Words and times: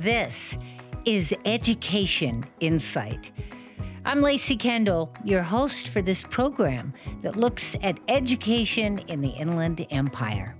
This 0.00 0.56
is 1.04 1.34
Education 1.44 2.44
Insight. 2.60 3.32
I'm 4.06 4.22
Lacey 4.22 4.56
Kendall, 4.56 5.12
your 5.24 5.42
host 5.42 5.88
for 5.88 6.00
this 6.00 6.22
program 6.22 6.94
that 7.20 7.36
looks 7.36 7.76
at 7.82 8.00
education 8.08 9.00
in 9.08 9.20
the 9.20 9.28
Inland 9.28 9.86
Empire. 9.90 10.56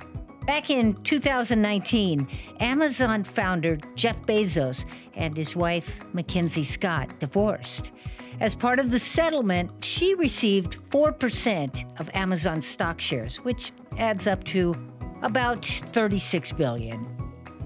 Back 0.47 0.69
in 0.69 0.93
2019, 1.05 2.29
Amazon 2.61 3.25
founder 3.25 3.79
Jeff 3.95 4.21
Bezos 4.27 4.85
and 5.15 5.35
his 5.35 5.57
wife, 5.57 5.91
MacKenzie 6.13 6.67
Scott, 6.67 7.19
divorced. 7.19 7.93
As 8.41 8.55
part 8.55 8.79
of 8.79 8.91
the 8.91 8.99
settlement, 8.99 9.71
she 9.83 10.15
received 10.17 10.77
4% 10.91 11.99
of 11.99 12.11
Amazon 12.13 12.61
stock 12.61 13.01
shares, 13.01 13.39
which 13.39 13.73
adds 13.97 14.27
up 14.27 14.45
to 14.45 14.75
about 15.23 15.65
36 15.65 16.53
billion. 16.53 17.20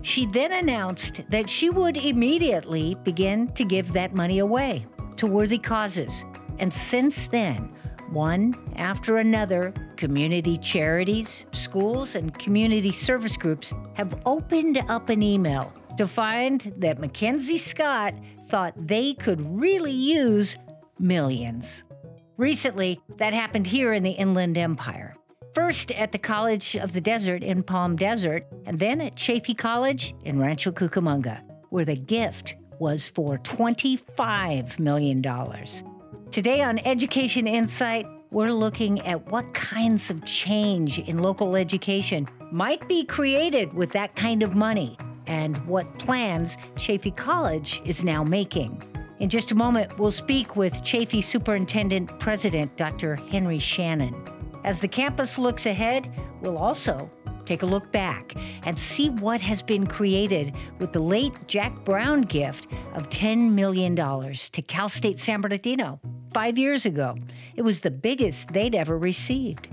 She 0.04 0.26
then 0.26 0.52
announced 0.52 1.22
that 1.30 1.48
she 1.48 1.70
would 1.70 1.96
immediately 1.96 2.94
begin 3.04 3.48
to 3.54 3.64
give 3.64 3.94
that 3.94 4.14
money 4.14 4.40
away 4.40 4.84
to 5.16 5.26
worthy 5.26 5.56
causes. 5.56 6.26
And 6.58 6.72
since 6.72 7.26
then, 7.26 7.74
one 8.10 8.54
after 8.76 9.16
another, 9.16 9.72
community 9.96 10.58
charities, 10.58 11.46
schools, 11.52 12.16
and 12.16 12.38
community 12.38 12.92
service 12.92 13.38
groups 13.38 13.72
have 13.94 14.20
opened 14.26 14.76
up 14.90 15.08
an 15.08 15.22
email 15.22 15.72
to 15.96 16.06
find 16.06 16.60
that 16.76 16.98
MacKenzie 16.98 17.58
Scott 17.58 18.12
thought 18.48 18.74
they 18.76 19.14
could 19.14 19.40
really 19.58 19.90
use 19.90 20.54
millions. 20.98 21.82
Recently, 22.36 23.00
that 23.16 23.32
happened 23.32 23.66
here 23.66 23.94
in 23.94 24.02
the 24.02 24.10
Inland 24.10 24.58
Empire. 24.58 25.14
First 25.54 25.92
at 25.92 26.10
the 26.10 26.18
College 26.18 26.74
of 26.74 26.94
the 26.94 27.00
Desert 27.00 27.44
in 27.44 27.62
Palm 27.62 27.94
Desert, 27.94 28.44
and 28.66 28.76
then 28.76 29.00
at 29.00 29.14
Chaffey 29.14 29.54
College 29.54 30.12
in 30.24 30.40
Rancho 30.40 30.72
Cucamonga, 30.72 31.42
where 31.70 31.84
the 31.84 31.94
gift 31.94 32.56
was 32.80 33.08
for 33.10 33.38
$25 33.38 34.80
million. 34.80 35.22
Today 36.32 36.60
on 36.60 36.80
Education 36.80 37.46
Insight, 37.46 38.04
we're 38.32 38.50
looking 38.50 39.00
at 39.06 39.24
what 39.28 39.54
kinds 39.54 40.10
of 40.10 40.24
change 40.24 40.98
in 40.98 41.22
local 41.22 41.54
education 41.54 42.26
might 42.50 42.88
be 42.88 43.04
created 43.04 43.72
with 43.74 43.92
that 43.92 44.16
kind 44.16 44.42
of 44.42 44.56
money 44.56 44.98
and 45.28 45.56
what 45.68 45.86
plans 46.00 46.58
Chaffey 46.76 47.12
College 47.12 47.80
is 47.84 48.02
now 48.02 48.24
making. 48.24 48.82
In 49.20 49.28
just 49.30 49.52
a 49.52 49.54
moment, 49.54 50.00
we'll 50.00 50.10
speak 50.10 50.56
with 50.56 50.82
Chaffey 50.82 51.22
Superintendent 51.22 52.18
President 52.18 52.76
Dr. 52.76 53.14
Henry 53.30 53.60
Shannon. 53.60 54.14
As 54.64 54.80
the 54.80 54.88
campus 54.88 55.38
looks 55.38 55.66
ahead, 55.66 56.10
we'll 56.40 56.58
also 56.58 57.10
take 57.44 57.62
a 57.62 57.66
look 57.66 57.92
back 57.92 58.34
and 58.64 58.78
see 58.78 59.10
what 59.10 59.40
has 59.42 59.60
been 59.60 59.86
created 59.86 60.54
with 60.78 60.92
the 60.92 60.98
late 60.98 61.34
Jack 61.46 61.84
Brown 61.84 62.22
gift 62.22 62.66
of 62.94 63.10
$10 63.10 63.52
million 63.52 63.94
to 63.94 64.62
Cal 64.62 64.88
State 64.88 65.18
San 65.18 65.42
Bernardino 65.42 66.00
five 66.32 66.56
years 66.56 66.86
ago. 66.86 67.14
It 67.54 67.62
was 67.62 67.82
the 67.82 67.90
biggest 67.90 68.48
they'd 68.48 68.74
ever 68.74 68.98
received. 68.98 69.68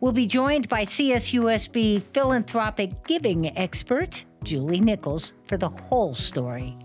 We'll 0.00 0.12
be 0.12 0.26
joined 0.26 0.68
by 0.68 0.84
CSUSB 0.84 2.02
philanthropic 2.14 3.04
giving 3.04 3.56
expert 3.58 4.24
Julie 4.44 4.80
Nichols 4.80 5.34
for 5.46 5.58
the 5.58 5.68
whole 5.68 6.14
story. 6.14 6.78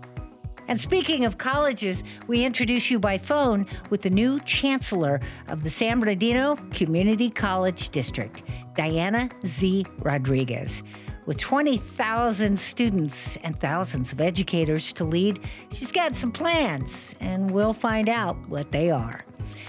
And 0.68 0.78
speaking 0.78 1.24
of 1.24 1.38
colleges, 1.38 2.02
we 2.26 2.44
introduce 2.44 2.90
you 2.90 2.98
by 2.98 3.18
phone 3.18 3.66
with 3.90 4.02
the 4.02 4.10
new 4.10 4.40
chancellor 4.40 5.20
of 5.48 5.62
the 5.62 5.70
San 5.70 6.00
Bernardino 6.00 6.56
Community 6.70 7.30
College 7.30 7.90
District, 7.90 8.42
Diana 8.74 9.28
Z. 9.44 9.86
Rodriguez. 10.00 10.82
With 11.26 11.38
20,000 11.38 12.58
students 12.58 13.36
and 13.38 13.58
thousands 13.58 14.12
of 14.12 14.20
educators 14.20 14.92
to 14.92 15.04
lead, 15.04 15.40
she's 15.72 15.90
got 15.90 16.14
some 16.14 16.30
plans, 16.30 17.16
and 17.18 17.50
we'll 17.50 17.72
find 17.72 18.08
out 18.08 18.36
what 18.48 18.70
they 18.70 18.90
are. 18.90 19.24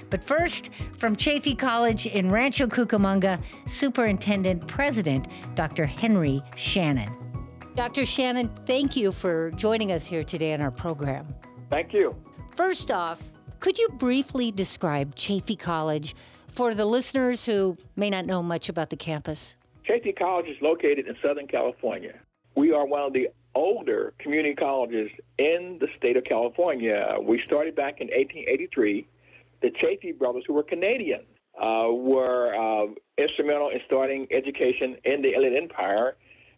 But 0.10 0.24
first, 0.24 0.70
from 0.98 1.16
Chaffey 1.16 1.56
College 1.56 2.06
in 2.06 2.30
Rancho 2.30 2.68
Cucamonga, 2.68 3.42
Superintendent 3.66 4.68
President 4.68 5.28
Dr. 5.56 5.86
Henry 5.86 6.42
Shannon. 6.56 7.27
Dr. 7.78 8.08
Shannon, 8.08 8.50
thank 8.66 8.96
you 8.96 9.12
for 9.12 9.52
joining 9.52 9.92
us 9.92 10.08
here 10.08 10.24
today 10.24 10.52
on 10.52 10.62
our 10.62 10.72
program. 10.72 11.28
Thank 11.70 11.94
you. 11.94 12.16
First 12.56 12.90
off, 12.90 13.22
could 13.60 13.78
you 13.78 13.88
briefly 14.00 14.52
describe 14.52 15.14
Chaffey 15.14 15.56
College 15.56 16.16
for 16.48 16.74
the 16.74 16.86
listeners 16.86 17.46
who 17.46 17.78
may 17.96 18.10
not 18.10 18.26
know 18.26 18.42
much 18.42 18.68
about 18.68 18.90
the 18.90 18.96
campus? 18.96 19.58
Chaffey 19.84 20.12
College 20.12 20.48
is 20.48 20.58
located 20.60 21.06
in 21.06 21.16
Southern 21.22 21.46
California. 21.46 22.16
We 22.56 22.72
are 22.74 22.84
one 22.84 23.04
of 23.04 23.14
the 23.14 23.30
older 23.54 24.16
community 24.18 24.56
colleges 24.56 25.12
in 25.38 25.78
the 25.80 25.88
state 25.96 26.18
of 26.18 26.24
California. 26.24 27.16
We 27.22 27.38
started 27.44 27.76
back 27.76 28.02
in 28.02 28.08
1883. 28.08 29.06
The 29.62 29.70
Chaffey 29.70 30.14
brothers, 30.14 30.46
who 30.48 30.54
were 30.54 30.64
Canadian, 30.64 31.22
uh, 31.62 31.90
were 31.92 32.56
uh, 32.56 32.88
instrumental 33.20 33.70
in 33.70 33.82
starting 33.86 34.26
education 34.32 34.98
in 35.04 35.22
the 35.22 35.36
Inland 35.36 35.56
Empire, 35.56 36.16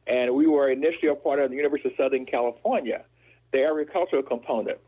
and 0.10 0.34
we 0.34 0.48
were 0.48 0.70
initially 0.70 1.08
a 1.08 1.16
part 1.16 1.40
of 1.40 1.52
the 1.52 1.56
University 1.56 1.90
of 1.90 1.96
Southern 1.96 2.26
California, 2.26 3.06
the 3.52 3.66
agricultural 3.66 4.24
component. 4.24 4.80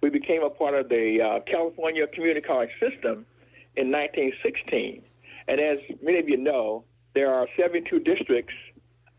We 0.00 0.08
became 0.08 0.44
a 0.44 0.50
part 0.50 0.74
of 0.74 0.88
the 0.88 1.20
uh, 1.20 1.40
California 1.40 2.06
Community 2.06 2.40
College 2.40 2.70
system 2.78 3.26
in 3.74 3.90
1916. 3.90 5.02
And 5.48 5.60
as 5.60 5.80
many 6.00 6.18
of 6.18 6.28
you 6.28 6.36
know, 6.36 6.84
there 7.14 7.34
are 7.34 7.48
72 7.56 7.98
districts, 8.00 8.54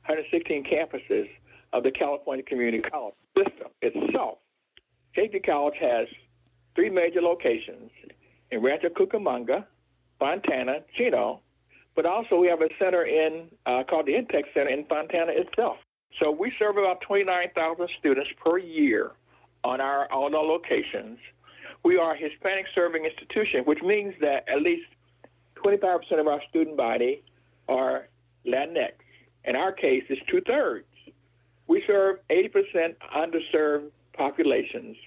116 0.05 0.63
campuses 0.63 1.29
of 1.73 1.83
the 1.83 1.91
California 1.91 2.43
Community 2.43 2.79
College 2.79 3.15
system 3.37 3.67
itself. 3.81 4.37
Chaffey 5.13 5.39
College 5.39 5.77
has 5.79 6.07
three 6.75 6.89
major 6.89 7.21
locations 7.21 7.91
in 8.51 8.61
Rancho 8.61 8.89
Cucamonga, 8.89 9.65
Fontana, 10.19 10.83
Chino, 10.93 11.41
but 11.95 12.05
also 12.05 12.37
we 12.37 12.47
have 12.47 12.61
a 12.61 12.69
center 12.77 13.03
in 13.03 13.49
uh, 13.65 13.83
called 13.83 14.05
the 14.05 14.13
InTech 14.13 14.53
Center 14.53 14.69
in 14.69 14.85
Fontana 14.85 15.31
itself. 15.33 15.77
So 16.19 16.31
we 16.31 16.51
serve 16.57 16.77
about 16.77 17.01
29,000 17.01 17.89
students 17.99 18.29
per 18.43 18.57
year 18.57 19.11
on 19.63 19.81
our 19.81 20.11
all 20.11 20.35
our 20.35 20.43
locations. 20.43 21.19
We 21.83 21.97
are 21.97 22.13
a 22.13 22.17
Hispanic 22.17 22.65
serving 22.73 23.05
institution, 23.05 23.63
which 23.65 23.81
means 23.81 24.15
that 24.21 24.47
at 24.49 24.61
least 24.61 24.87
25% 25.63 26.19
of 26.19 26.27
our 26.27 26.41
student 26.49 26.77
body 26.77 27.23
are 27.67 28.07
Latinx. 28.45 28.91
In 29.45 29.55
our 29.55 29.71
case, 29.71 30.03
it's 30.09 30.21
two 30.25 30.41
thirds. 30.41 30.85
We 31.67 31.83
serve 31.85 32.19
80% 32.29 32.95
underserved 33.15 33.91
populations 34.13 34.97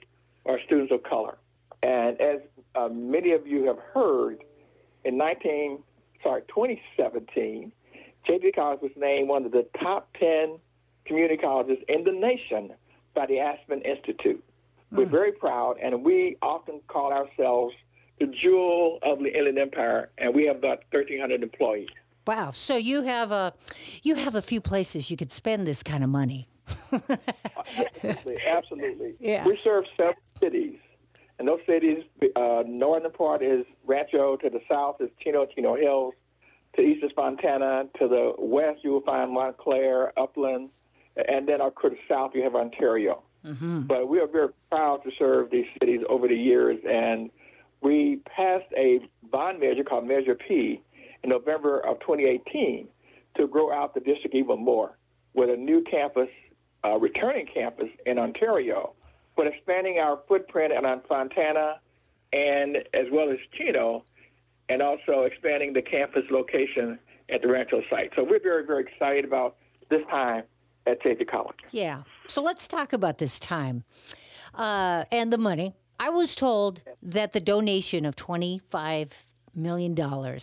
are 0.46 0.58
students 0.64 0.92
of 0.92 1.02
color. 1.02 1.36
And 1.82 2.20
as 2.20 2.40
uh, 2.74 2.88
many 2.88 3.32
of 3.32 3.46
you 3.46 3.64
have 3.64 3.78
heard, 3.78 4.44
in 5.04 5.18
19, 5.18 5.82
sorry, 6.22 6.42
2017, 6.48 7.72
Chaffey 8.24 8.52
College 8.52 8.80
was 8.82 8.92
named 8.96 9.28
one 9.28 9.44
of 9.44 9.52
the 9.52 9.66
top 9.80 10.08
10 10.18 10.58
community 11.04 11.36
colleges 11.36 11.78
in 11.88 12.04
the 12.04 12.12
nation 12.12 12.72
by 13.14 13.26
the 13.26 13.40
Aspen 13.40 13.82
Institute. 13.82 14.42
Mm. 14.92 14.98
We're 14.98 15.06
very 15.06 15.32
proud, 15.32 15.76
and 15.82 16.04
we 16.04 16.36
often 16.42 16.80
call 16.88 17.12
ourselves 17.12 17.74
the 18.20 18.26
jewel 18.26 18.98
of 19.02 19.18
the 19.18 19.36
Inland 19.36 19.58
Empire, 19.58 20.10
and 20.18 20.34
we 20.34 20.46
have 20.46 20.56
about 20.56 20.84
1,300 20.90 21.42
employees. 21.42 21.88
Wow! 22.26 22.52
So 22.52 22.76
you 22.76 23.02
have 23.02 23.32
a 23.32 23.52
you 24.02 24.14
have 24.14 24.36
a 24.36 24.42
few 24.42 24.60
places 24.60 25.10
you 25.10 25.16
could 25.16 25.32
spend 25.32 25.66
this 25.66 25.82
kind 25.82 26.04
of 26.04 26.10
money. 26.10 26.48
absolutely, 26.92 28.38
absolutely. 28.46 29.14
Yeah. 29.18 29.44
We 29.44 29.58
serve 29.64 29.84
several 29.96 30.14
cities, 30.38 30.78
and 31.42 31.48
those 31.48 31.66
cities, 31.66 32.04
uh, 32.36 32.62
northern 32.64 33.10
part 33.10 33.42
is 33.42 33.66
Rancho, 33.84 34.36
to 34.36 34.48
the 34.48 34.60
south 34.70 35.00
is 35.00 35.08
Chino, 35.18 35.44
Chino 35.44 35.74
Hills, 35.74 36.14
to 36.76 36.82
east 36.82 37.02
is 37.02 37.10
Fontana, 37.16 37.86
to 37.98 38.06
the 38.06 38.32
west 38.38 38.84
you 38.84 38.92
will 38.92 39.00
find 39.00 39.32
Montclair, 39.32 40.16
Upland, 40.16 40.70
and 41.16 41.48
then 41.48 41.58
to 41.58 41.72
the 41.82 41.96
south 42.08 42.30
you 42.36 42.44
have 42.44 42.54
Ontario. 42.54 43.24
Mm-hmm. 43.44 43.80
But 43.88 44.08
we 44.08 44.20
are 44.20 44.28
very 44.28 44.50
proud 44.70 45.02
to 45.02 45.10
serve 45.18 45.50
these 45.50 45.66
cities 45.80 46.02
over 46.08 46.28
the 46.28 46.36
years, 46.36 46.78
and 46.88 47.28
we 47.80 48.20
passed 48.24 48.72
a 48.76 49.00
bond 49.32 49.58
measure 49.58 49.82
called 49.82 50.06
Measure 50.06 50.36
P 50.36 50.80
in 51.24 51.30
November 51.30 51.80
of 51.80 51.98
2018 51.98 52.86
to 53.36 53.48
grow 53.48 53.72
out 53.72 53.94
the 53.94 54.00
district 54.00 54.36
even 54.36 54.64
more 54.64 54.96
with 55.34 55.50
a 55.50 55.56
new 55.56 55.82
campus, 55.82 56.28
uh, 56.84 56.96
returning 57.00 57.48
campus 57.52 57.88
in 58.06 58.20
Ontario, 58.20 58.94
but 59.36 59.46
expanding 59.46 59.98
our 59.98 60.18
footprint 60.28 60.72
on 60.72 61.00
Fontana 61.08 61.80
and 62.32 62.78
as 62.94 63.06
well 63.12 63.30
as 63.30 63.38
Chino, 63.52 64.04
and 64.68 64.80
also 64.80 65.22
expanding 65.22 65.72
the 65.72 65.82
campus 65.82 66.24
location 66.30 66.98
at 67.28 67.42
the 67.42 67.48
Rancho 67.48 67.82
site. 67.90 68.12
So 68.16 68.24
we're 68.24 68.40
very, 68.40 68.64
very 68.64 68.84
excited 68.84 69.24
about 69.24 69.56
this 69.90 70.00
time 70.08 70.44
at 70.86 71.02
Chaffey 71.02 71.24
College. 71.24 71.56
Yeah. 71.70 72.02
So 72.28 72.42
let's 72.42 72.66
talk 72.66 72.92
about 72.92 73.18
this 73.18 73.38
time 73.38 73.84
uh, 74.54 75.04
and 75.12 75.32
the 75.32 75.38
money. 75.38 75.74
I 76.00 76.08
was 76.08 76.34
told 76.34 76.82
that 77.02 77.32
the 77.32 77.40
donation 77.40 78.06
of 78.06 78.16
$25 78.16 79.10
million 79.54 80.38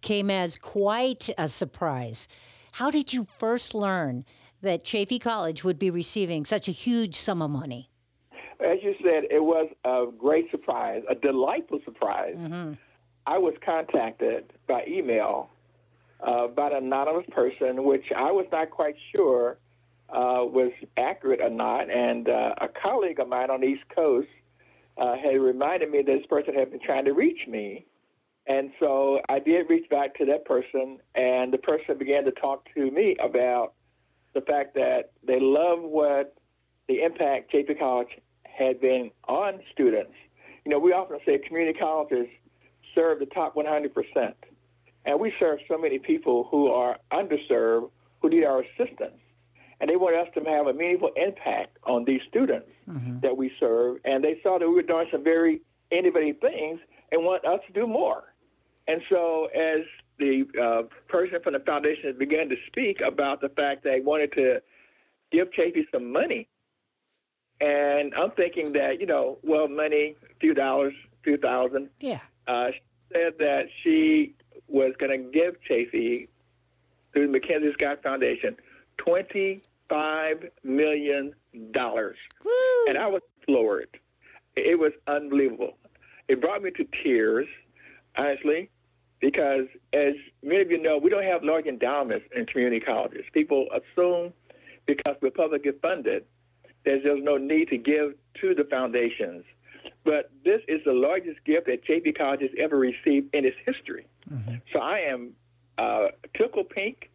came 0.00 0.30
as 0.30 0.56
quite 0.56 1.28
a 1.36 1.48
surprise. 1.48 2.28
How 2.72 2.90
did 2.90 3.12
you 3.12 3.26
first 3.38 3.74
learn 3.74 4.24
that 4.62 4.84
Chaffey 4.84 5.18
College 5.18 5.64
would 5.64 5.78
be 5.78 5.90
receiving 5.90 6.44
such 6.44 6.68
a 6.68 6.72
huge 6.72 7.16
sum 7.16 7.42
of 7.42 7.50
money? 7.50 7.90
As 8.60 8.78
you 8.82 8.94
said, 9.02 9.24
it 9.30 9.42
was 9.42 9.68
a 9.84 10.06
great 10.16 10.50
surprise, 10.50 11.02
a 11.08 11.14
delightful 11.14 11.80
surprise. 11.84 12.36
Mm-hmm. 12.36 12.72
I 13.26 13.38
was 13.38 13.54
contacted 13.64 14.52
by 14.66 14.84
email 14.86 15.50
uh, 16.22 16.48
by 16.48 16.68
an 16.68 16.84
anonymous 16.84 17.26
person, 17.30 17.84
which 17.84 18.06
I 18.16 18.30
was 18.30 18.46
not 18.52 18.70
quite 18.70 18.96
sure 19.14 19.58
uh, 20.08 20.44
was 20.44 20.72
accurate 20.96 21.40
or 21.40 21.50
not. 21.50 21.90
And 21.90 22.28
uh, 22.28 22.54
a 22.60 22.68
colleague 22.68 23.20
of 23.20 23.28
mine 23.28 23.50
on 23.50 23.60
the 23.60 23.68
East 23.68 23.84
Coast 23.94 24.28
uh, 24.98 25.16
had 25.16 25.40
reminded 25.40 25.90
me 25.90 26.02
that 26.02 26.06
this 26.06 26.26
person 26.26 26.54
had 26.54 26.70
been 26.70 26.80
trying 26.80 27.04
to 27.06 27.12
reach 27.12 27.46
me. 27.48 27.86
And 28.46 28.72
so 28.80 29.20
I 29.28 29.38
did 29.38 29.70
reach 29.70 29.88
back 29.88 30.16
to 30.16 30.24
that 30.26 30.44
person, 30.44 30.98
and 31.14 31.52
the 31.52 31.58
person 31.58 31.96
began 31.96 32.24
to 32.24 32.32
talk 32.32 32.66
to 32.74 32.90
me 32.90 33.16
about 33.22 33.74
the 34.34 34.40
fact 34.40 34.74
that 34.74 35.12
they 35.24 35.38
love 35.38 35.80
what 35.80 36.34
the 36.88 37.02
impact 37.02 37.52
Chaffey 37.52 37.74
College 37.74 38.08
had 38.56 38.80
been 38.80 39.10
on 39.28 39.60
students. 39.72 40.12
You 40.64 40.72
know, 40.72 40.78
we 40.78 40.92
often 40.92 41.18
say 41.26 41.38
community 41.38 41.78
colleges 41.78 42.26
serve 42.94 43.18
the 43.18 43.26
top 43.26 43.54
100%. 43.54 44.34
And 45.04 45.18
we 45.18 45.32
serve 45.38 45.58
so 45.68 45.76
many 45.76 45.98
people 45.98 46.46
who 46.50 46.68
are 46.68 46.98
underserved, 47.12 47.90
who 48.20 48.28
need 48.28 48.44
our 48.44 48.62
assistance. 48.62 49.18
And 49.80 49.90
they 49.90 49.96
want 49.96 50.14
us 50.14 50.28
to 50.34 50.48
have 50.48 50.68
a 50.68 50.72
meaningful 50.72 51.10
impact 51.16 51.78
on 51.84 52.04
these 52.04 52.20
students 52.28 52.68
mm-hmm. 52.88 53.18
that 53.20 53.36
we 53.36 53.50
serve. 53.58 53.96
And 54.04 54.22
they 54.22 54.38
saw 54.42 54.58
that 54.58 54.68
we 54.68 54.74
were 54.74 54.82
doing 54.82 55.08
some 55.10 55.24
very 55.24 55.60
innovative 55.90 56.40
things 56.40 56.78
and 57.10 57.24
want 57.24 57.44
us 57.44 57.60
to 57.66 57.72
do 57.72 57.86
more. 57.88 58.32
And 58.86 59.02
so 59.10 59.46
as 59.46 59.80
the 60.18 60.44
uh, 60.60 60.82
person 61.08 61.40
from 61.42 61.54
the 61.54 61.60
foundation 61.60 62.16
began 62.16 62.48
to 62.48 62.56
speak 62.68 63.00
about 63.00 63.40
the 63.40 63.48
fact 63.48 63.82
that 63.82 63.90
they 63.90 64.00
wanted 64.00 64.32
to 64.32 64.62
give 65.32 65.52
Chaffey 65.52 65.86
some 65.92 66.12
money, 66.12 66.48
and 67.62 68.12
I'm 68.14 68.32
thinking 68.32 68.72
that, 68.72 69.00
you 69.00 69.06
know, 69.06 69.38
well, 69.42 69.68
money, 69.68 70.16
a 70.24 70.34
few 70.40 70.52
dollars, 70.52 70.94
a 71.20 71.22
few 71.22 71.36
thousand. 71.36 71.90
Yeah. 72.00 72.18
Uh, 72.48 72.72
she 72.72 72.80
said 73.12 73.34
that 73.38 73.68
she 73.82 74.34
was 74.66 74.94
going 74.98 75.12
to 75.12 75.30
give 75.30 75.62
Chaffey, 75.62 76.28
through 77.12 77.30
the 77.30 77.38
MacKenzie 77.38 77.72
Scott 77.74 78.02
Foundation, 78.02 78.56
$25 78.98 79.60
million. 80.64 81.34
Woo! 81.54 82.52
And 82.88 82.98
I 82.98 83.06
was 83.06 83.22
floored. 83.44 83.98
It 84.56 84.78
was 84.78 84.92
unbelievable. 85.06 85.76
It 86.26 86.40
brought 86.40 86.62
me 86.62 86.72
to 86.72 86.84
tears, 86.84 87.46
honestly, 88.16 88.70
because 89.20 89.66
as 89.92 90.14
many 90.42 90.62
of 90.62 90.70
you 90.70 90.82
know, 90.82 90.98
we 90.98 91.10
don't 91.10 91.22
have 91.22 91.44
large 91.44 91.66
endowments 91.66 92.26
in 92.34 92.46
community 92.46 92.80
colleges. 92.80 93.24
People 93.32 93.68
assume 93.70 94.32
because 94.86 95.14
we're 95.20 95.30
publicly 95.30 95.72
funded, 95.80 96.24
there's 96.84 97.02
just 97.02 97.22
no 97.22 97.36
need 97.36 97.68
to 97.68 97.78
give 97.78 98.14
to 98.40 98.54
the 98.54 98.64
foundations. 98.64 99.44
But 100.04 100.30
this 100.44 100.60
is 100.68 100.80
the 100.84 100.92
largest 100.92 101.44
gift 101.44 101.66
that 101.66 101.84
Chaffey 101.84 102.12
College 102.12 102.40
has 102.40 102.50
ever 102.58 102.76
received 102.76 103.34
in 103.34 103.44
its 103.44 103.56
history. 103.64 104.06
Mm-hmm. 104.32 104.56
So 104.72 104.80
I 104.80 104.98
am 104.98 105.32
uh, 105.78 106.08
tickle 106.36 106.64
pink, 106.64 107.10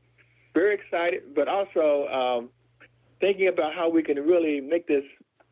very 0.54 0.76
excited, 0.76 1.36
but 1.36 1.48
also 1.48 2.08
um, 2.08 2.50
thinking 3.20 3.48
about 3.48 3.74
how 3.74 3.90
we 3.90 4.04
can 4.04 4.18
really 4.26 4.62
make 4.62 4.88
this 4.88 5.04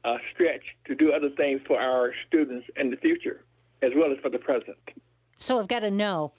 uh, 0.05 0.17
stretch 0.33 0.63
to 0.85 0.95
do 0.95 1.11
other 1.11 1.29
things 1.31 1.61
for 1.67 1.79
our 1.79 2.13
students 2.27 2.67
in 2.77 2.89
the 2.89 2.97
future, 2.97 3.43
as 3.81 3.91
well 3.95 4.11
as 4.11 4.17
for 4.19 4.29
the 4.29 4.39
present. 4.39 4.77
So 5.37 5.59
I've 5.59 5.67
got 5.67 5.79
to 5.79 5.91
know, 5.91 6.31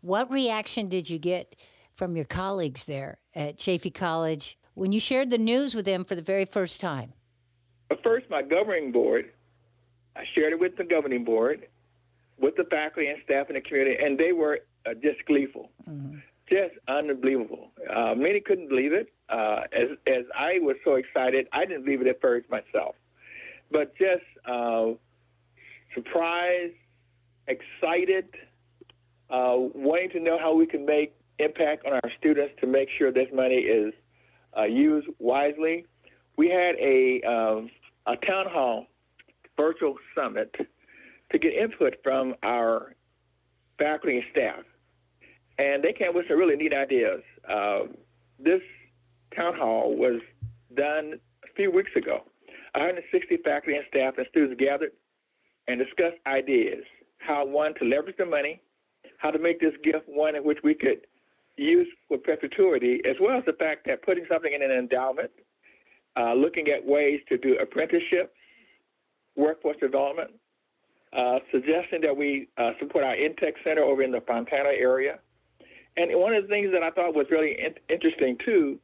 what 0.00 0.30
reaction 0.30 0.88
did 0.88 1.10
you 1.10 1.18
get 1.18 1.56
from 1.92 2.14
your 2.14 2.26
colleagues 2.26 2.84
there 2.84 3.18
at 3.34 3.56
Chaffey 3.56 3.90
College 3.90 4.58
when 4.74 4.92
you 4.92 5.00
shared 5.00 5.30
the 5.30 5.38
news 5.38 5.74
with 5.74 5.84
them 5.84 6.04
for 6.04 6.14
the 6.14 6.22
very 6.22 6.44
first 6.44 6.80
time? 6.80 7.14
First, 8.02 8.28
my 8.30 8.42
governing 8.42 8.92
board. 8.92 9.32
I 10.16 10.24
shared 10.34 10.52
it 10.52 10.60
with 10.60 10.76
the 10.76 10.84
governing 10.84 11.24
board, 11.24 11.66
with 12.38 12.56
the 12.56 12.64
faculty 12.64 13.08
and 13.08 13.18
staff 13.24 13.48
in 13.48 13.54
the 13.54 13.60
community, 13.60 14.02
and 14.02 14.18
they 14.18 14.32
were 14.32 14.60
uh, 14.86 14.94
just 14.94 15.24
gleeful, 15.26 15.70
mm-hmm. 15.88 16.18
just 16.48 16.74
unbelievable. 16.86 17.72
Uh, 17.90 18.14
many 18.14 18.40
couldn't 18.40 18.68
believe 18.68 18.92
it. 18.92 19.12
Uh, 19.28 19.62
as 19.72 19.88
as 20.06 20.24
I 20.36 20.58
was 20.60 20.76
so 20.84 20.94
excited, 20.94 21.48
I 21.52 21.64
didn't 21.64 21.84
believe 21.84 22.00
it 22.00 22.06
at 22.06 22.20
first 22.20 22.48
myself, 22.50 22.94
but 23.70 23.96
just 23.96 24.24
uh, 24.44 24.90
surprised, 25.94 26.74
excited, 27.48 28.30
uh, 29.30 29.56
wanting 29.56 30.10
to 30.10 30.20
know 30.20 30.38
how 30.38 30.54
we 30.54 30.66
can 30.66 30.84
make 30.84 31.14
impact 31.38 31.86
on 31.86 31.94
our 31.94 32.10
students 32.18 32.54
to 32.60 32.66
make 32.66 32.90
sure 32.90 33.10
this 33.10 33.28
money 33.32 33.56
is 33.56 33.94
uh, 34.56 34.62
used 34.62 35.08
wisely. 35.18 35.86
We 36.36 36.48
had 36.48 36.76
a 36.76 37.22
um, 37.22 37.70
a 38.06 38.16
town 38.16 38.46
hall 38.46 38.86
virtual 39.56 39.96
summit 40.14 40.54
to 41.30 41.38
get 41.38 41.54
input 41.54 41.96
from 42.02 42.34
our 42.42 42.94
faculty 43.78 44.18
and 44.18 44.26
staff. 44.30 44.60
And 45.58 45.82
they 45.82 45.92
came 45.92 46.14
with 46.14 46.26
some 46.28 46.38
really 46.38 46.56
neat 46.56 46.74
ideas. 46.74 47.22
Uh, 47.48 47.80
this 48.38 48.62
town 49.36 49.54
hall 49.54 49.94
was 49.96 50.20
done 50.74 51.20
a 51.44 51.52
few 51.54 51.70
weeks 51.70 51.92
ago. 51.94 52.24
160 52.74 53.36
faculty 53.38 53.76
and 53.76 53.86
staff 53.88 54.18
and 54.18 54.26
students 54.30 54.56
gathered 54.58 54.90
and 55.68 55.78
discussed 55.78 56.16
ideas 56.26 56.84
how 57.18 57.46
one 57.46 57.74
to 57.74 57.84
leverage 57.84 58.16
the 58.18 58.26
money, 58.26 58.60
how 59.18 59.30
to 59.30 59.38
make 59.38 59.60
this 59.60 59.74
gift 59.82 60.06
one 60.06 60.34
in 60.34 60.44
which 60.44 60.58
we 60.62 60.74
could 60.74 61.06
use 61.56 61.86
for 62.08 62.18
perpetuity, 62.18 63.00
as 63.04 63.16
well 63.20 63.38
as 63.38 63.44
the 63.44 63.52
fact 63.54 63.86
that 63.86 64.02
putting 64.02 64.26
something 64.28 64.52
in 64.52 64.62
an 64.62 64.70
endowment, 64.70 65.30
uh, 66.16 66.34
looking 66.34 66.68
at 66.68 66.84
ways 66.84 67.20
to 67.28 67.38
do 67.38 67.56
apprenticeship, 67.58 68.34
workforce 69.36 69.76
development, 69.78 70.30
uh, 71.12 71.40
suggesting 71.50 72.00
that 72.02 72.16
we 72.16 72.48
uh, 72.56 72.72
support 72.78 73.04
our 73.04 73.14
Intech 73.14 73.54
Center 73.62 73.82
over 73.82 74.02
in 74.02 74.10
the 74.10 74.20
Fontana 74.20 74.70
area. 74.70 75.18
And 75.96 76.10
one 76.16 76.34
of 76.34 76.42
the 76.42 76.48
things 76.48 76.72
that 76.72 76.82
I 76.82 76.90
thought 76.90 77.14
was 77.14 77.30
really 77.30 77.60
in- 77.60 77.74
interesting 77.88 78.36
too 78.36 78.78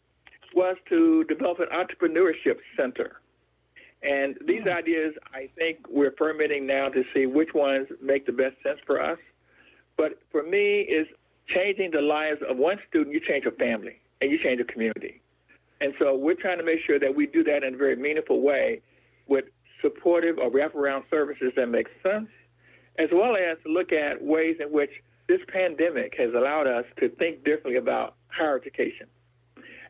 was 0.54 0.76
to 0.88 1.24
develop 1.24 1.60
an 1.60 1.68
entrepreneurship 1.72 2.58
center. 2.76 3.20
And 4.02 4.38
these 4.46 4.62
yeah. 4.64 4.76
ideas, 4.76 5.14
I 5.34 5.48
think 5.56 5.78
we're 5.88 6.14
fermenting 6.16 6.66
now 6.66 6.88
to 6.88 7.04
see 7.14 7.26
which 7.26 7.52
ones 7.52 7.88
make 8.00 8.26
the 8.26 8.32
best 8.32 8.56
sense 8.62 8.80
for 8.86 9.00
us. 9.00 9.18
But 9.96 10.18
for 10.30 10.42
me, 10.42 10.80
is 10.80 11.06
changing 11.46 11.90
the 11.90 12.00
lives 12.00 12.40
of 12.49 12.56
one 12.56 12.78
student, 12.88 13.12
you 13.12 13.20
change 13.20 13.44
a 13.44 13.50
family 13.50 14.00
and 14.20 14.30
you 14.30 14.38
change 14.38 14.60
a 14.60 14.64
community. 14.64 15.20
And 15.80 15.94
so 15.99 16.16
we're 16.16 16.34
trying 16.34 16.58
to 16.58 16.64
make 16.64 16.80
sure 16.80 16.99
that 16.99 17.14
we 17.14 17.26
do 17.26 17.42
that 17.44 17.64
in 17.64 17.75
a 17.75 17.76
very 17.76 17.96
meaningful 17.96 18.40
way 18.42 18.82
with 19.26 19.46
supportive 19.80 20.38
or 20.38 20.50
wraparound 20.50 21.04
services 21.08 21.52
that 21.56 21.68
make 21.68 21.88
sense, 22.02 22.28
as 22.99 23.08
well 23.12 23.37
as 23.37 23.56
look 23.64 23.92
at 23.92 24.22
ways 24.22 24.56
in 24.60 24.70
which 24.70 24.90
this 25.26 25.40
pandemic 25.49 26.14
has 26.18 26.34
allowed 26.34 26.66
us 26.66 26.84
to 26.99 27.08
think 27.08 27.44
differently 27.44 27.76
about 27.76 28.16
higher 28.28 28.56
education. 28.56 29.06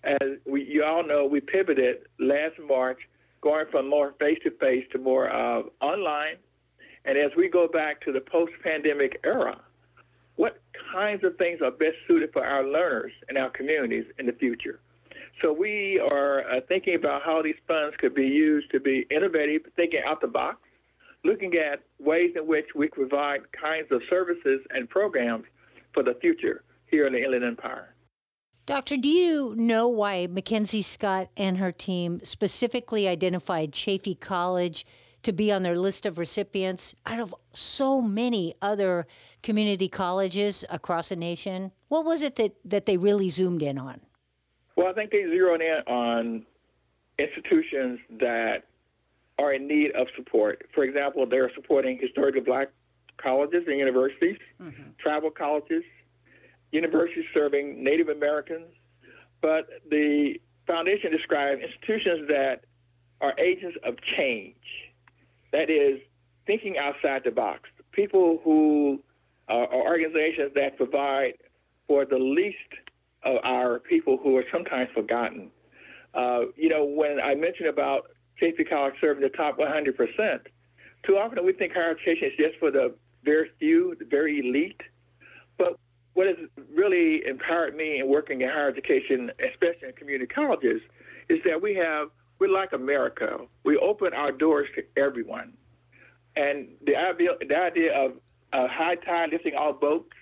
As 0.05 0.39
we, 0.47 0.65
you 0.65 0.85
all 0.85 1.03
know, 1.03 1.27
we 1.27 1.41
pivoted 1.41 2.07
last 2.19 2.55
March, 2.59 3.01
going 3.41 3.67
from 3.71 3.89
more 3.89 4.15
face-to-face 4.21 4.85
to 4.93 4.99
more 4.99 5.31
uh, 5.31 5.63
online. 5.81 6.37
And 7.05 7.17
as 7.17 7.31
we 7.37 7.49
go 7.49 7.67
back 7.67 8.01
to 8.03 8.13
the 8.13 8.21
post-pandemic 8.21 9.19
era, 9.25 9.59
what 10.37 10.61
kinds 10.93 11.25
of 11.25 11.37
things 11.37 11.61
are 11.63 11.71
best 11.71 11.97
suited 12.07 12.33
for 12.33 12.45
our 12.45 12.63
learners 12.63 13.13
and 13.29 13.39
our 13.39 13.51
communities 13.51 14.05
in 14.19 14.27
the 14.27 14.33
future? 14.33 14.81
So 15.43 15.53
we 15.53 15.99
are 15.99 16.43
uh, 16.51 16.61
thinking 16.69 16.95
about 16.97 17.23
how 17.23 17.41
these 17.41 17.57
funds 17.67 17.97
could 17.97 18.15
be 18.15 18.27
used 18.27 18.71
to 18.73 18.81
be 18.81 19.07
innovative, 19.11 19.63
thinking 19.75 20.03
out 20.05 20.21
the 20.21 20.29
box, 20.29 20.59
looking 21.25 21.55
at 21.55 21.81
ways 21.99 22.33
in 22.37 22.47
which 22.47 22.67
we 22.75 22.89
provide 22.89 23.51
kinds 23.53 23.91
of 23.91 24.03
services 24.11 24.61
and 24.75 24.89
programs 24.89 25.47
for 25.95 26.03
the 26.03 26.15
future 26.21 26.63
here 26.87 27.07
in 27.07 27.15
the 27.15 27.23
Inland 27.25 27.45
Empire. 27.45 27.95
Doctor, 28.67 28.97
do 28.97 29.09
you 29.09 29.55
know 29.57 29.89
why 29.89 30.29
MacKenzie 30.31 30.85
Scott 30.85 31.29
and 31.37 31.57
her 31.57 31.73
team 31.73 32.21
specifically 32.23 33.09
identified 33.09 33.73
Chaffey 33.73 34.15
College 34.15 34.87
to 35.23 35.33
be 35.33 35.51
on 35.51 35.63
their 35.63 35.77
list 35.79 36.07
of 36.07 36.19
recipients 36.19 36.95
out 37.07 37.19
of 37.19 37.35
so 37.53 38.01
many 38.01 38.55
other 38.61 39.07
community 39.43 39.89
colleges 39.89 40.65
across 40.71 41.09
the 41.09 41.17
nation? 41.17 41.73
What 41.89 42.05
was 42.05 42.23
it 42.23 42.37
that, 42.37 42.57
that 42.65 42.87
they 42.87 42.97
really 42.97 43.29
zoomed 43.29 43.63
in 43.63 43.79
on? 43.79 44.03
Well, 44.81 44.89
I 44.89 44.95
think 44.95 45.11
they 45.11 45.25
zeroed 45.25 45.61
in 45.61 45.83
on 45.87 46.47
institutions 47.19 48.01
that 48.19 48.65
are 49.39 49.53
in 49.53 49.69
need 49.69 49.91
of 49.91 50.07
support. 50.17 50.71
For 50.75 50.85
example, 50.85 51.27
they're 51.27 51.53
supporting 51.55 51.99
historically 51.99 52.41
black 52.41 52.71
colleges 53.19 53.65
and 53.67 53.79
universities, 53.79 54.39
mm-hmm. 54.59 54.83
tribal 54.97 55.31
colleges, 55.31 55.85
universities 56.73 57.27
serving 57.35 57.85
Native 57.85 58.09
Americans. 58.09 58.69
But 59.43 59.69
the 59.91 60.41
foundation 60.67 61.13
describes 61.13 61.61
institutions 61.63 62.27
that 62.29 62.65
are 63.21 63.35
agents 63.37 63.77
of 63.83 64.01
change. 64.01 64.93
That 65.53 65.69
is, 65.69 66.01
thinking 66.47 66.79
outside 66.79 67.25
the 67.25 67.31
box. 67.31 67.69
People 67.93 68.41
who 68.43 69.03
uh, 69.51 69.53
are 69.53 69.75
organizations 69.75 70.53
that 70.55 70.79
provide 70.79 71.35
for 71.87 72.07
the 72.07 72.19
least 72.19 72.57
of 73.23 73.39
our 73.45 73.79
people 73.81 74.17
who 74.17 74.37
are 74.37 74.45
sometimes 74.51 74.91
forgotten. 74.95 75.51
Uh, 76.15 76.43
you 76.57 76.69
know, 76.69 76.85
when 76.85 77.21
I 77.21 77.35
mentioned 77.35 77.69
about 77.69 78.11
Chaffey 78.39 78.65
College 78.65 78.95
serving 79.01 79.23
the 79.23 79.29
top 79.29 79.59
100%, 79.59 80.41
too 81.03 81.19
often 81.19 81.45
we 81.45 81.53
think 81.53 81.73
higher 81.73 81.91
education 81.91 82.29
is 82.31 82.37
just 82.37 82.59
for 82.59 82.71
the 82.71 82.95
very 83.25 83.51
few, 83.59 83.95
the 83.99 84.05
very 84.05 84.41
elite. 84.41 84.81
But 85.59 85.79
what 86.15 86.27
has 86.27 86.37
really 86.75 87.25
empowered 87.27 87.77
me 87.77 88.01
in 88.01 88.09
working 88.09 88.41
in 88.41 88.49
higher 88.49 88.69
education, 88.69 89.31
especially 89.39 89.89
in 89.89 89.95
community 89.95 90.33
colleges, 90.33 90.81
is 91.29 91.39
that 91.45 91.61
we 91.61 91.75
have, 91.75 92.09
we're 92.39 92.49
like 92.49 92.73
America. 92.73 93.39
We 93.65 93.77
open 93.77 94.15
our 94.15 94.33
doors 94.33 94.69
to 94.75 94.85
everyone. 94.97 95.53
And 96.37 96.69
the 96.87 96.97
idea, 96.97 97.31
the 97.47 97.57
idea 97.57 97.95
of 97.95 98.13
a 98.53 98.67
high 98.67 98.97
tide 98.97 99.31
lifting 99.31 99.55
all 99.55 99.73
boats, 99.73 100.15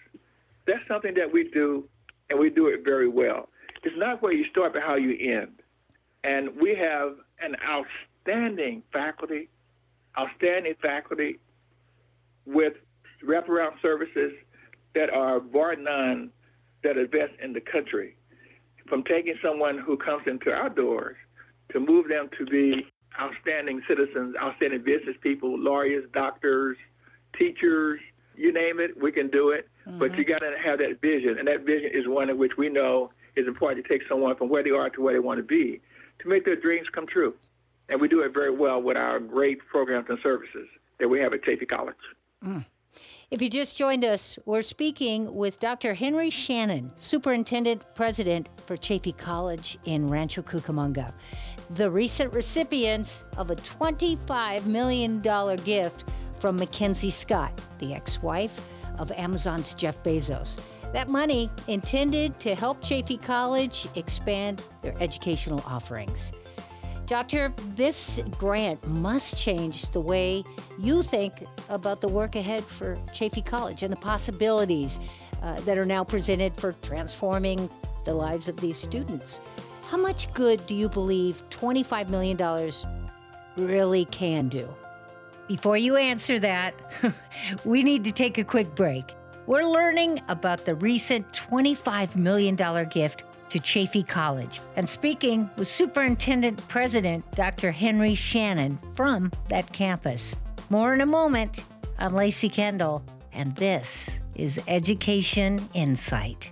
that's 0.66 0.86
something 0.86 1.14
that 1.14 1.32
we 1.32 1.48
do, 1.50 1.88
and 2.30 2.38
we 2.38 2.50
do 2.50 2.68
it 2.68 2.84
very 2.84 3.08
well. 3.08 3.48
It's 3.82 3.96
not 3.96 4.22
where 4.22 4.32
you 4.32 4.44
start, 4.44 4.72
but 4.72 4.82
how 4.82 4.96
you 4.96 5.16
end. 5.18 5.62
And 6.24 6.50
we 6.60 6.74
have 6.74 7.16
an 7.40 7.56
outstanding 7.64 8.82
faculty, 8.92 9.48
outstanding 10.18 10.74
faculty 10.82 11.38
with 12.44 12.74
wraparound 13.24 13.80
services 13.80 14.32
that 14.94 15.10
are 15.10 15.40
bar 15.40 15.76
none 15.76 16.30
that 16.82 16.96
are 16.96 17.06
best 17.06 17.32
in 17.42 17.52
the 17.52 17.60
country. 17.60 18.16
From 18.88 19.04
taking 19.04 19.34
someone 19.42 19.78
who 19.78 19.96
comes 19.96 20.26
into 20.26 20.52
our 20.52 20.70
doors 20.70 21.16
to 21.72 21.80
move 21.80 22.08
them 22.08 22.30
to 22.38 22.46
be 22.46 22.86
outstanding 23.20 23.82
citizens, 23.86 24.34
outstanding 24.40 24.82
business 24.82 25.16
people, 25.20 25.58
lawyers, 25.58 26.04
doctors, 26.12 26.76
teachers, 27.36 28.00
you 28.38 28.52
name 28.52 28.80
it, 28.80 29.00
we 29.00 29.12
can 29.12 29.28
do 29.28 29.50
it. 29.50 29.68
Mm-hmm. 29.86 29.98
But 29.98 30.16
you 30.16 30.24
got 30.24 30.38
to 30.38 30.54
have 30.62 30.78
that 30.78 31.00
vision, 31.00 31.38
and 31.38 31.48
that 31.48 31.62
vision 31.62 31.90
is 31.92 32.06
one 32.06 32.30
in 32.30 32.38
which 32.38 32.56
we 32.56 32.68
know 32.68 33.10
is 33.36 33.46
important 33.46 33.84
to 33.84 33.88
take 33.92 34.06
someone 34.08 34.36
from 34.36 34.48
where 34.48 34.62
they 34.62 34.70
are 34.70 34.90
to 34.90 35.02
where 35.02 35.12
they 35.12 35.20
want 35.20 35.38
to 35.38 35.44
be 35.44 35.80
to 36.20 36.28
make 36.28 36.44
their 36.44 36.56
dreams 36.56 36.88
come 36.92 37.06
true. 37.06 37.34
And 37.88 38.00
we 38.00 38.08
do 38.08 38.20
it 38.20 38.34
very 38.34 38.50
well 38.50 38.82
with 38.82 38.96
our 38.96 39.18
great 39.18 39.60
programs 39.66 40.06
and 40.08 40.18
services 40.22 40.68
that 40.98 41.08
we 41.08 41.20
have 41.20 41.32
at 41.32 41.42
Chaffey 41.42 41.66
College. 41.66 41.94
Mm. 42.44 42.64
If 43.30 43.42
you 43.42 43.50
just 43.50 43.76
joined 43.76 44.04
us, 44.04 44.38
we're 44.46 44.62
speaking 44.62 45.34
with 45.34 45.60
Dr. 45.60 45.94
Henry 45.94 46.30
Shannon, 46.30 46.92
Superintendent 46.96 47.84
President 47.94 48.48
for 48.66 48.76
Chaffey 48.76 49.12
College 49.12 49.78
in 49.84 50.08
Rancho 50.08 50.42
Cucamonga, 50.42 51.12
the 51.70 51.90
recent 51.90 52.32
recipients 52.32 53.24
of 53.36 53.50
a 53.50 53.56
$25 53.56 54.64
million 54.64 55.20
gift 55.20 56.04
from 56.40 56.58
MacKenzie 56.58 57.12
Scott, 57.12 57.60
the 57.78 57.94
ex 57.94 58.22
wife 58.22 58.68
of 58.98 59.12
Amazon's 59.12 59.74
Jeff 59.74 60.02
Bezos. 60.02 60.60
That 60.92 61.08
money 61.08 61.50
intended 61.66 62.38
to 62.40 62.54
help 62.54 62.82
Chaffey 62.82 63.18
College 63.18 63.86
expand 63.94 64.62
their 64.82 64.94
educational 65.00 65.62
offerings. 65.66 66.32
Doctor, 67.06 67.52
this 67.74 68.20
grant 68.38 68.86
must 68.86 69.36
change 69.36 69.90
the 69.92 70.00
way 70.00 70.44
you 70.78 71.02
think 71.02 71.32
about 71.68 72.00
the 72.00 72.08
work 72.08 72.36
ahead 72.36 72.62
for 72.62 72.98
Chaffey 73.14 73.42
College 73.42 73.82
and 73.82 73.92
the 73.92 73.96
possibilities 73.96 75.00
uh, 75.42 75.54
that 75.60 75.78
are 75.78 75.84
now 75.84 76.04
presented 76.04 76.54
for 76.56 76.72
transforming 76.82 77.68
the 78.04 78.12
lives 78.12 78.48
of 78.48 78.56
these 78.58 78.76
students. 78.76 79.40
How 79.88 79.96
much 79.96 80.32
good 80.34 80.66
do 80.66 80.74
you 80.74 80.88
believe 80.88 81.42
$25 81.48 82.10
million 82.10 82.70
really 83.56 84.04
can 84.06 84.48
do? 84.48 84.68
Before 85.48 85.78
you 85.78 85.96
answer 85.96 86.38
that, 86.40 86.74
we 87.64 87.82
need 87.82 88.04
to 88.04 88.12
take 88.12 88.36
a 88.36 88.44
quick 88.44 88.74
break. 88.74 89.14
We're 89.46 89.64
learning 89.64 90.20
about 90.28 90.66
the 90.66 90.74
recent 90.74 91.26
$25 91.32 92.16
million 92.16 92.54
gift 92.90 93.24
to 93.48 93.58
Chaffey 93.58 94.02
College 94.02 94.60
and 94.76 94.86
speaking 94.86 95.48
with 95.56 95.66
Superintendent 95.66 96.68
President 96.68 97.24
Dr. 97.32 97.72
Henry 97.72 98.14
Shannon 98.14 98.78
from 98.94 99.32
that 99.48 99.72
campus. 99.72 100.36
More 100.68 100.92
in 100.92 101.00
a 101.00 101.06
moment. 101.06 101.64
I'm 101.98 102.12
Lacey 102.12 102.50
Kendall, 102.50 103.02
and 103.32 103.56
this 103.56 104.20
is 104.34 104.60
Education 104.68 105.58
Insight. 105.72 106.50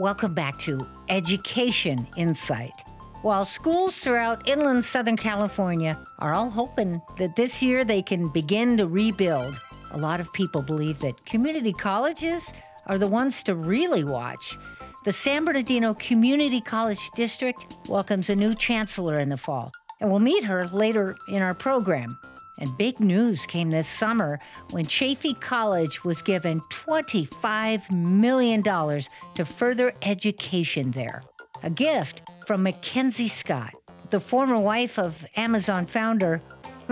Welcome 0.00 0.32
back 0.32 0.56
to 0.60 0.80
Education 1.10 2.08
Insight. 2.16 2.72
While 3.20 3.44
schools 3.44 3.98
throughout 3.98 4.48
inland 4.48 4.82
Southern 4.82 5.18
California 5.18 6.02
are 6.20 6.32
all 6.32 6.48
hoping 6.48 7.02
that 7.18 7.36
this 7.36 7.60
year 7.60 7.84
they 7.84 8.00
can 8.00 8.28
begin 8.28 8.78
to 8.78 8.86
rebuild, 8.86 9.54
a 9.90 9.98
lot 9.98 10.18
of 10.18 10.32
people 10.32 10.62
believe 10.62 11.00
that 11.00 11.26
community 11.26 11.74
colleges 11.74 12.50
are 12.86 12.96
the 12.96 13.08
ones 13.08 13.42
to 13.42 13.54
really 13.54 14.02
watch. 14.02 14.56
The 15.04 15.12
San 15.12 15.44
Bernardino 15.44 15.92
Community 15.92 16.62
College 16.62 17.10
District 17.10 17.62
welcomes 17.86 18.30
a 18.30 18.34
new 18.34 18.54
chancellor 18.54 19.18
in 19.18 19.28
the 19.28 19.36
fall, 19.36 19.70
and 20.00 20.08
we'll 20.08 20.18
meet 20.18 20.44
her 20.44 20.66
later 20.68 21.14
in 21.28 21.42
our 21.42 21.54
program. 21.54 22.18
And 22.60 22.76
big 22.76 23.00
news 23.00 23.46
came 23.46 23.70
this 23.70 23.88
summer 23.88 24.38
when 24.70 24.84
Chaffey 24.84 25.34
College 25.34 26.04
was 26.04 26.20
given 26.20 26.60
$25 26.60 27.90
million 27.90 28.62
to 28.62 29.44
further 29.44 29.92
education 30.02 30.90
there. 30.90 31.22
A 31.62 31.70
gift 31.70 32.22
from 32.46 32.64
MacKenzie 32.64 33.30
Scott, 33.30 33.74
the 34.10 34.20
former 34.20 34.58
wife 34.58 34.98
of 34.98 35.24
Amazon 35.36 35.86
founder, 35.86 36.42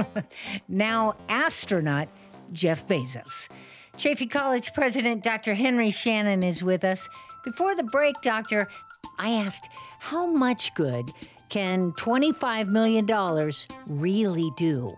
now 0.69 1.17
astronaut, 1.29 2.09
Jeff 2.53 2.87
Bezos. 2.89 3.49
Chaffey 3.99 4.27
College 4.27 4.73
President 4.73 5.23
Dr. 5.23 5.55
Henry 5.55 5.91
Shannon 5.91 6.43
is 6.43 6.63
with 6.63 6.85
us. 6.85 7.09
Before 7.45 7.75
the 7.75 7.83
break, 7.83 8.15
Doctor, 8.23 8.69
I 9.19 9.31
asked, 9.31 9.69
how 9.99 10.27
much 10.27 10.73
good 10.75 11.11
can 11.49 11.93
$25 11.93 12.71
million 12.71 13.07
really 13.89 14.51
do? 14.57 14.97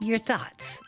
Your 0.00 0.18
thoughts? 0.18 0.80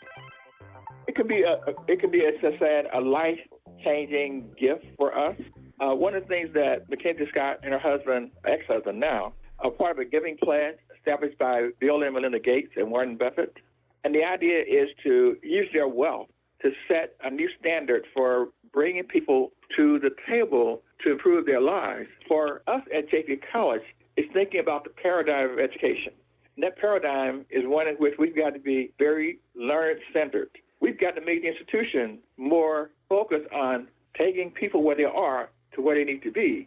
It 1.07 1.15
could 1.15 1.29
be 1.29 1.43
a 1.43 1.59
it 1.87 2.00
could 2.00 2.12
be 2.12 2.25
as 2.27 2.35
I 2.43 2.59
said 2.59 2.87
a 2.93 3.00
life 3.00 3.38
changing 3.83 4.50
gift 4.59 4.85
for 4.97 5.17
us. 5.17 5.37
Uh, 5.81 5.95
one 5.95 6.15
of 6.15 6.23
the 6.25 6.29
things 6.29 6.53
that 6.55 6.91
MacKenzie 6.91 7.29
Scott 7.29 7.61
and 7.62 7.73
her 7.73 7.79
husband, 7.79 8.33
ex-husband 8.45 8.99
now, 8.99 9.33
are 9.61 9.71
part 9.71 9.93
of 9.93 9.99
a 9.99 10.05
giving 10.05 10.37
pledge 10.37 10.77
established 10.97 11.38
by 11.38 11.69
Bill 11.81 12.03
and 12.03 12.15
Melinda 12.15 12.41
Gates 12.41 12.73
and 12.77 12.91
Warren 12.91 13.17
Buffett. 13.17 13.57
And 14.05 14.15
the 14.15 14.25
idea 14.25 14.61
is 14.61 14.88
to 15.05 15.37
use 15.43 15.69
their 15.73 15.88
wealth 15.88 16.29
to 16.62 16.73
set 16.88 17.15
a 17.23 17.31
new 17.31 17.49
standard 17.59 18.05
for 18.12 18.49
bringing 18.73 19.05
people 19.05 19.53
to 19.77 19.99
the 20.00 20.11
table 20.29 20.83
to 21.03 21.12
improve 21.12 21.47
their 21.47 21.61
lives. 21.61 22.09
For 22.27 22.62
us 22.67 22.83
at 22.93 23.09
Chaffey 23.09 23.41
College, 23.53 23.83
it's 24.17 24.33
thinking 24.33 24.61
about 24.61 24.85
the 24.85 24.91
paradigm 24.91 25.50
of 25.50 25.59
education. 25.59 26.12
And 26.59 26.65
that 26.65 26.77
paradigm 26.77 27.47
is 27.50 27.65
one 27.69 27.87
in 27.87 27.95
which 27.99 28.15
we've 28.19 28.35
got 28.35 28.53
to 28.53 28.59
be 28.59 28.91
very 28.99 29.38
learner 29.55 30.00
centered. 30.12 30.50
We've 30.81 30.99
got 30.99 31.15
to 31.15 31.21
make 31.21 31.43
the 31.43 31.49
institution 31.49 32.19
more 32.37 32.91
focused 33.09 33.49
on 33.53 33.87
taking 34.17 34.50
people 34.50 34.83
where 34.83 34.97
they 34.97 35.05
are 35.05 35.50
to 35.75 35.81
where 35.81 35.95
they 35.95 36.03
need 36.03 36.21
to 36.25 36.33
be, 36.33 36.67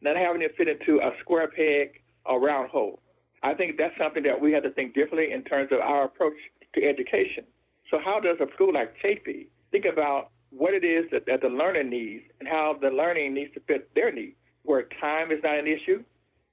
not 0.00 0.14
having 0.14 0.42
it 0.42 0.56
fit 0.56 0.68
into 0.68 1.00
a 1.00 1.12
square 1.18 1.48
peg 1.48 2.00
or 2.24 2.38
round 2.38 2.70
hole. 2.70 3.00
I 3.42 3.54
think 3.54 3.78
that's 3.78 3.98
something 3.98 4.22
that 4.22 4.40
we 4.40 4.52
have 4.52 4.62
to 4.62 4.70
think 4.70 4.94
differently 4.94 5.32
in 5.32 5.42
terms 5.42 5.72
of 5.72 5.80
our 5.80 6.04
approach 6.04 6.36
to 6.74 6.84
education. 6.84 7.42
So 7.90 7.98
how 7.98 8.20
does 8.20 8.36
a 8.38 8.46
school 8.54 8.72
like 8.72 8.94
Chaffey 9.02 9.48
think 9.72 9.86
about 9.86 10.30
what 10.50 10.72
it 10.72 10.84
is 10.84 11.10
that, 11.10 11.26
that 11.26 11.40
the 11.40 11.48
learner 11.48 11.82
needs 11.82 12.22
and 12.38 12.48
how 12.48 12.78
the 12.80 12.90
learning 12.90 13.34
needs 13.34 13.52
to 13.54 13.60
fit 13.66 13.92
their 13.96 14.12
needs, 14.12 14.36
where 14.62 14.84
time 15.00 15.32
is 15.32 15.42
not 15.42 15.58
an 15.58 15.66
issue, 15.66 16.04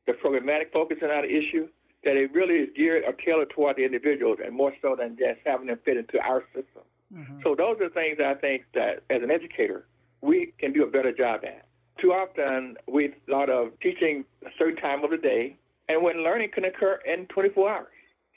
the 0.07 0.13
programmatic 0.13 0.71
focus 0.73 0.97
is 0.99 1.03
not 1.03 1.25
an 1.25 1.29
issue, 1.29 1.67
that 2.03 2.15
it 2.15 2.33
really 2.33 2.55
is 2.55 2.69
geared 2.75 3.03
or 3.05 3.13
tailored 3.13 3.49
toward 3.49 3.75
the 3.75 3.83
individuals 3.83 4.39
and 4.43 4.53
more 4.53 4.73
so 4.81 4.95
than 4.95 5.17
just 5.17 5.39
having 5.45 5.67
them 5.67 5.79
fit 5.83 5.97
into 5.97 6.19
our 6.21 6.43
system. 6.53 6.83
Mm-hmm. 7.13 7.39
So 7.43 7.55
those 7.55 7.77
are 7.81 7.89
things 7.89 8.19
I 8.23 8.35
think 8.35 8.65
that 8.73 9.03
as 9.09 9.21
an 9.21 9.31
educator, 9.31 9.85
we 10.21 10.53
can 10.57 10.73
do 10.73 10.83
a 10.83 10.87
better 10.87 11.11
job 11.11 11.41
at. 11.43 11.65
Too 11.99 12.13
often 12.13 12.77
we 12.87 13.13
thought 13.29 13.49
of 13.49 13.77
teaching 13.81 14.23
a 14.45 14.49
certain 14.57 14.77
time 14.77 15.03
of 15.03 15.11
the 15.11 15.17
day 15.17 15.57
and 15.89 16.03
when 16.03 16.23
learning 16.23 16.51
can 16.51 16.65
occur 16.65 16.99
in 17.05 17.25
24 17.27 17.69
hours, 17.69 17.87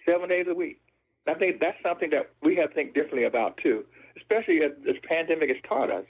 seven 0.07 0.29
days 0.29 0.47
a 0.49 0.55
week. 0.55 0.81
I 1.27 1.35
think 1.35 1.61
that's 1.61 1.81
something 1.83 2.11
that 2.11 2.31
we 2.43 2.57
have 2.57 2.71
to 2.71 2.75
think 2.75 2.95
differently 2.95 3.25
about 3.25 3.59
too, 3.59 3.85
especially 4.17 4.63
as 4.63 4.73
this 4.85 4.97
pandemic 5.05 5.51
has 5.51 5.59
taught 5.63 5.91
us, 5.91 6.07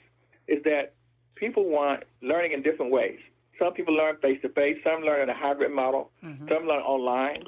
is 0.47 0.63
that 0.63 0.93
people 1.35 1.65
want 1.65 2.03
learning 2.21 2.53
in 2.53 2.63
different 2.63 2.91
ways. 2.91 3.19
Some 3.59 3.73
people 3.73 3.93
learn 3.93 4.17
face 4.17 4.41
to 4.41 4.49
face, 4.49 4.77
some 4.83 5.01
learn 5.03 5.21
in 5.21 5.29
a 5.29 5.33
hybrid 5.33 5.71
model, 5.71 6.11
mm-hmm. 6.23 6.47
some 6.47 6.65
learn 6.65 6.81
online. 6.81 7.43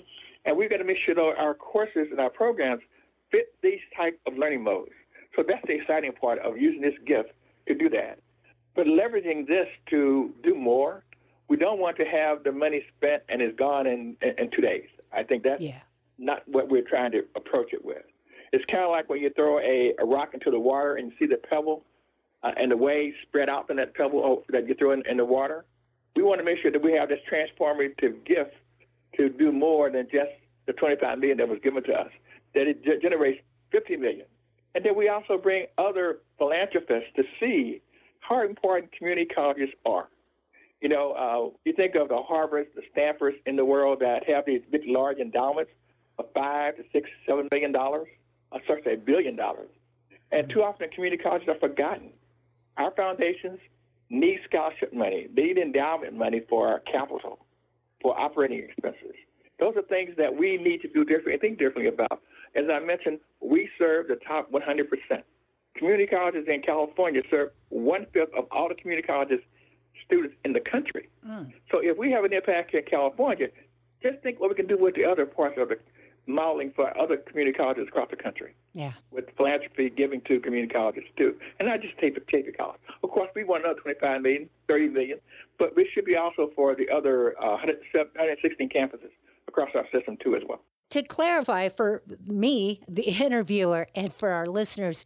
And 0.45 0.55
we've 0.55 0.69
got 0.69 0.77
to 0.77 0.83
make 0.83 0.97
sure 0.97 1.15
that 1.15 1.35
our 1.38 1.53
courses 1.53 2.07
and 2.12 2.19
our 2.19 2.29
programs 2.29 2.81
fit 3.31 3.47
these 3.62 3.79
type 3.95 4.19
of 4.27 4.38
learning 4.38 4.63
modes. 4.63 4.91
So 5.35 5.43
that's 5.47 5.65
the 5.67 5.74
exciting 5.74 6.13
part 6.13 6.39
of 6.39 6.57
using 6.57 6.81
this 6.81 6.93
gift 7.05 7.31
to 7.67 7.75
do 7.75 7.89
that. 7.89 8.19
But 8.75 8.88
leveraging 8.88 9.47
this 9.47 9.67
to 9.89 10.33
do 10.43 10.53
more, 10.53 11.03
we 11.47 11.57
don't 11.57 11.79
want 11.79 11.97
to 11.97 12.05
have 12.05 12.43
the 12.43 12.51
money 12.51 12.83
spent 12.95 13.24
and 13.29 13.41
it's 13.41 13.57
gone 13.57 13.88
in, 13.88 14.17
in, 14.21 14.35
in 14.38 14.51
two 14.51 14.62
days. 14.62 14.88
I 15.12 15.24
think 15.24 15.43
that's 15.43 15.62
yeah. 15.62 15.79
not 16.17 16.43
what 16.47 16.69
we're 16.69 16.88
trying 16.88 17.12
to 17.12 17.24
approach 17.35 17.74
it 17.74 17.83
with. 17.83 18.03
It's 18.51 18.65
kind 18.65 18.83
of 18.83 18.91
like 18.91 19.09
when 19.09 19.21
you 19.21 19.29
throw 19.31 19.59
a, 19.59 19.93
a 20.00 20.05
rock 20.05 20.33
into 20.33 20.51
the 20.51 20.59
water 20.59 20.95
and 20.95 21.12
you 21.12 21.17
see 21.17 21.25
the 21.25 21.38
pebble 21.50 21.83
uh, 22.43 22.51
and 22.57 22.71
the 22.71 22.77
waves 22.77 23.15
spread 23.24 23.50
out 23.50 23.67
from 23.67 23.77
that 23.77 23.95
pebble 23.95 24.43
that 24.50 24.67
you 24.67 24.75
throw 24.75 24.91
in, 24.91 25.03
in 25.09 25.17
the 25.17 25.25
water. 25.25 25.65
We 26.15 26.24
want 26.24 26.39
to 26.39 26.45
make 26.45 26.60
sure 26.60 26.72
that 26.72 26.81
we 26.81 26.93
have 26.93 27.10
this 27.10 27.19
transformative 27.29 28.24
gift 28.25 28.53
to 29.17 29.29
do 29.29 29.51
more 29.51 29.89
than 29.89 30.07
just 30.12 30.31
the 30.65 30.74
25 30.74 31.19
million 31.19 31.38
that 31.38 31.48
was 31.48 31.60
given 31.62 31.84
to 31.84 31.93
us. 31.93 32.12
That 32.53 32.67
it 32.67 33.01
generates 33.01 33.41
50 33.72 33.98
million, 33.98 34.25
and 34.74 34.86
then 34.86 34.95
we 34.95 35.10
also 35.10 35.38
bring 35.38 35.65
other 35.77 36.19
philanthropists 36.38 37.10
to 37.17 37.24
see 37.39 37.81
how 38.19 38.41
important 38.41 38.91
community 38.93 39.25
colleges 39.25 39.69
are. 39.86 40.07
You 40.81 40.89
know, 40.89 41.12
uh, 41.13 41.57
you 41.65 41.74
think 41.74 41.95
of 41.95 42.10
the 42.10 42.22
Harvards, 42.22 42.67
the 42.75 42.84
Stanfords 42.91 43.38
in 43.45 43.55
the 43.55 43.65
world 43.65 44.00
that 44.01 44.27
have 44.29 44.45
these 44.45 44.62
big, 44.69 44.81
large 44.86 45.17
endowments 45.17 45.72
of 46.17 46.25
five 46.34 46.77
to 46.77 46.84
six, 46.91 47.10
seven 47.25 47.48
million 47.51 47.72
dollars, 47.72 48.07
or 48.51 48.62
sorry, 48.67 48.81
say 48.84 48.93
a 48.93 48.98
billion 48.98 49.36
dollars. 49.36 49.69
And 50.31 50.50
too 50.50 50.63
often 50.63 50.89
community 50.89 51.22
colleges 51.22 51.48
are 51.48 51.60
forgotten. 51.60 52.12
Our 52.77 52.91
foundations 52.91 53.60
need 54.09 54.39
scholarship 54.47 54.93
money, 54.93 55.27
they 55.35 55.43
need 55.43 55.57
endowment 55.57 56.13
money 56.13 56.41
for 56.47 56.67
our 56.67 56.79
capital, 56.79 57.39
for 58.01 58.19
operating 58.19 58.59
expenses. 58.59 59.15
Those 59.59 59.75
are 59.77 59.81
things 59.83 60.15
that 60.17 60.35
we 60.35 60.57
need 60.57 60.81
to 60.81 60.88
do 60.88 61.05
differently 61.05 61.33
and 61.33 61.41
think 61.41 61.59
differently 61.59 61.88
about. 61.88 62.21
As 62.55 62.65
I 62.71 62.79
mentioned, 62.79 63.19
we 63.41 63.69
serve 63.77 64.07
the 64.07 64.15
top 64.15 64.51
100%. 64.51 64.88
Community 65.75 66.07
colleges 66.07 66.45
in 66.47 66.62
California 66.62 67.21
serve 67.29 67.51
one 67.69 68.05
fifth 68.13 68.33
of 68.33 68.45
all 68.51 68.69
the 68.69 68.75
community 68.75 69.05
colleges 69.05 69.39
students 70.05 70.35
in 70.45 70.53
the 70.53 70.59
country. 70.59 71.09
Mm. 71.27 71.51
So 71.71 71.79
if 71.79 71.97
we 71.97 72.12
have 72.12 72.24
an 72.24 72.33
impact 72.33 72.71
here 72.71 72.81
in 72.81 72.85
California, 72.85 73.47
just 74.01 74.21
think 74.21 74.39
what 74.39 74.50
we 74.50 74.55
can 74.55 74.67
do 74.67 74.77
with 74.77 74.95
the 74.95 75.05
other 75.05 75.25
parts 75.25 75.57
of 75.57 75.69
the 75.69 75.79
modeling 76.27 76.72
for 76.75 76.98
other 76.98 77.17
community 77.17 77.58
colleges 77.58 77.88
across 77.88 78.10
the 78.10 78.15
country. 78.15 78.53
Yeah. 78.74 78.94
With 79.12 79.25
philanthropy 79.38 79.89
giving 79.89 80.22
to 80.22 80.39
community 80.39 80.74
colleges 80.74 81.03
too. 81.17 81.36
And 81.60 81.67
not 81.67 81.82
just 81.82 81.96
Chaffey, 81.98 82.22
Chaffey 82.27 82.51
College. 82.51 82.79
Of 83.03 83.12
course, 83.12 83.29
we 83.36 83.44
want 83.44 83.63
another 83.63 83.79
25 83.79 84.22
million, 84.22 84.50
30 84.67 84.89
million, 84.89 85.20
but 85.60 85.74
it 85.77 85.88
should 85.94 86.05
be 86.05 86.15
also 86.15 86.51
for 86.55 86.75
the 86.75 86.89
other 86.89 87.36
uh, 87.41 87.58
116 87.58 88.70
campuses 88.70 89.12
across 89.48 89.70
our 89.75 89.86
system 89.91 90.17
too 90.22 90.36
as 90.36 90.41
well. 90.48 90.62
To 90.91 91.03
clarify 91.03 91.70
for 91.70 92.03
me, 92.25 92.82
the 92.88 93.03
interviewer, 93.24 93.88
and 93.96 94.13
for 94.13 94.29
our 94.29 94.48
listeners, 94.48 95.05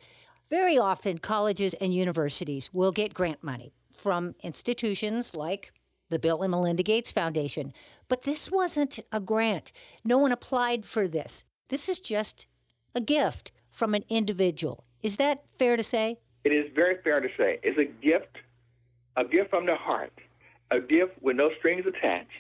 very 0.50 0.78
often 0.78 1.20
colleges 1.20 1.74
and 1.76 1.94
universities 1.94 2.74
will 2.74 2.92
get 2.92 3.14
grant 3.14 3.44
money 3.44 3.74
from 3.94 4.36
institutions 4.42 5.36
like 5.36 5.72
the 6.10 6.20
Bill 6.20 6.42
and 6.42 6.52
Melinda 6.52 6.84
Gates 6.84 7.12
Foundation. 7.12 7.74
But 8.10 8.24
this 8.24 8.52
wasn't 8.52 9.00
a 9.12 9.20
grant. 9.20 9.72
No 10.04 10.18
one 10.18 10.32
applied 10.32 10.84
for 10.84 11.08
this. 11.08 11.46
This 11.70 11.88
is 11.88 12.00
just 12.00 12.48
a 12.96 13.00
gift 13.00 13.52
from 13.72 13.94
an 13.94 14.04
individual. 14.10 14.84
Is 15.02 15.18
that 15.18 15.42
fair 15.58 15.78
to 15.78 15.84
say? 15.84 16.18
It 16.44 16.52
is 16.52 16.72
very 16.74 16.98
fair 17.04 17.22
to 17.22 17.30
say. 17.38 17.60
It's 17.62 17.78
a 17.78 17.86
gift, 17.86 18.38
a 19.16 19.24
gift 19.24 19.52
from 19.52 19.68
the 19.68 19.76
heart, 19.76 20.12
a 20.72 20.80
gift 20.80 21.22
with 21.22 21.36
no 21.36 21.52
strings 21.60 21.86
attached, 21.86 22.32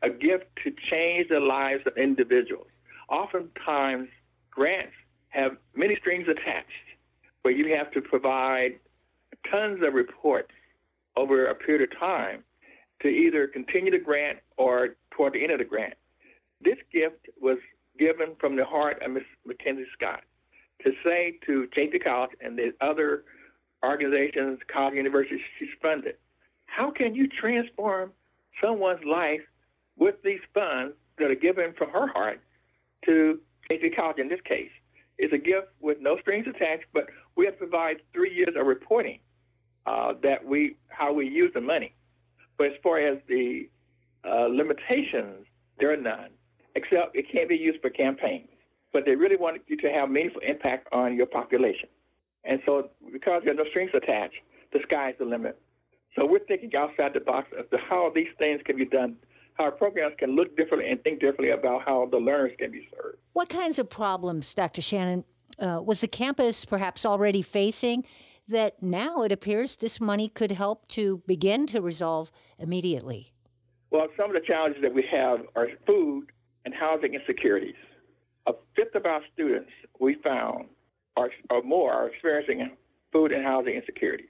a 0.00 0.08
gift 0.08 0.46
to 0.64 0.70
change 0.70 1.28
the 1.28 1.40
lives 1.40 1.86
of 1.86 1.96
individuals. 1.98 2.68
Oftentimes, 3.10 4.08
grants 4.50 4.94
have 5.28 5.58
many 5.74 5.96
strings 5.96 6.28
attached 6.28 6.70
where 7.42 7.52
you 7.52 7.76
have 7.76 7.90
to 7.90 8.00
provide 8.00 8.78
tons 9.50 9.82
of 9.82 9.92
reports 9.92 10.52
over 11.16 11.46
a 11.46 11.54
period 11.54 11.92
of 11.92 11.98
time 11.98 12.42
to 13.00 13.08
either 13.08 13.46
continue 13.46 13.90
the 13.90 13.98
grant 13.98 14.38
or 14.56 14.96
toward 15.10 15.32
the 15.34 15.42
end 15.42 15.52
of 15.52 15.58
the 15.58 15.64
grant. 15.64 15.94
This 16.60 16.78
gift 16.92 17.28
was 17.40 17.58
given 17.98 18.34
from 18.38 18.56
the 18.56 18.64
heart 18.64 19.02
of 19.02 19.10
Ms. 19.12 19.24
MacKenzie 19.46 19.84
Scott 19.92 20.22
to 20.82 20.92
say 21.04 21.38
to 21.46 21.68
Chaffey 21.72 21.98
College 21.98 22.32
and 22.40 22.58
the 22.58 22.74
other 22.80 23.24
organizations, 23.84 24.58
college, 24.66 24.94
universities 24.94 25.40
she's 25.58 25.68
funded, 25.80 26.16
how 26.66 26.90
can 26.90 27.14
you 27.14 27.28
transform 27.28 28.12
someone's 28.62 29.04
life 29.04 29.42
with 29.96 30.22
these 30.22 30.40
funds 30.52 30.94
that 31.18 31.30
are 31.30 31.36
given 31.36 31.72
from 31.74 31.90
her 31.90 32.06
heart 32.08 32.40
to 33.04 33.40
Chaffey 33.68 33.90
College 33.90 34.18
in 34.18 34.28
this 34.28 34.40
case? 34.40 34.70
It's 35.18 35.32
a 35.32 35.38
gift 35.38 35.68
with 35.80 36.00
no 36.00 36.18
strings 36.18 36.46
attached, 36.48 36.86
but 36.92 37.08
we 37.36 37.44
have 37.44 37.54
to 37.54 37.58
provide 37.58 38.02
three 38.12 38.34
years 38.34 38.56
of 38.56 38.66
reporting 38.66 39.20
uh, 39.86 40.14
that 40.22 40.44
we 40.44 40.76
how 40.88 41.12
we 41.12 41.28
use 41.28 41.52
the 41.54 41.60
money. 41.60 41.94
But 42.56 42.68
as 42.68 42.72
far 42.82 42.98
as 42.98 43.18
the 43.28 43.68
uh, 44.24 44.46
limitations, 44.46 45.46
there 45.78 45.92
are 45.92 45.96
none, 45.96 46.30
except 46.74 47.16
it 47.16 47.30
can't 47.30 47.48
be 47.48 47.56
used 47.56 47.80
for 47.80 47.90
campaigns. 47.90 48.48
But 48.92 49.04
they 49.04 49.16
really 49.16 49.36
want 49.36 49.62
you 49.66 49.76
to 49.78 49.90
have 49.90 50.08
meaningful 50.10 50.40
impact 50.42 50.88
on 50.92 51.16
your 51.16 51.26
population. 51.26 51.88
And 52.44 52.60
so 52.64 52.90
because 53.12 53.42
there 53.44 53.52
are 53.52 53.56
no 53.56 53.64
strings 53.70 53.90
attached, 53.94 54.36
the 54.72 54.80
sky's 54.84 55.14
the 55.18 55.24
limit. 55.24 55.60
So 56.16 56.26
we're 56.26 56.44
thinking 56.46 56.74
outside 56.76 57.12
the 57.14 57.20
box 57.20 57.48
as 57.58 57.64
to 57.70 57.78
how 57.78 58.12
these 58.14 58.28
things 58.38 58.60
can 58.64 58.76
be 58.76 58.84
done, 58.84 59.16
how 59.54 59.70
programs 59.70 60.14
can 60.18 60.36
look 60.36 60.56
differently 60.56 60.90
and 60.90 61.02
think 61.02 61.20
differently 61.20 61.50
about 61.50 61.82
how 61.84 62.06
the 62.06 62.18
learners 62.18 62.52
can 62.58 62.70
be 62.70 62.88
served. 62.94 63.18
What 63.32 63.48
kinds 63.48 63.78
of 63.78 63.90
problems, 63.90 64.54
Dr. 64.54 64.80
Shannon, 64.82 65.24
uh, 65.58 65.80
was 65.84 66.00
the 66.00 66.08
campus 66.08 66.64
perhaps 66.64 67.04
already 67.04 67.42
facing 67.42 68.04
that 68.48 68.82
now 68.82 69.22
it 69.22 69.32
appears 69.32 69.76
this 69.76 70.00
money 70.00 70.28
could 70.28 70.52
help 70.52 70.88
to 70.88 71.22
begin 71.26 71.66
to 71.68 71.80
resolve 71.80 72.30
immediately? 72.58 73.32
Well, 73.90 74.08
some 74.16 74.34
of 74.34 74.40
the 74.40 74.46
challenges 74.46 74.82
that 74.82 74.94
we 74.94 75.04
have 75.10 75.40
are 75.54 75.68
food 75.86 76.32
and 76.64 76.74
housing 76.74 77.14
insecurities. 77.14 77.76
A 78.46 78.52
fifth 78.74 78.94
of 78.94 79.06
our 79.06 79.20
students 79.32 79.70
we 80.00 80.16
found 80.22 80.66
are, 81.16 81.30
or 81.50 81.62
more 81.62 81.92
are 81.92 82.08
experiencing 82.08 82.70
food 83.12 83.32
and 83.32 83.44
housing 83.44 83.74
insecurities. 83.74 84.26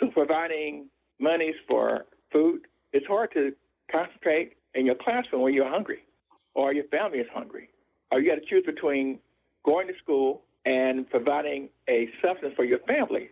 So 0.00 0.08
providing 0.08 0.88
monies 1.20 1.54
for 1.68 2.06
food, 2.32 2.62
it's 2.92 3.06
hard 3.06 3.32
to 3.34 3.52
concentrate 3.90 4.54
in 4.74 4.86
your 4.86 4.94
classroom 4.94 5.42
when 5.42 5.54
you're 5.54 5.68
hungry 5.68 6.00
or 6.54 6.72
your 6.72 6.84
family 6.84 7.18
is 7.18 7.26
hungry. 7.32 7.68
Or 8.10 8.20
you 8.20 8.30
got 8.30 8.36
to 8.36 8.46
choose 8.48 8.64
between 8.64 9.18
going 9.64 9.88
to 9.88 9.94
school 10.02 10.42
and 10.64 11.08
providing 11.08 11.68
a 11.88 12.08
substance 12.24 12.54
for 12.56 12.64
your 12.64 12.78
family. 12.80 13.30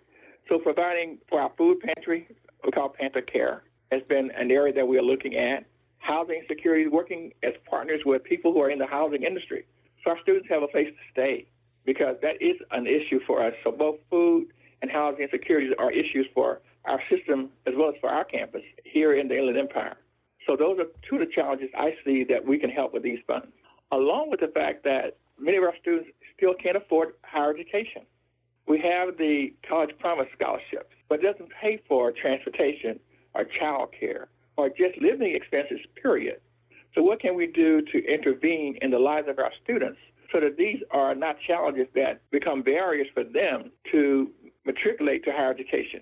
So 0.48 0.58
providing 0.58 1.18
for 1.28 1.40
our 1.40 1.50
food 1.56 1.80
pantry, 1.80 2.28
we 2.64 2.70
call 2.70 2.90
Panther 2.90 3.22
Care, 3.22 3.62
has 3.90 4.02
been 4.08 4.30
an 4.32 4.50
area 4.50 4.72
that 4.74 4.86
we 4.86 4.98
are 4.98 5.02
looking 5.02 5.36
at. 5.36 5.64
Housing 5.98 6.42
security, 6.48 6.86
working 6.86 7.32
as 7.42 7.54
partners 7.64 8.02
with 8.04 8.22
people 8.24 8.52
who 8.52 8.60
are 8.60 8.68
in 8.68 8.78
the 8.78 8.86
housing 8.86 9.22
industry. 9.22 9.64
So 10.04 10.10
our 10.10 10.20
students 10.20 10.48
have 10.50 10.62
a 10.62 10.68
place 10.68 10.88
to 10.88 11.12
stay 11.12 11.46
because 11.86 12.16
that 12.20 12.42
is 12.42 12.56
an 12.72 12.86
issue 12.86 13.20
for 13.26 13.42
us. 13.42 13.54
So 13.64 13.72
both 13.72 13.96
food 14.10 14.48
and 14.82 14.90
housing 14.90 15.22
insecurities 15.22 15.72
are 15.78 15.90
issues 15.90 16.26
for 16.34 16.60
our 16.84 17.00
system 17.08 17.48
as 17.66 17.72
well 17.74 17.88
as 17.88 17.94
for 18.02 18.10
our 18.10 18.24
campus 18.24 18.62
here 18.84 19.14
in 19.14 19.28
the 19.28 19.38
Inland 19.38 19.56
Empire. 19.56 19.96
So 20.46 20.56
those 20.56 20.78
are 20.78 20.86
two 21.08 21.16
of 21.16 21.20
the 21.26 21.34
challenges 21.34 21.70
I 21.74 21.96
see 22.04 22.22
that 22.24 22.44
we 22.44 22.58
can 22.58 22.68
help 22.68 22.92
with 22.92 23.02
these 23.02 23.20
funds, 23.26 23.48
along 23.90 24.30
with 24.30 24.40
the 24.40 24.48
fact 24.48 24.84
that 24.84 25.16
many 25.38 25.56
of 25.56 25.64
our 25.64 25.74
students 25.80 26.10
still 26.36 26.52
can't 26.52 26.76
afford 26.76 27.14
higher 27.22 27.50
education. 27.50 28.02
We 28.66 28.78
have 28.80 29.18
the 29.18 29.54
College 29.68 29.96
Promise 29.98 30.28
Scholarship, 30.34 30.90
but 31.08 31.20
it 31.20 31.32
doesn't 31.32 31.50
pay 31.50 31.80
for 31.88 32.12
transportation 32.12 32.98
or 33.34 33.44
child 33.44 33.90
care 33.98 34.28
or 34.56 34.68
just 34.68 35.00
living 35.00 35.34
expenses, 35.34 35.80
period. 36.00 36.40
So 36.94 37.02
what 37.02 37.20
can 37.20 37.34
we 37.34 37.46
do 37.46 37.82
to 37.82 38.04
intervene 38.04 38.78
in 38.80 38.90
the 38.90 38.98
lives 38.98 39.28
of 39.28 39.38
our 39.38 39.50
students 39.62 39.98
so 40.32 40.40
that 40.40 40.56
these 40.56 40.82
are 40.90 41.14
not 41.14 41.40
challenges 41.40 41.88
that 41.94 42.20
become 42.30 42.62
barriers 42.62 43.08
for 43.12 43.24
them 43.24 43.70
to 43.90 44.30
matriculate 44.64 45.24
to 45.24 45.32
higher 45.32 45.50
education? 45.50 46.00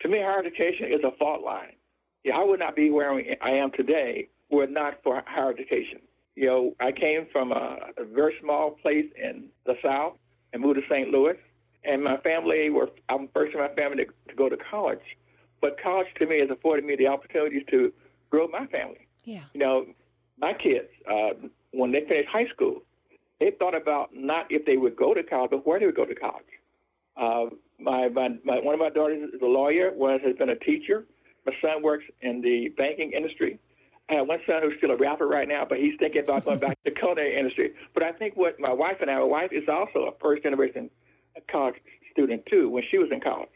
To 0.00 0.08
me, 0.08 0.18
higher 0.18 0.38
education 0.38 0.92
is 0.92 1.00
a 1.04 1.12
fault 1.12 1.42
line. 1.42 1.72
I 2.32 2.42
would 2.42 2.60
not 2.60 2.76
be 2.76 2.90
where 2.90 3.12
I 3.40 3.50
am 3.50 3.70
today 3.70 4.28
were 4.50 4.64
it 4.64 4.70
not 4.70 5.02
for 5.02 5.22
higher 5.26 5.50
education. 5.50 6.00
You 6.34 6.46
know, 6.46 6.76
I 6.80 6.92
came 6.92 7.26
from 7.32 7.52
a, 7.52 7.78
a 7.96 8.04
very 8.04 8.34
small 8.40 8.72
place 8.72 9.06
in 9.16 9.48
the 9.64 9.76
South 9.82 10.14
and 10.52 10.60
moved 10.60 10.80
to 10.80 10.86
St. 10.88 11.10
Louis 11.10 11.36
and 11.86 12.02
my 12.02 12.16
family 12.18 12.70
were 12.70 12.90
I'm 13.08 13.28
first 13.28 13.54
in 13.54 13.60
my 13.60 13.68
family 13.68 14.04
to, 14.04 14.12
to 14.28 14.34
go 14.34 14.48
to 14.48 14.56
college, 14.56 15.16
but 15.60 15.80
college 15.80 16.08
to 16.18 16.26
me 16.26 16.40
has 16.40 16.50
afforded 16.50 16.84
me 16.84 16.96
the 16.96 17.06
opportunities 17.06 17.62
to 17.70 17.92
grow 18.30 18.48
my 18.48 18.66
family. 18.66 19.06
Yeah. 19.24 19.42
You 19.54 19.60
know, 19.60 19.86
my 20.38 20.52
kids 20.52 20.88
uh, 21.10 21.30
when 21.72 21.92
they 21.92 22.00
finished 22.02 22.28
high 22.28 22.46
school, 22.46 22.82
they 23.40 23.50
thought 23.50 23.74
about 23.74 24.14
not 24.14 24.50
if 24.50 24.64
they 24.64 24.76
would 24.76 24.96
go 24.96 25.14
to 25.14 25.22
college, 25.22 25.50
but 25.50 25.66
where 25.66 25.78
they 25.78 25.86
would 25.86 25.96
go 25.96 26.04
to 26.04 26.14
college. 26.14 26.44
Uh, 27.16 27.46
my, 27.78 28.08
my, 28.08 28.30
my 28.44 28.60
one 28.60 28.74
of 28.74 28.80
my 28.80 28.90
daughters 28.90 29.30
is 29.32 29.40
a 29.42 29.46
lawyer. 29.46 29.92
One 29.92 30.18
has 30.20 30.36
been 30.36 30.50
a 30.50 30.56
teacher. 30.56 31.06
My 31.44 31.52
son 31.62 31.82
works 31.82 32.04
in 32.22 32.40
the 32.40 32.70
banking 32.70 33.12
industry. 33.12 33.58
I 34.08 34.14
have 34.14 34.28
one 34.28 34.40
son 34.46 34.62
who's 34.62 34.74
still 34.78 34.92
a 34.92 34.96
rapper 34.96 35.26
right 35.26 35.48
now, 35.48 35.64
but 35.64 35.78
he's 35.78 35.94
thinking 35.98 36.22
about 36.22 36.44
going 36.44 36.58
back 36.58 36.70
to 36.70 36.76
the 36.84 36.90
culinary 36.92 37.36
industry. 37.36 37.72
But 37.92 38.02
I 38.02 38.12
think 38.12 38.36
what 38.36 38.58
my 38.60 38.72
wife 38.72 38.98
and 39.00 39.10
I, 39.10 39.16
my 39.16 39.24
wife 39.24 39.52
is 39.52 39.68
also 39.68 40.06
a 40.06 40.12
first 40.20 40.42
generation 40.42 40.90
a 41.36 41.40
college 41.52 41.76
student 42.12 42.46
too 42.46 42.68
when 42.68 42.82
she 42.90 42.98
was 42.98 43.10
in 43.12 43.20
college. 43.20 43.48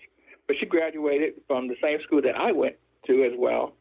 But 0.46 0.56
she 0.58 0.66
graduated 0.66 1.34
from 1.46 1.68
the 1.68 1.76
same 1.82 2.00
school 2.02 2.22
that 2.22 2.36
I 2.36 2.52
went 2.52 2.76
to 3.06 3.24
as 3.24 3.32
well. 3.36 3.74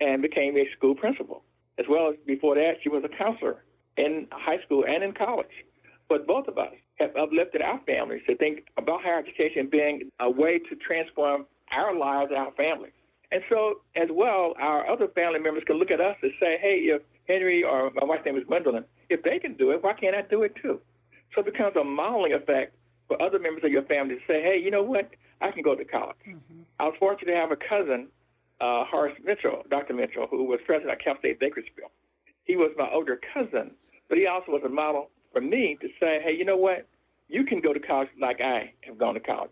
and 0.00 0.20
became 0.20 0.56
a 0.58 0.68
school 0.76 0.94
principal. 0.94 1.42
As 1.78 1.86
well 1.88 2.08
as 2.08 2.16
before 2.26 2.54
that, 2.56 2.76
she 2.82 2.88
was 2.88 3.02
a 3.04 3.08
counselor 3.08 3.64
in 3.96 4.26
high 4.30 4.60
school 4.62 4.84
and 4.86 5.02
in 5.02 5.12
college. 5.12 5.64
But 6.08 6.26
both 6.26 6.48
of 6.48 6.58
us 6.58 6.74
have 6.96 7.16
uplifted 7.16 7.62
our 7.62 7.80
families 7.86 8.22
to 8.26 8.36
think 8.36 8.66
about 8.76 9.02
higher 9.02 9.18
education 9.18 9.68
being 9.68 10.10
a 10.20 10.30
way 10.30 10.58
to 10.58 10.76
transform 10.76 11.46
our 11.72 11.94
lives 11.96 12.30
and 12.30 12.38
our 12.38 12.52
families. 12.52 12.92
And 13.32 13.42
so, 13.48 13.80
as 13.94 14.08
well, 14.10 14.54
our 14.58 14.86
other 14.88 15.08
family 15.08 15.40
members 15.40 15.64
can 15.66 15.76
look 15.76 15.90
at 15.90 16.00
us 16.00 16.16
and 16.22 16.32
say, 16.38 16.58
hey, 16.60 16.76
if 16.80 17.02
Henry 17.26 17.64
or 17.64 17.90
my 17.94 18.04
wife's 18.04 18.24
name 18.24 18.36
is 18.36 18.44
Gwendolyn, 18.44 18.84
if 19.08 19.22
they 19.22 19.38
can 19.38 19.54
do 19.54 19.70
it, 19.72 19.82
why 19.82 19.94
can't 19.94 20.14
I 20.14 20.22
do 20.22 20.42
it 20.44 20.54
too? 20.56 20.80
So 21.34 21.40
it 21.40 21.46
becomes 21.46 21.74
a 21.76 21.82
modeling 21.84 22.34
effect 22.34 22.76
for 23.08 23.20
other 23.22 23.38
members 23.38 23.64
of 23.64 23.70
your 23.70 23.82
family 23.82 24.16
to 24.16 24.20
say, 24.26 24.42
hey, 24.42 24.58
you 24.58 24.70
know 24.70 24.82
what? 24.82 25.10
I 25.40 25.50
can 25.50 25.62
go 25.62 25.74
to 25.74 25.84
college. 25.84 26.16
Mm-hmm. 26.26 26.62
I 26.80 26.84
was 26.84 26.94
fortunate 26.98 27.32
to 27.32 27.38
have 27.38 27.52
a 27.52 27.56
cousin, 27.56 28.08
uh, 28.60 28.84
Horace 28.84 29.16
Mitchell, 29.24 29.62
Dr. 29.70 29.94
Mitchell, 29.94 30.26
who 30.28 30.44
was 30.44 30.60
president 30.64 30.92
of 30.92 30.98
Cal 30.98 31.18
State 31.18 31.38
Bakersfield. 31.38 31.90
He 32.44 32.56
was 32.56 32.70
my 32.76 32.88
older 32.90 33.20
cousin, 33.34 33.72
but 34.08 34.18
he 34.18 34.26
also 34.26 34.52
was 34.52 34.62
a 34.64 34.68
model 34.68 35.10
for 35.32 35.40
me 35.40 35.76
to 35.80 35.88
say, 36.00 36.20
hey, 36.22 36.36
you 36.36 36.44
know 36.44 36.56
what? 36.56 36.86
You 37.28 37.44
can 37.44 37.60
go 37.60 37.72
to 37.72 37.80
college 37.80 38.08
like 38.20 38.40
I 38.40 38.72
have 38.82 38.98
gone 38.98 39.14
to 39.14 39.20
college. 39.20 39.50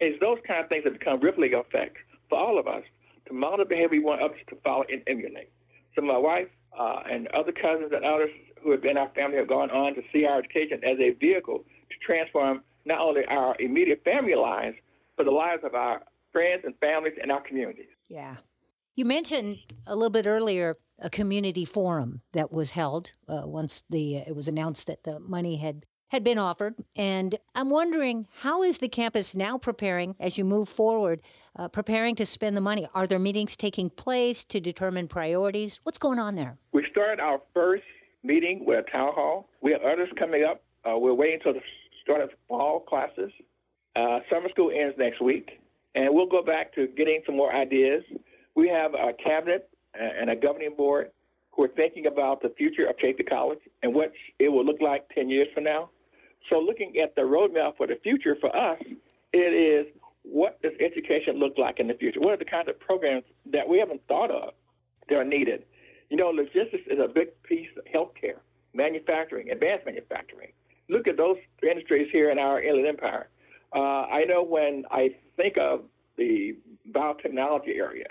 And 0.00 0.10
it's 0.12 0.20
those 0.20 0.38
kind 0.46 0.60
of 0.60 0.68
things 0.68 0.84
that 0.84 0.92
become 0.92 1.20
rippling 1.20 1.54
effects 1.54 2.00
for 2.28 2.38
all 2.38 2.58
of 2.58 2.66
us 2.66 2.82
to 3.26 3.32
model 3.32 3.58
the 3.58 3.64
behavior 3.64 3.98
we 3.98 4.04
want 4.04 4.20
others 4.20 4.40
to 4.48 4.56
follow 4.56 4.84
and 4.90 5.02
emulate. 5.06 5.50
So 5.94 6.02
my 6.02 6.18
wife 6.18 6.48
uh, 6.78 7.02
and 7.10 7.28
other 7.28 7.52
cousins 7.52 7.92
and 7.94 8.04
others 8.04 8.30
who 8.62 8.70
have 8.70 8.82
been 8.82 8.92
in 8.92 8.98
our 8.98 9.10
family 9.10 9.36
have 9.38 9.48
gone 9.48 9.70
on 9.70 9.94
to 9.94 10.02
see 10.12 10.26
our 10.26 10.38
education 10.38 10.80
as 10.84 10.98
a 10.98 11.10
vehicle 11.10 11.64
to 11.90 11.96
transform 12.04 12.62
not 12.84 13.00
only 13.00 13.24
our 13.26 13.56
immediate 13.58 14.02
family 14.04 14.34
lives, 14.34 14.76
but 15.16 15.24
the 15.24 15.32
lives 15.32 15.62
of 15.64 15.74
our 15.74 16.02
friends 16.32 16.62
and 16.64 16.74
families 16.80 17.14
and 17.20 17.30
our 17.30 17.40
communities. 17.40 17.86
Yeah. 18.08 18.36
You 18.96 19.04
mentioned 19.04 19.58
a 19.86 19.94
little 19.94 20.10
bit 20.10 20.26
earlier 20.26 20.74
a 21.00 21.10
community 21.10 21.64
forum 21.64 22.22
that 22.32 22.52
was 22.52 22.72
held 22.72 23.12
uh, 23.28 23.42
once 23.44 23.84
the 23.90 24.18
uh, 24.18 24.24
it 24.28 24.36
was 24.36 24.46
announced 24.46 24.86
that 24.86 25.02
the 25.02 25.18
money 25.18 25.56
had 25.56 25.84
had 26.08 26.22
been 26.22 26.38
offered. 26.38 26.76
And 26.94 27.36
I'm 27.56 27.70
wondering, 27.70 28.28
how 28.40 28.62
is 28.62 28.78
the 28.78 28.88
campus 28.88 29.34
now 29.34 29.58
preparing 29.58 30.14
as 30.20 30.38
you 30.38 30.44
move 30.44 30.68
forward, 30.68 31.20
uh, 31.56 31.66
preparing 31.66 32.14
to 32.16 32.26
spend 32.26 32.56
the 32.56 32.60
money? 32.60 32.86
Are 32.94 33.06
there 33.08 33.18
meetings 33.18 33.56
taking 33.56 33.90
place 33.90 34.44
to 34.44 34.60
determine 34.60 35.08
priorities? 35.08 35.80
What's 35.82 35.98
going 35.98 36.20
on 36.20 36.36
there? 36.36 36.58
We 36.72 36.86
started 36.88 37.20
our 37.20 37.40
first 37.52 37.82
meeting 38.22 38.64
with 38.64 38.86
a 38.86 38.90
town 38.90 39.12
hall. 39.14 39.48
We 39.60 39.72
have 39.72 39.82
others 39.82 40.08
coming 40.16 40.44
up. 40.44 40.62
Uh, 40.88 40.98
we're 40.98 41.14
waiting 41.14 41.40
until 41.44 41.54
the 41.54 41.62
start 42.04 42.20
of 42.20 42.30
fall 42.48 42.80
classes. 42.80 43.32
Uh, 43.96 44.20
summer 44.30 44.48
school 44.50 44.70
ends 44.74 44.94
next 44.98 45.20
week, 45.20 45.60
and 45.94 46.08
we'll 46.12 46.26
go 46.26 46.42
back 46.42 46.74
to 46.74 46.86
getting 46.88 47.22
some 47.26 47.36
more 47.36 47.52
ideas. 47.54 48.04
We 48.54 48.68
have 48.68 48.94
a 48.94 49.12
cabinet 49.12 49.68
and 49.94 50.30
a 50.30 50.36
governing 50.36 50.74
board 50.76 51.10
who 51.52 51.64
are 51.64 51.68
thinking 51.68 52.06
about 52.06 52.42
the 52.42 52.52
future 52.56 52.86
of 52.86 52.98
Chaffey 52.98 53.22
College 53.22 53.60
and 53.82 53.94
what 53.94 54.12
it 54.38 54.48
will 54.48 54.64
look 54.64 54.80
like 54.80 55.08
10 55.14 55.28
years 55.30 55.48
from 55.54 55.64
now. 55.64 55.90
So 56.50 56.60
looking 56.60 56.98
at 56.98 57.14
the 57.14 57.22
roadmap 57.22 57.76
for 57.76 57.86
the 57.86 57.96
future 58.02 58.36
for 58.40 58.54
us, 58.54 58.78
it 59.32 59.52
is 59.52 59.86
what 60.22 60.60
does 60.62 60.72
education 60.80 61.38
look 61.38 61.58
like 61.58 61.80
in 61.80 61.86
the 61.86 61.94
future? 61.94 62.20
What 62.20 62.32
are 62.32 62.36
the 62.36 62.44
kinds 62.44 62.68
of 62.68 62.80
programs 62.80 63.24
that 63.46 63.68
we 63.68 63.78
haven't 63.78 64.00
thought 64.08 64.30
of 64.30 64.54
that 65.08 65.16
are 65.16 65.24
needed? 65.24 65.64
You 66.10 66.16
know, 66.16 66.28
logistics 66.28 66.86
is 66.86 66.98
a 66.98 67.08
big 67.08 67.28
piece 67.42 67.68
of 67.76 67.84
healthcare, 67.84 68.38
manufacturing, 68.72 69.50
advanced 69.50 69.86
manufacturing. 69.86 70.52
Look 70.88 71.08
at 71.08 71.16
those 71.16 71.36
industries 71.62 72.08
here 72.12 72.30
in 72.30 72.38
our 72.38 72.60
Inland 72.60 72.86
Empire. 72.86 73.28
Uh, 73.74 74.02
I 74.02 74.24
know 74.24 74.42
when 74.42 74.84
I 74.90 75.14
think 75.36 75.56
of 75.58 75.82
the 76.16 76.56
biotechnology 76.92 77.76
area, 77.76 78.08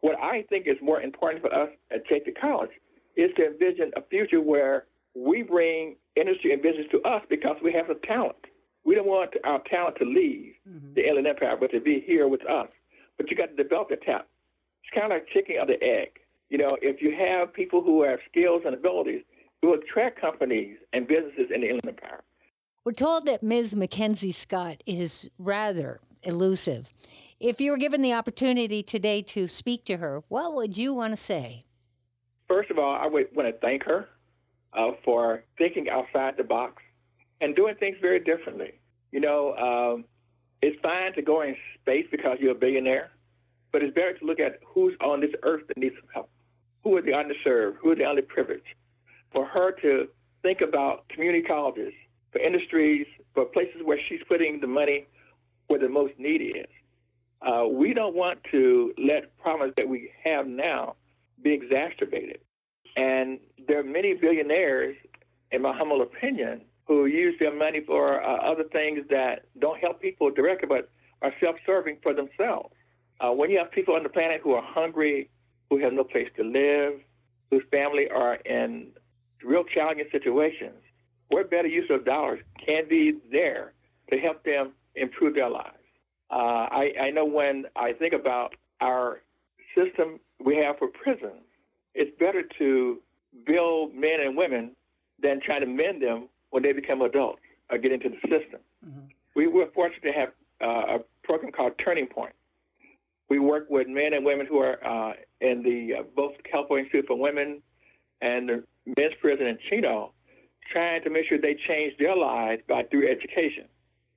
what 0.00 0.18
I 0.20 0.42
think 0.48 0.66
is 0.66 0.76
more 0.82 1.00
important 1.00 1.42
for 1.42 1.54
us 1.54 1.70
at 1.90 2.06
Chaffey 2.06 2.32
College 2.32 2.70
is 3.16 3.30
to 3.36 3.46
envision 3.46 3.92
a 3.96 4.02
future 4.02 4.40
where 4.40 4.86
we 5.14 5.42
bring 5.42 5.96
industry 6.16 6.52
and 6.52 6.62
business 6.62 6.86
to 6.90 7.00
us 7.02 7.22
because 7.28 7.56
we 7.62 7.72
have 7.72 7.88
the 7.88 7.94
talent. 7.94 8.36
We 8.84 8.94
don't 8.94 9.06
want 9.06 9.34
our 9.44 9.60
talent 9.60 9.96
to 9.98 10.04
leave 10.04 10.54
mm-hmm. 10.68 10.94
the 10.94 11.08
Inland 11.08 11.26
Empire, 11.26 11.56
but 11.58 11.70
to 11.72 11.80
be 11.80 12.00
here 12.00 12.28
with 12.28 12.44
us. 12.46 12.68
But 13.16 13.30
you 13.30 13.36
got 13.36 13.56
to 13.56 13.62
develop 13.62 13.88
the 13.88 13.96
talent. 13.96 14.26
It's 14.82 14.94
kind 14.94 15.12
of 15.12 15.16
like 15.16 15.28
chicken 15.28 15.56
or 15.58 15.66
the 15.66 15.82
egg. 15.82 16.20
You 16.50 16.58
know, 16.58 16.76
if 16.80 17.02
you 17.02 17.16
have 17.16 17.52
people 17.52 17.82
who 17.82 18.02
have 18.04 18.20
skills 18.30 18.62
and 18.64 18.74
abilities, 18.74 19.22
it 19.22 19.35
will 19.66 19.74
attract 19.74 20.20
companies 20.20 20.78
and 20.92 21.06
businesses 21.06 21.50
in 21.52 21.60
the 21.60 21.68
Inland 21.68 21.88
Empire. 21.88 22.22
We're 22.84 22.92
told 22.92 23.26
that 23.26 23.42
Ms. 23.42 23.74
MacKenzie 23.74 24.32
Scott 24.32 24.82
is 24.86 25.28
rather 25.38 26.00
elusive. 26.22 26.88
If 27.40 27.60
you 27.60 27.72
were 27.72 27.76
given 27.76 28.00
the 28.00 28.12
opportunity 28.12 28.82
today 28.82 29.22
to 29.22 29.46
speak 29.48 29.84
to 29.86 29.96
her, 29.98 30.22
what 30.28 30.54
would 30.54 30.78
you 30.78 30.94
want 30.94 31.12
to 31.12 31.16
say? 31.16 31.64
First 32.48 32.70
of 32.70 32.78
all, 32.78 32.94
I 32.94 33.06
would 33.06 33.28
want 33.34 33.48
to 33.48 33.58
thank 33.58 33.82
her 33.84 34.08
uh, 34.72 34.92
for 35.04 35.42
thinking 35.58 35.90
outside 35.90 36.36
the 36.36 36.44
box 36.44 36.82
and 37.40 37.56
doing 37.56 37.74
things 37.74 37.96
very 38.00 38.20
differently. 38.20 38.74
You 39.10 39.20
know, 39.20 39.56
um, 39.56 40.04
it's 40.62 40.80
fine 40.80 41.12
to 41.14 41.22
go 41.22 41.42
in 41.42 41.56
space 41.80 42.06
because 42.10 42.38
you're 42.40 42.52
a 42.52 42.54
billionaire, 42.54 43.10
but 43.72 43.82
it's 43.82 43.94
better 43.94 44.14
to 44.14 44.24
look 44.24 44.40
at 44.40 44.60
who's 44.64 44.94
on 45.00 45.20
this 45.20 45.32
earth 45.42 45.66
that 45.68 45.76
needs 45.76 45.96
some 45.96 46.08
help. 46.14 46.30
Who 46.84 46.96
are 46.96 47.02
the 47.02 47.12
underserved? 47.12 47.76
Who 47.80 47.90
are 47.90 47.96
the 47.96 48.04
underprivileged? 48.04 48.62
For 49.36 49.44
her 49.44 49.70
to 49.82 50.08
think 50.42 50.62
about 50.62 51.06
community 51.10 51.42
colleges, 51.42 51.92
for 52.32 52.38
industries, 52.38 53.06
for 53.34 53.44
places 53.44 53.82
where 53.84 53.98
she's 54.00 54.22
putting 54.26 54.60
the 54.60 54.66
money 54.66 55.08
where 55.66 55.78
the 55.78 55.90
most 55.90 56.14
need 56.18 56.40
is. 56.40 56.64
Uh, 57.42 57.66
we 57.68 57.92
don't 57.92 58.16
want 58.16 58.42
to 58.44 58.94
let 58.96 59.36
problems 59.36 59.74
that 59.76 59.86
we 59.86 60.10
have 60.24 60.46
now 60.46 60.96
be 61.42 61.52
exacerbated. 61.52 62.40
And 62.96 63.38
there 63.68 63.78
are 63.78 63.84
many 63.84 64.14
billionaires, 64.14 64.96
in 65.50 65.60
my 65.60 65.76
humble 65.76 66.00
opinion, 66.00 66.62
who 66.86 67.04
use 67.04 67.38
their 67.38 67.54
money 67.54 67.80
for 67.80 68.22
uh, 68.22 68.36
other 68.36 68.64
things 68.64 69.04
that 69.10 69.44
don't 69.58 69.78
help 69.78 70.00
people 70.00 70.30
directly, 70.30 70.66
but 70.66 70.88
are 71.20 71.34
self-serving 71.40 71.98
for 72.02 72.14
themselves. 72.14 72.74
Uh, 73.20 73.32
when 73.32 73.50
you 73.50 73.58
have 73.58 73.70
people 73.70 73.96
on 73.96 74.02
the 74.02 74.08
planet 74.08 74.40
who 74.42 74.54
are 74.54 74.62
hungry, 74.62 75.28
who 75.68 75.76
have 75.76 75.92
no 75.92 76.04
place 76.04 76.30
to 76.36 76.42
live, 76.42 76.94
whose 77.50 77.64
family 77.70 78.08
are 78.08 78.36
in 78.36 78.92
real 79.44 79.64
challenging 79.64 80.06
situations, 80.10 80.78
what 81.28 81.50
better 81.50 81.68
use 81.68 81.90
of 81.90 82.04
dollars 82.04 82.40
can 82.64 82.88
be 82.88 83.16
there 83.30 83.72
to 84.10 84.18
help 84.18 84.44
them 84.44 84.72
improve 84.94 85.34
their 85.34 85.50
lives? 85.50 85.72
Uh, 86.30 86.66
I, 86.70 86.94
I 87.00 87.10
know 87.10 87.24
when 87.24 87.66
I 87.76 87.92
think 87.92 88.12
about 88.12 88.54
our 88.80 89.20
system 89.74 90.20
we 90.44 90.56
have 90.56 90.78
for 90.78 90.88
prisons, 90.88 91.42
it's 91.94 92.16
better 92.18 92.42
to 92.58 93.00
build 93.44 93.94
men 93.94 94.20
and 94.20 94.36
women 94.36 94.72
than 95.20 95.40
try 95.40 95.58
to 95.58 95.66
mend 95.66 96.02
them 96.02 96.28
when 96.50 96.62
they 96.62 96.72
become 96.72 97.02
adults 97.02 97.40
or 97.70 97.78
get 97.78 97.92
into 97.92 98.08
the 98.08 98.16
system. 98.22 98.60
Mm-hmm. 98.86 99.06
We 99.34 99.46
were 99.46 99.66
fortunate 99.74 100.12
to 100.12 100.12
have 100.12 100.32
uh, 100.62 100.96
a 100.96 100.98
program 101.24 101.52
called 101.52 101.72
Turning 101.78 102.06
Point. 102.06 102.34
We 103.28 103.38
work 103.38 103.66
with 103.68 103.88
men 103.88 104.14
and 104.14 104.24
women 104.24 104.46
who 104.46 104.58
are 104.58 104.84
uh, 104.86 105.14
in 105.40 105.62
the 105.62 106.00
uh, 106.00 106.02
both 106.14 106.34
California 106.44 106.84
Institute 106.84 107.06
for 107.06 107.18
Women 107.18 107.62
and 108.20 108.48
the 108.48 108.64
men's 108.96 109.14
prison 109.20 109.46
in 109.46 109.58
Chino, 109.68 110.12
trying 110.70 111.02
to 111.02 111.10
make 111.10 111.26
sure 111.26 111.38
they 111.38 111.54
change 111.54 111.96
their 111.98 112.16
lives 112.16 112.62
by 112.68 112.82
through 112.84 113.08
education. 113.08 113.64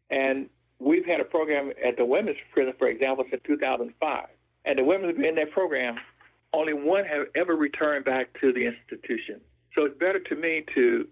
And 0.10 0.50
we've 0.80 1.06
had 1.06 1.20
a 1.20 1.26
program 1.26 1.72
at 1.84 1.98
the 1.98 2.06
women's 2.06 2.38
prison, 2.52 2.74
for 2.78 2.88
example, 2.88 3.26
since 3.30 3.42
2005. 3.46 4.28
And 4.66 4.80
the 4.80 4.84
women 4.84 5.24
in 5.24 5.36
that 5.36 5.52
program 5.52 5.98
only 6.54 6.74
one 6.74 7.06
have 7.06 7.28
ever 7.36 7.56
returned 7.56 8.06
back 8.06 8.40
to 8.42 8.52
the 8.52 8.66
institution. 8.66 9.40
So 9.76 9.86
it's 9.86 9.98
better 9.98 10.20
to 10.20 10.36
me 10.36 10.64
to 10.74 11.08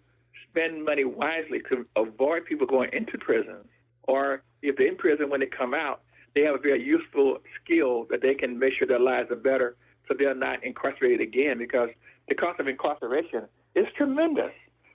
spend 0.50 0.84
money 0.84 1.04
wisely 1.04 1.62
to 1.70 1.86
avoid 1.96 2.46
people 2.46 2.66
going 2.66 2.90
into 2.92 3.18
prison, 3.18 3.58
or 4.04 4.42
if 4.62 4.76
they're 4.76 4.88
in 4.88 4.96
prison 4.96 5.30
when 5.30 5.40
they 5.40 5.46
come 5.46 5.74
out, 5.74 6.02
they 6.34 6.42
have 6.42 6.56
a 6.56 6.60
very 6.60 6.84
useful 6.84 7.40
skill 7.64 8.08
that 8.10 8.22
they 8.22 8.34
can 8.34 8.58
make 8.58 8.74
sure 8.74 8.88
their 8.88 9.00
lives 9.00 9.32
are 9.32 9.36
better 9.36 9.76
so 10.08 10.16
they're 10.18 10.36
not 10.36 10.64
incarcerated 10.64 11.22
again 11.22 11.58
because 11.58 11.90
the 12.28 12.36
cost 12.36 12.60
of 12.60 12.68
incarceration 12.68 13.44
is 13.76 13.86
tremendous. 13.96 14.52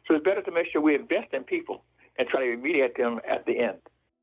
So 0.07 0.15
it's 0.15 0.25
better 0.25 0.43
to 0.43 0.51
make 0.51 0.67
sure 0.71 0.81
we 0.81 0.95
invest 0.95 1.33
in 1.33 1.45
people 1.45 1.85
and 2.19 2.29
try 2.29 2.41
to 2.41 2.57
remediate 2.57 2.97
them 2.97 3.21
at 3.29 3.47
the 3.47 3.59
end. 3.59 3.79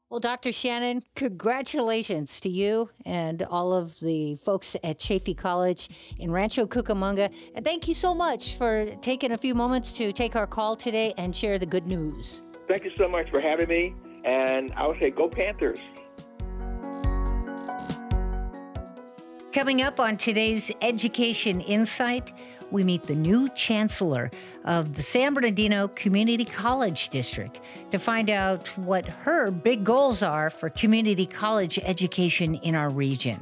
Well, 0.10 0.19
Dr. 0.19 0.52
Shannon, 0.52 1.04
congratulations 1.15 2.39
to 2.41 2.50
you 2.50 2.89
and 3.06 3.43
all 3.43 3.74
of 3.74 4.00
the 4.00 4.36
folks 4.38 4.76
at 4.84 4.98
Chaffey 4.98 5.36
College 5.36 5.88
in 6.17 6.32
Rancho 6.32 6.65
Cucamonga. 6.65 7.32
And 7.54 7.63
thank 7.63 7.88
you 7.88 7.93
so 7.93 8.15
much 8.15 8.58
for 8.58 8.88
taking 9.02 9.32
a 9.32 9.38
few 9.38 9.54
moments 9.54 9.93
to 9.93 10.12
take 10.12 10.36
our 10.36 10.48
call 10.48 10.76
today 10.76 11.13
and 11.17 11.36
share 11.36 11.60
the 11.60 11.67
good 11.67 11.86
news. 11.86 12.41
Thank 12.67 12.86
you 12.86 12.91
so 12.98 13.08
much 13.08 13.30
for 13.30 13.39
having 13.39 13.67
me. 13.67 13.93
And 14.26 14.74
I 14.76 14.88
would 14.88 15.00
say, 15.00 15.12
go 15.12 15.30
Panthers. 15.30 15.78
Coming 19.54 19.82
up 19.82 20.00
on 20.00 20.17
today's 20.17 20.72
Education 20.82 21.60
Insight, 21.62 22.32
we 22.72 22.84
meet 22.84 23.04
the 23.04 23.16
new 23.16 23.50
chancellor 23.50 24.32
of 24.66 24.96
the 24.96 25.02
San 25.02 25.34
Bernardino 25.34 25.88
Community 25.90 26.46
College 26.46 27.10
District 27.10 27.60
to 27.92 28.00
find 28.00 28.30
out 28.30 28.68
what 28.78 29.06
her 29.06 29.52
big 29.52 29.84
goals 29.84 30.22
are 30.24 30.50
for 30.50 30.70
community 30.70 31.26
college 31.26 31.80
education 31.84 32.56
in 32.56 32.76
our 32.76 32.90
region. 32.90 33.40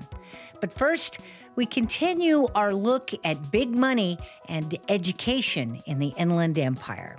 But 0.62 0.74
first, 0.74 1.20
we 1.56 1.66
continue 1.66 2.48
our 2.56 2.74
look 2.74 3.12
at 3.24 3.52
big 3.52 3.70
money 3.72 4.18
and 4.48 4.78
education 4.90 5.82
in 5.86 6.00
the 6.00 6.14
Inland 6.18 6.58
Empire. 6.58 7.16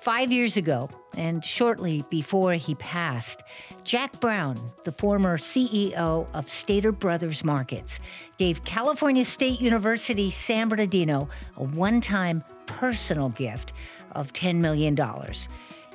Five 0.00 0.32
years 0.32 0.56
ago, 0.56 0.88
and 1.18 1.44
shortly 1.44 2.06
before 2.08 2.54
he 2.54 2.74
passed, 2.76 3.42
Jack 3.84 4.18
Brown, 4.18 4.58
the 4.84 4.92
former 4.92 5.36
CEO 5.36 6.26
of 6.32 6.48
Stater 6.48 6.90
Brothers 6.90 7.44
Markets, 7.44 8.00
gave 8.38 8.64
California 8.64 9.26
State 9.26 9.60
University 9.60 10.30
San 10.30 10.70
Bernardino 10.70 11.28
a 11.58 11.64
one 11.64 12.00
time 12.00 12.42
personal 12.64 13.28
gift 13.28 13.74
of 14.12 14.32
$10 14.32 14.56
million. 14.56 14.96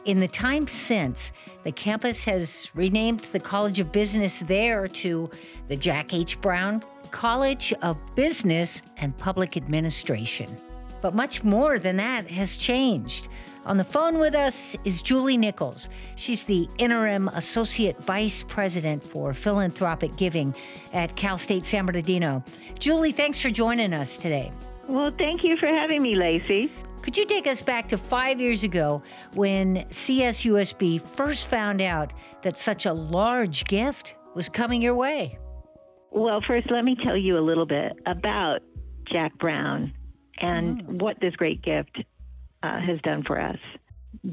In 0.05 0.19
the 0.19 0.27
time 0.27 0.67
since, 0.67 1.31
the 1.63 1.71
campus 1.71 2.23
has 2.25 2.69
renamed 2.75 3.21
the 3.31 3.39
College 3.39 3.79
of 3.79 3.91
Business 3.91 4.37
there 4.41 4.87
to 4.87 5.31
the 5.67 5.75
Jack 5.75 6.13
H. 6.13 6.39
Brown 6.41 6.83
College 7.09 7.73
of 7.81 7.97
Business 8.15 8.83
and 8.97 9.17
Public 9.17 9.57
Administration. 9.57 10.55
But 11.01 11.15
much 11.15 11.43
more 11.43 11.79
than 11.79 11.97
that 11.97 12.27
has 12.29 12.55
changed. 12.55 13.29
On 13.65 13.77
the 13.77 13.83
phone 13.83 14.19
with 14.19 14.35
us 14.35 14.75
is 14.85 15.01
Julie 15.01 15.37
Nichols. 15.37 15.89
She's 16.17 16.43
the 16.43 16.69
interim 16.77 17.29
associate 17.29 17.97
vice 17.99 18.43
president 18.43 19.03
for 19.03 19.33
philanthropic 19.33 20.15
giving 20.17 20.53
at 20.93 21.15
Cal 21.15 21.39
State 21.39 21.65
San 21.65 21.87
Bernardino. 21.87 22.43
Julie, 22.77 23.11
thanks 23.11 23.41
for 23.41 23.49
joining 23.49 23.91
us 23.91 24.17
today. 24.17 24.51
Well, 24.87 25.11
thank 25.17 25.43
you 25.43 25.57
for 25.57 25.65
having 25.65 26.03
me, 26.03 26.15
Lacey. 26.15 26.71
Could 27.01 27.17
you 27.17 27.25
take 27.25 27.47
us 27.47 27.59
back 27.59 27.89
to 27.89 27.97
five 27.97 28.39
years 28.39 28.63
ago 28.63 29.01
when 29.33 29.77
CSUSB 29.89 31.01
first 31.15 31.47
found 31.47 31.81
out 31.81 32.13
that 32.43 32.59
such 32.59 32.85
a 32.85 32.93
large 32.93 33.65
gift 33.65 34.15
was 34.35 34.47
coming 34.47 34.79
your 34.79 34.95
way? 34.95 35.39
Well, 36.11 36.39
first, 36.41 36.69
let 36.69 36.85
me 36.85 36.95
tell 36.95 37.17
you 37.17 37.37
a 37.37 37.41
little 37.41 37.65
bit 37.65 37.93
about 38.05 38.61
Jack 39.05 39.37
Brown 39.39 39.91
and 40.37 40.83
mm. 40.83 41.01
what 41.01 41.19
this 41.19 41.35
great 41.35 41.63
gift 41.63 42.03
uh, 42.65 42.79
has 42.79 42.99
done 43.01 43.23
for 43.23 43.39
us. 43.39 43.59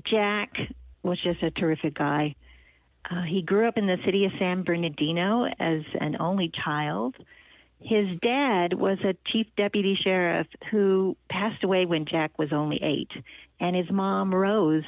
Jack 0.04 0.58
was 1.02 1.20
just 1.20 1.42
a 1.42 1.50
terrific 1.50 1.94
guy. 1.94 2.34
Uh, 3.10 3.22
he 3.22 3.42
grew 3.42 3.66
up 3.68 3.76
in 3.76 3.86
the 3.86 3.98
city 4.04 4.24
of 4.24 4.32
San 4.38 4.62
Bernardino 4.62 5.52
as 5.58 5.82
an 6.00 6.16
only 6.18 6.48
child. 6.48 7.16
His 7.80 8.16
dad 8.20 8.74
was 8.74 8.98
a 9.00 9.14
chief 9.24 9.48
deputy 9.56 9.94
sheriff 9.94 10.46
who 10.70 11.16
passed 11.28 11.64
away 11.64 11.84
when 11.84 12.06
Jack 12.06 12.38
was 12.38 12.52
only 12.52 12.82
eight, 12.82 13.10
and 13.60 13.74
his 13.74 13.90
mom 13.90 14.34
Rose 14.34 14.84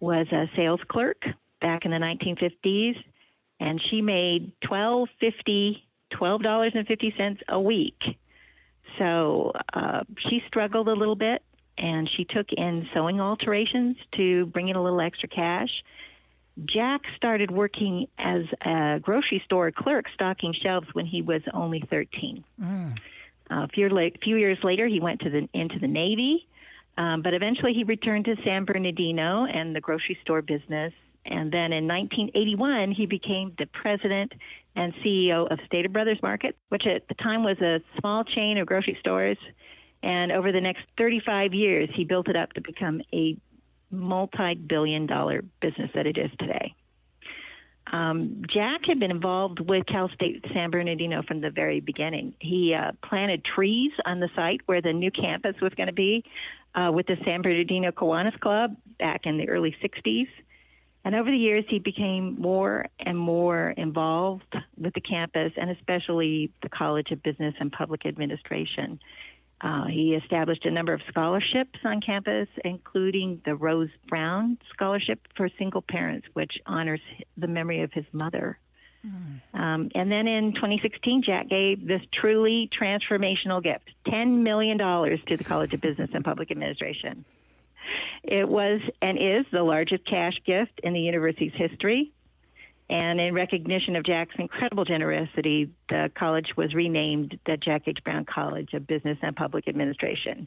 was 0.00 0.26
a 0.32 0.50
sales 0.56 0.80
clerk 0.88 1.24
back 1.60 1.84
in 1.84 1.92
the 1.92 1.98
1950s, 1.98 3.02
and 3.60 3.80
she 3.80 4.02
made 4.02 4.52
twelve 4.60 5.08
fifty 5.20 5.86
twelve 6.10 6.42
dollars 6.42 6.72
and 6.74 6.86
fifty 6.86 7.14
cents 7.16 7.42
a 7.48 7.60
week. 7.60 8.18
So 8.98 9.52
uh, 9.72 10.02
she 10.18 10.42
struggled 10.48 10.88
a 10.88 10.94
little 10.94 11.14
bit, 11.14 11.42
and 11.78 12.08
she 12.08 12.24
took 12.24 12.52
in 12.52 12.88
sewing 12.92 13.20
alterations 13.20 13.96
to 14.12 14.46
bring 14.46 14.68
in 14.68 14.76
a 14.76 14.82
little 14.82 15.00
extra 15.00 15.28
cash. 15.28 15.82
Jack 16.64 17.06
started 17.16 17.50
working 17.50 18.08
as 18.18 18.44
a 18.60 19.00
grocery 19.00 19.40
store 19.44 19.70
clerk 19.70 20.06
stocking 20.12 20.52
shelves 20.52 20.88
when 20.92 21.06
he 21.06 21.22
was 21.22 21.42
only 21.54 21.80
13. 21.80 22.44
Mm. 22.60 22.98
Uh, 23.50 23.62
a 23.64 23.68
few, 23.68 24.10
few, 24.20 24.36
years 24.36 24.62
later, 24.62 24.86
he 24.86 25.00
went 25.00 25.20
to 25.20 25.30
the, 25.30 25.48
into 25.54 25.78
the 25.78 25.88
Navy, 25.88 26.46
um, 26.98 27.22
but 27.22 27.34
eventually 27.34 27.72
he 27.72 27.84
returned 27.84 28.26
to 28.26 28.36
San 28.44 28.64
Bernardino 28.64 29.46
and 29.46 29.74
the 29.74 29.80
grocery 29.80 30.18
store 30.22 30.42
business. 30.42 30.92
And 31.24 31.52
then 31.52 31.72
in 31.72 31.86
1981, 31.86 32.90
he 32.90 33.06
became 33.06 33.52
the 33.56 33.66
president 33.66 34.32
and 34.74 34.92
CEO 34.96 35.50
of 35.50 35.58
Stater 35.66 35.88
Brothers 35.88 36.20
Market, 36.22 36.56
which 36.68 36.86
at 36.86 37.06
the 37.08 37.14
time 37.14 37.44
was 37.44 37.60
a 37.60 37.80
small 37.98 38.24
chain 38.24 38.58
of 38.58 38.66
grocery 38.66 38.96
stores 39.00 39.38
and 40.02 40.32
over 40.32 40.52
the 40.52 40.60
next 40.60 40.82
35 40.98 41.54
years, 41.54 41.88
he 41.92 42.04
built 42.04 42.28
it 42.28 42.36
up 42.36 42.52
to 42.54 42.60
become 42.60 43.02
a 43.12 43.36
multi 43.90 44.54
billion 44.54 45.06
dollar 45.06 45.42
business 45.60 45.90
that 45.94 46.06
it 46.06 46.18
is 46.18 46.30
today. 46.38 46.74
Um, 47.88 48.42
Jack 48.46 48.86
had 48.86 48.98
been 48.98 49.10
involved 49.10 49.60
with 49.60 49.86
Cal 49.86 50.08
State 50.08 50.44
San 50.54 50.70
Bernardino 50.70 51.22
from 51.22 51.40
the 51.40 51.50
very 51.50 51.80
beginning. 51.80 52.34
He 52.40 52.74
uh, 52.74 52.92
planted 53.02 53.44
trees 53.44 53.92
on 54.06 54.18
the 54.18 54.30
site 54.34 54.60
where 54.66 54.80
the 54.80 54.92
new 54.92 55.10
campus 55.10 55.60
was 55.60 55.74
going 55.74 55.88
to 55.88 55.92
be 55.92 56.24
uh, 56.74 56.90
with 56.94 57.06
the 57.06 57.18
San 57.24 57.42
Bernardino 57.42 57.90
Kiwanis 57.90 58.38
Club 58.40 58.76
back 58.98 59.26
in 59.26 59.36
the 59.36 59.48
early 59.48 59.76
60s. 59.82 60.28
And 61.04 61.16
over 61.16 61.30
the 61.30 61.36
years, 61.36 61.64
he 61.68 61.80
became 61.80 62.40
more 62.40 62.86
and 63.00 63.18
more 63.18 63.70
involved 63.70 64.56
with 64.78 64.94
the 64.94 65.00
campus 65.00 65.52
and 65.56 65.68
especially 65.68 66.52
the 66.62 66.68
College 66.68 67.10
of 67.10 67.22
Business 67.22 67.54
and 67.58 67.72
Public 67.72 68.06
Administration. 68.06 69.00
Uh, 69.62 69.84
he 69.86 70.14
established 70.14 70.66
a 70.66 70.70
number 70.70 70.92
of 70.92 71.00
scholarships 71.08 71.78
on 71.84 72.00
campus, 72.00 72.48
including 72.64 73.40
the 73.44 73.54
Rose 73.54 73.90
Brown 74.08 74.58
Scholarship 74.72 75.28
for 75.36 75.48
Single 75.56 75.82
Parents, 75.82 76.26
which 76.32 76.60
honors 76.66 77.00
the 77.36 77.46
memory 77.46 77.82
of 77.82 77.92
his 77.92 78.04
mother. 78.12 78.58
Mm. 79.06 79.40
Um, 79.54 79.90
and 79.94 80.10
then 80.10 80.26
in 80.26 80.52
2016, 80.52 81.22
Jack 81.22 81.48
gave 81.48 81.86
this 81.86 82.02
truly 82.10 82.68
transformational 82.72 83.62
gift 83.62 83.92
$10 84.06 84.38
million 84.38 84.78
to 84.78 85.36
the 85.36 85.44
College 85.44 85.74
of 85.74 85.80
Business 85.80 86.10
and 86.12 86.24
Public 86.24 86.50
Administration. 86.50 87.24
It 88.22 88.48
was 88.48 88.80
and 89.00 89.18
is 89.18 89.44
the 89.50 89.62
largest 89.62 90.04
cash 90.04 90.42
gift 90.44 90.80
in 90.82 90.92
the 90.92 91.00
university's 91.00 91.52
history. 91.54 92.12
And 92.92 93.18
in 93.18 93.32
recognition 93.32 93.96
of 93.96 94.02
Jack's 94.02 94.34
incredible 94.38 94.84
generosity, 94.84 95.70
the 95.88 96.12
college 96.14 96.58
was 96.58 96.74
renamed 96.74 97.38
the 97.46 97.56
Jack 97.56 97.84
H. 97.86 98.04
Brown 98.04 98.26
College 98.26 98.74
of 98.74 98.86
Business 98.86 99.16
and 99.22 99.34
Public 99.34 99.66
Administration. 99.66 100.46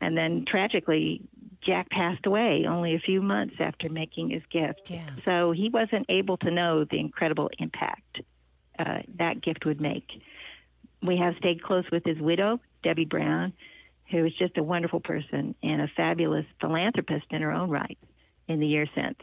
And 0.00 0.16
then 0.16 0.44
tragically, 0.44 1.20
Jack 1.60 1.90
passed 1.90 2.26
away 2.26 2.64
only 2.64 2.94
a 2.94 3.00
few 3.00 3.20
months 3.20 3.56
after 3.58 3.88
making 3.88 4.30
his 4.30 4.44
gift. 4.50 4.88
Yeah. 4.88 5.10
So 5.24 5.50
he 5.50 5.68
wasn't 5.68 6.06
able 6.08 6.36
to 6.38 6.52
know 6.52 6.84
the 6.84 7.00
incredible 7.00 7.50
impact 7.58 8.20
uh, 8.78 9.00
that 9.16 9.40
gift 9.40 9.66
would 9.66 9.80
make. 9.80 10.22
We 11.02 11.16
have 11.16 11.34
stayed 11.38 11.60
close 11.60 11.90
with 11.90 12.04
his 12.04 12.20
widow, 12.20 12.60
Debbie 12.84 13.04
Brown, 13.04 13.52
who 14.12 14.24
is 14.24 14.32
just 14.34 14.56
a 14.58 14.62
wonderful 14.62 15.00
person 15.00 15.56
and 15.60 15.82
a 15.82 15.88
fabulous 15.88 16.46
philanthropist 16.60 17.26
in 17.30 17.42
her 17.42 17.50
own 17.50 17.68
right 17.68 17.98
in 18.46 18.60
the 18.60 18.66
years 18.68 18.90
since. 18.94 19.18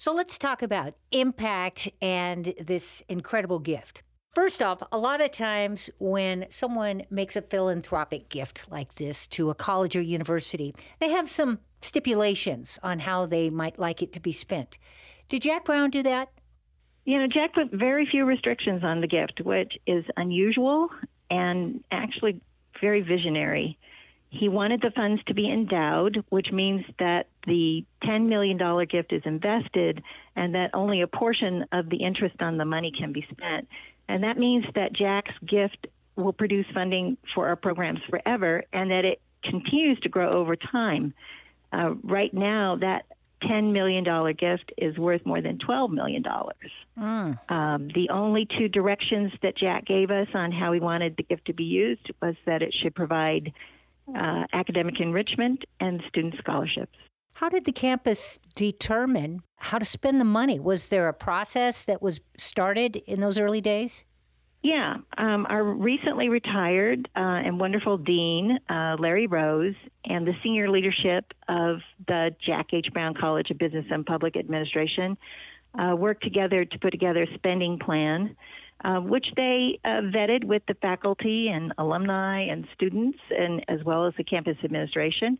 So 0.00 0.14
let's 0.14 0.38
talk 0.38 0.62
about 0.62 0.94
impact 1.10 1.90
and 2.00 2.54
this 2.58 3.02
incredible 3.06 3.58
gift. 3.58 4.02
First 4.34 4.62
off, 4.62 4.82
a 4.90 4.96
lot 4.96 5.20
of 5.20 5.30
times 5.30 5.90
when 5.98 6.46
someone 6.48 7.02
makes 7.10 7.36
a 7.36 7.42
philanthropic 7.42 8.30
gift 8.30 8.64
like 8.70 8.94
this 8.94 9.26
to 9.26 9.50
a 9.50 9.54
college 9.54 9.94
or 9.96 10.00
university, 10.00 10.74
they 11.00 11.10
have 11.10 11.28
some 11.28 11.58
stipulations 11.82 12.80
on 12.82 13.00
how 13.00 13.26
they 13.26 13.50
might 13.50 13.78
like 13.78 14.00
it 14.00 14.14
to 14.14 14.20
be 14.20 14.32
spent. 14.32 14.78
Did 15.28 15.42
Jack 15.42 15.66
Brown 15.66 15.90
do 15.90 16.02
that? 16.02 16.30
You 17.04 17.18
know, 17.18 17.26
Jack 17.26 17.52
put 17.52 17.70
very 17.70 18.06
few 18.06 18.24
restrictions 18.24 18.82
on 18.82 19.02
the 19.02 19.06
gift, 19.06 19.42
which 19.42 19.78
is 19.84 20.06
unusual 20.16 20.88
and 21.28 21.84
actually 21.90 22.40
very 22.80 23.02
visionary. 23.02 23.78
He 24.30 24.48
wanted 24.48 24.80
the 24.80 24.92
funds 24.92 25.22
to 25.24 25.34
be 25.34 25.50
endowed, 25.50 26.24
which 26.28 26.52
means 26.52 26.86
that 27.00 27.26
the 27.46 27.84
$10 28.02 28.26
million 28.26 28.86
gift 28.86 29.12
is 29.12 29.22
invested 29.24 30.04
and 30.36 30.54
that 30.54 30.70
only 30.72 31.00
a 31.00 31.08
portion 31.08 31.66
of 31.72 31.90
the 31.90 31.96
interest 31.96 32.40
on 32.40 32.56
the 32.56 32.64
money 32.64 32.92
can 32.92 33.12
be 33.12 33.26
spent. 33.28 33.68
And 34.08 34.22
that 34.22 34.38
means 34.38 34.66
that 34.74 34.92
Jack's 34.92 35.34
gift 35.44 35.88
will 36.14 36.32
produce 36.32 36.66
funding 36.72 37.16
for 37.34 37.48
our 37.48 37.56
programs 37.56 38.00
forever 38.08 38.62
and 38.72 38.92
that 38.92 39.04
it 39.04 39.20
continues 39.42 39.98
to 40.00 40.08
grow 40.08 40.30
over 40.30 40.54
time. 40.54 41.12
Uh, 41.72 41.94
right 42.04 42.32
now, 42.32 42.76
that 42.76 43.06
$10 43.40 43.72
million 43.72 44.04
gift 44.34 44.72
is 44.76 44.96
worth 44.96 45.24
more 45.26 45.40
than 45.40 45.58
$12 45.58 45.90
million. 45.90 46.22
Mm. 46.22 47.50
Um, 47.50 47.88
the 47.88 48.10
only 48.10 48.46
two 48.46 48.68
directions 48.68 49.32
that 49.42 49.56
Jack 49.56 49.86
gave 49.86 50.10
us 50.10 50.28
on 50.34 50.52
how 50.52 50.72
he 50.72 50.80
wanted 50.80 51.16
the 51.16 51.22
gift 51.22 51.46
to 51.46 51.52
be 51.52 51.64
used 51.64 52.12
was 52.22 52.36
that 52.44 52.62
it 52.62 52.74
should 52.74 52.94
provide 52.94 53.52
uh, 54.16 54.46
academic 54.52 55.00
enrichment, 55.00 55.64
and 55.80 56.02
student 56.08 56.36
scholarships. 56.38 56.96
How 57.34 57.48
did 57.48 57.64
the 57.64 57.72
campus 57.72 58.38
determine 58.54 59.42
how 59.56 59.78
to 59.78 59.84
spend 59.84 60.20
the 60.20 60.24
money? 60.24 60.58
Was 60.58 60.88
there 60.88 61.08
a 61.08 61.14
process 61.14 61.84
that 61.84 62.02
was 62.02 62.20
started 62.36 62.96
in 63.06 63.20
those 63.20 63.38
early 63.38 63.60
days? 63.60 64.04
Yeah, 64.62 64.98
um, 65.16 65.46
our 65.48 65.64
recently 65.64 66.28
retired 66.28 67.08
uh, 67.16 67.18
and 67.18 67.58
wonderful 67.58 67.96
dean, 67.96 68.58
uh, 68.68 68.96
Larry 68.98 69.26
Rose, 69.26 69.74
and 70.04 70.26
the 70.26 70.36
senior 70.42 70.68
leadership 70.68 71.32
of 71.48 71.80
the 72.06 72.34
Jack 72.38 72.74
H. 72.74 72.92
Brown 72.92 73.14
College 73.14 73.50
of 73.50 73.56
Business 73.56 73.86
and 73.90 74.04
Public 74.04 74.36
Administration 74.36 75.16
uh, 75.78 75.96
worked 75.96 76.22
together 76.22 76.66
to 76.66 76.78
put 76.78 76.90
together 76.90 77.22
a 77.22 77.34
spending 77.34 77.78
plan 77.78 78.36
uh, 78.84 79.00
which 79.00 79.32
they 79.36 79.78
uh, 79.84 80.00
vetted 80.00 80.44
with 80.44 80.64
the 80.66 80.74
faculty 80.74 81.48
and 81.48 81.72
alumni 81.78 82.40
and 82.42 82.66
students, 82.72 83.18
and 83.36 83.64
as 83.68 83.84
well 83.84 84.06
as 84.06 84.14
the 84.16 84.24
campus 84.24 84.56
administration. 84.64 85.38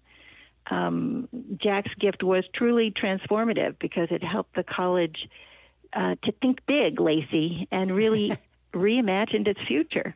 Um, 0.67 1.29
Jack's 1.57 1.95
gift 1.95 2.23
was 2.23 2.45
truly 2.53 2.91
transformative 2.91 3.79
because 3.79 4.09
it 4.11 4.23
helped 4.23 4.55
the 4.55 4.63
college 4.63 5.29
uh, 5.93 6.17
to 6.23 6.33
think 6.33 6.65
big, 6.67 7.01
Lacey, 7.01 7.67
and 7.71 7.95
really 7.95 8.37
reimagined 8.75 9.49
its 9.49 9.63
future. 9.63 10.15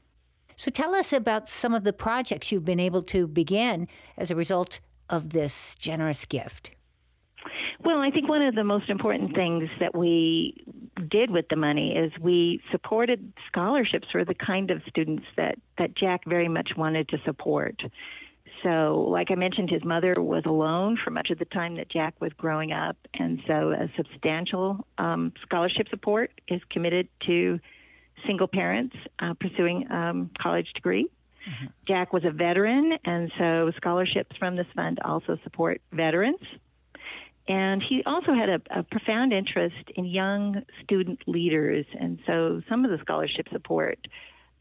So 0.57 0.71
tell 0.71 0.95
us 0.95 1.13
about 1.13 1.49
some 1.49 1.75
of 1.75 1.83
the 1.83 1.93
projects 1.93 2.53
you've 2.53 2.65
been 2.65 2.79
able 2.79 3.03
to 3.03 3.27
begin 3.27 3.89
as 4.17 4.31
a 4.31 4.37
result 4.37 4.81
of 5.11 5.31
this 5.31 5.75
generous 5.75 6.25
gift. 6.25 6.71
Well, 7.83 8.01
I 8.01 8.11
think 8.11 8.29
one 8.29 8.43
of 8.43 8.55
the 8.55 8.65
most 8.65 8.89
important 8.89 9.35
things 9.35 9.69
that 9.81 9.95
we 9.95 10.65
did 11.09 11.31
with 11.31 11.49
the 11.49 11.57
money 11.57 11.97
is 11.97 12.13
we 12.21 12.63
supported 12.71 13.33
scholarships 13.47 14.09
for 14.11 14.25
the 14.25 14.35
kind 14.35 14.71
of 14.71 14.83
students 14.89 15.27
that, 15.37 15.59
that 15.79 15.95
Jack 15.95 16.25
very 16.27 16.49
much 16.49 16.77
wanted 16.77 17.09
to 17.09 17.19
support. 17.25 17.83
So, 18.63 19.07
like 19.09 19.31
I 19.31 19.35
mentioned, 19.35 19.71
his 19.71 19.85
mother 19.85 20.15
was 20.21 20.45
alone 20.47 20.97
for 20.97 21.11
much 21.11 21.31
of 21.31 21.39
the 21.39 21.45
time 21.45 21.77
that 21.77 21.89
Jack 21.89 22.15
was 22.21 22.33
growing 22.33 22.73
up, 22.73 22.97
and 23.13 23.43
so 23.47 23.73
a 23.73 23.91
substantial 23.95 24.87
um, 24.97 25.33
scholarship 25.43 25.89
support 25.91 26.31
is 26.49 26.63
committed 26.71 27.09
to 27.21 27.61
single 28.27 28.49
parents 28.49 28.97
uh, 29.19 29.35
pursuing 29.35 29.91
um, 29.93 30.31
college 30.39 30.73
degree. 30.73 31.05
Mm-hmm. 31.05 31.67
Jack 31.87 32.15
was 32.15 32.25
a 32.25 32.31
veteran, 32.31 32.97
and 33.05 33.31
so 33.37 33.71
scholarships 33.77 34.37
from 34.39 34.57
this 34.57 34.67
fund 34.75 34.99
also 35.05 35.39
support 35.45 35.83
veterans. 35.93 36.41
And 37.47 37.83
he 37.83 38.03
also 38.05 38.33
had 38.33 38.49
a, 38.49 38.61
a, 38.71 38.83
profound 38.83 39.35
interest 39.35 39.91
in 39.97 40.07
young 40.07 40.65
student 40.83 41.21
leaders, 41.27 41.85
and 41.99 42.19
so 42.27 42.63
some 42.71 42.87
of 42.87 42.91
the 42.91 42.99
scholarship 42.99 43.49
support 43.51 44.09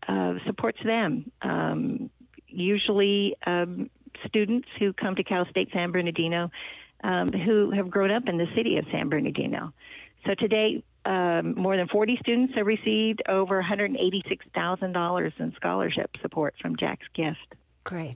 uh, 0.07 0.33
supports 0.45 0.79
them. 0.83 1.31
Um, 1.41 2.09
usually, 2.47 3.37
um, 3.45 3.89
students 4.25 4.67
who 4.79 4.91
come 4.91 5.15
to 5.15 5.23
Cal 5.23 5.45
State 5.45 5.69
San 5.71 5.91
Bernardino 5.91 6.51
um, 7.03 7.29
who 7.29 7.71
have 7.71 7.89
grown 7.89 8.11
up 8.11 8.27
in 8.27 8.37
the 8.37 8.47
city 8.55 8.77
of 8.77 8.85
San 8.91 9.09
Bernardino. 9.09 9.73
So 10.25 10.33
today, 10.35 10.83
um, 11.05 11.55
more 11.55 11.75
than 11.75 11.87
40 11.87 12.17
students 12.17 12.55
have 12.55 12.65
received 12.65 13.21
over 13.27 13.61
$186,000 13.61 15.39
in 15.39 15.53
scholarship 15.55 16.17
support 16.21 16.55
from 16.61 16.77
Jack's 16.77 17.07
Gift. 17.13 17.55
Great. 17.83 18.15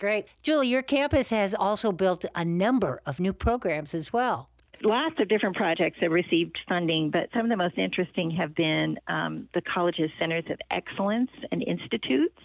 Great. 0.00 0.26
Julie, 0.42 0.68
your 0.68 0.82
campus 0.82 1.28
has 1.28 1.54
also 1.54 1.92
built 1.92 2.24
a 2.34 2.44
number 2.44 3.02
of 3.04 3.20
new 3.20 3.34
programs 3.34 3.92
as 3.94 4.12
well. 4.12 4.48
Lots 4.82 5.20
of 5.20 5.28
different 5.28 5.56
projects 5.56 5.98
have 6.00 6.10
received 6.10 6.58
funding, 6.66 7.10
but 7.10 7.28
some 7.34 7.42
of 7.42 7.50
the 7.50 7.56
most 7.56 7.76
interesting 7.76 8.30
have 8.30 8.54
been 8.54 8.98
um, 9.08 9.46
the 9.52 9.60
college's 9.60 10.10
centers 10.18 10.44
of 10.48 10.58
excellence 10.70 11.30
and 11.52 11.62
institutes. 11.62 12.40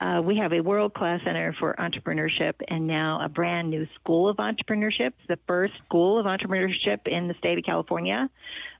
Uh, 0.00 0.22
we 0.24 0.38
have 0.38 0.54
a 0.54 0.62
world 0.62 0.94
class 0.94 1.22
center 1.22 1.52
for 1.52 1.74
entrepreneurship 1.78 2.54
and 2.68 2.86
now 2.86 3.20
a 3.20 3.28
brand 3.28 3.68
new 3.68 3.86
school 3.94 4.30
of 4.30 4.38
entrepreneurship, 4.38 5.12
the 5.28 5.38
first 5.46 5.74
school 5.84 6.18
of 6.18 6.24
entrepreneurship 6.24 7.06
in 7.06 7.28
the 7.28 7.34
state 7.34 7.58
of 7.58 7.64
California. 7.64 8.30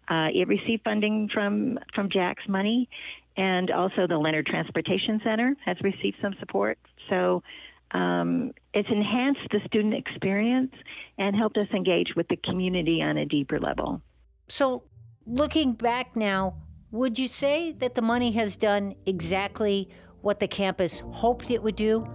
Uh, 0.09 0.31
it 0.33 0.49
received 0.49 0.83
funding 0.85 1.29
from, 1.29 1.79
from 1.93 2.09
Jack's 2.09 2.49
money, 2.49 2.89
and 3.37 3.71
also 3.71 4.07
the 4.07 4.17
Leonard 4.17 4.47
Transportation 4.47 5.21
Center 5.23 5.55
has 5.67 5.79
received 5.83 6.17
some 6.23 6.35
support. 6.41 6.79
So 7.11 7.43
um, 7.93 8.53
it's 8.73 8.89
enhanced 8.89 9.41
the 9.51 9.61
student 9.67 9.95
experience 9.95 10.73
and 11.19 11.35
helped 11.35 11.57
us 11.59 11.69
engage 11.73 12.15
with 12.15 12.29
the 12.29 12.37
community 12.37 13.03
on 13.03 13.17
a 13.17 13.27
deeper 13.27 13.59
level. 13.59 14.01
So, 14.49 14.85
looking 15.27 15.73
back 15.73 16.17
now, 16.17 16.55
would 16.93 17.19
you 17.19 17.27
say 17.27 17.73
that 17.73 17.95
the 17.95 18.03
money 18.03 18.33
has 18.33 18.57
done 18.57 18.95
exactly 19.07 19.89
what 20.23 20.41
the 20.41 20.49
campus 20.49 21.03
hoped 21.13 21.51
it 21.51 21.63
would 21.63 21.77
do? 21.77 22.07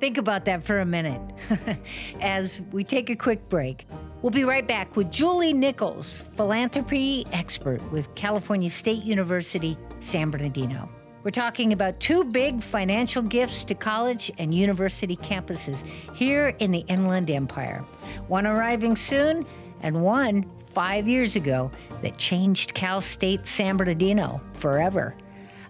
Think 0.00 0.18
about 0.18 0.44
that 0.46 0.66
for 0.66 0.80
a 0.80 0.84
minute 0.84 1.20
as 2.20 2.60
we 2.72 2.84
take 2.84 3.10
a 3.10 3.16
quick 3.16 3.48
break. 3.48 3.86
We'll 4.22 4.30
be 4.30 4.44
right 4.44 4.66
back 4.66 4.96
with 4.96 5.10
Julie 5.10 5.52
Nichols, 5.52 6.24
philanthropy 6.36 7.26
expert 7.32 7.80
with 7.92 8.14
California 8.14 8.70
State 8.70 9.04
University, 9.04 9.78
San 10.00 10.30
Bernardino. 10.30 10.88
We're 11.24 11.30
talking 11.30 11.72
about 11.72 11.98
two 11.98 12.22
big 12.22 12.62
financial 12.62 13.22
gifts 13.22 13.64
to 13.64 13.74
college 13.74 14.30
and 14.38 14.54
university 14.54 15.16
campuses 15.16 15.82
here 16.14 16.54
in 16.58 16.70
the 16.70 16.84
Inland 16.86 17.30
Empire. 17.30 17.84
One 18.28 18.46
arriving 18.46 18.94
soon, 18.94 19.46
and 19.80 20.02
one 20.02 20.44
five 20.74 21.08
years 21.08 21.34
ago 21.36 21.70
that 22.02 22.18
changed 22.18 22.74
Cal 22.74 23.00
State 23.00 23.46
San 23.46 23.76
Bernardino 23.76 24.40
forever. 24.54 25.14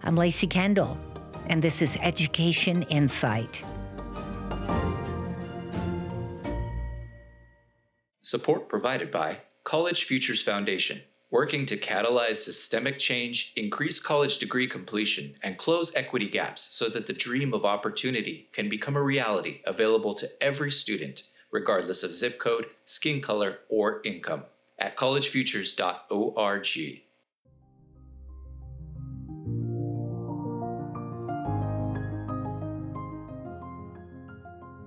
I'm 0.03 0.15
Lacey 0.15 0.47
Kendall 0.47 0.97
and 1.47 1.61
this 1.61 1.81
is 1.81 1.97
Education 2.01 2.83
Insight. 2.83 3.63
Support 8.21 8.67
provided 8.67 9.11
by 9.11 9.37
College 9.63 10.03
Futures 10.05 10.41
Foundation, 10.41 11.01
working 11.31 11.65
to 11.65 11.77
catalyze 11.77 12.35
systemic 12.35 12.97
change, 12.97 13.53
increase 13.55 13.99
college 13.99 14.37
degree 14.37 14.67
completion, 14.67 15.35
and 15.43 15.57
close 15.57 15.95
equity 15.95 16.29
gaps 16.29 16.67
so 16.71 16.87
that 16.89 17.07
the 17.07 17.13
dream 17.13 17.53
of 17.53 17.65
opportunity 17.65 18.47
can 18.53 18.69
become 18.69 18.95
a 18.95 19.01
reality 19.01 19.61
available 19.65 20.13
to 20.13 20.29
every 20.41 20.71
student, 20.71 21.23
regardless 21.51 22.03
of 22.03 22.13
zip 22.13 22.39
code, 22.39 22.67
skin 22.85 23.21
color, 23.21 23.59
or 23.69 24.01
income. 24.05 24.43
At 24.77 24.97
collegefutures.org. 24.97 27.01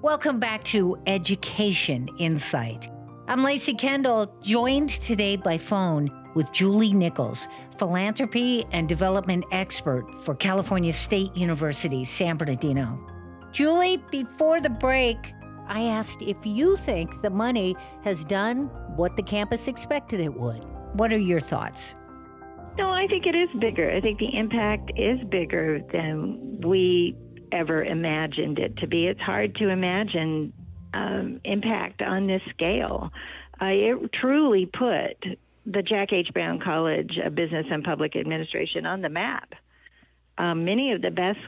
Welcome 0.00 0.38
back 0.38 0.62
to 0.64 0.96
Education 1.06 2.08
Insight. 2.18 2.88
I'm 3.26 3.42
Lacey 3.42 3.74
Kendall, 3.74 4.32
joined 4.42 4.90
today 4.90 5.36
by 5.36 5.58
phone 5.58 6.10
with 6.38 6.52
Julie 6.52 6.92
Nichols, 6.92 7.48
philanthropy 7.78 8.64
and 8.70 8.88
development 8.88 9.44
expert 9.50 10.06
for 10.22 10.36
California 10.36 10.92
State 10.92 11.36
University, 11.36 12.04
San 12.04 12.36
Bernardino. 12.36 12.96
Julie, 13.50 13.96
before 14.12 14.60
the 14.60 14.70
break, 14.70 15.34
I 15.66 15.82
asked 15.82 16.22
if 16.22 16.36
you 16.46 16.76
think 16.76 17.22
the 17.22 17.30
money 17.30 17.76
has 18.04 18.24
done 18.24 18.66
what 18.94 19.16
the 19.16 19.22
campus 19.22 19.66
expected 19.66 20.20
it 20.20 20.32
would. 20.32 20.64
What 20.92 21.12
are 21.12 21.18
your 21.18 21.40
thoughts? 21.40 21.96
No, 22.78 22.88
I 22.88 23.08
think 23.08 23.26
it 23.26 23.34
is 23.34 23.48
bigger. 23.58 23.90
I 23.90 24.00
think 24.00 24.20
the 24.20 24.36
impact 24.36 24.92
is 24.94 25.18
bigger 25.24 25.80
than 25.92 26.60
we 26.60 27.16
ever 27.50 27.82
imagined 27.82 28.60
it 28.60 28.76
to 28.76 28.86
be. 28.86 29.08
It's 29.08 29.20
hard 29.20 29.56
to 29.56 29.70
imagine 29.70 30.52
um, 30.94 31.40
impact 31.42 32.00
on 32.00 32.28
this 32.28 32.42
scale. 32.50 33.12
Uh, 33.60 33.72
it 33.72 34.12
truly 34.12 34.66
put 34.66 35.16
the 35.70 35.82
Jack 35.82 36.12
H. 36.12 36.32
Brown 36.32 36.58
College 36.58 37.18
of 37.18 37.34
Business 37.34 37.66
and 37.70 37.84
Public 37.84 38.16
Administration 38.16 38.86
on 38.86 39.02
the 39.02 39.10
map. 39.10 39.54
Um, 40.38 40.64
many 40.64 40.92
of 40.92 41.02
the 41.02 41.10
best 41.10 41.40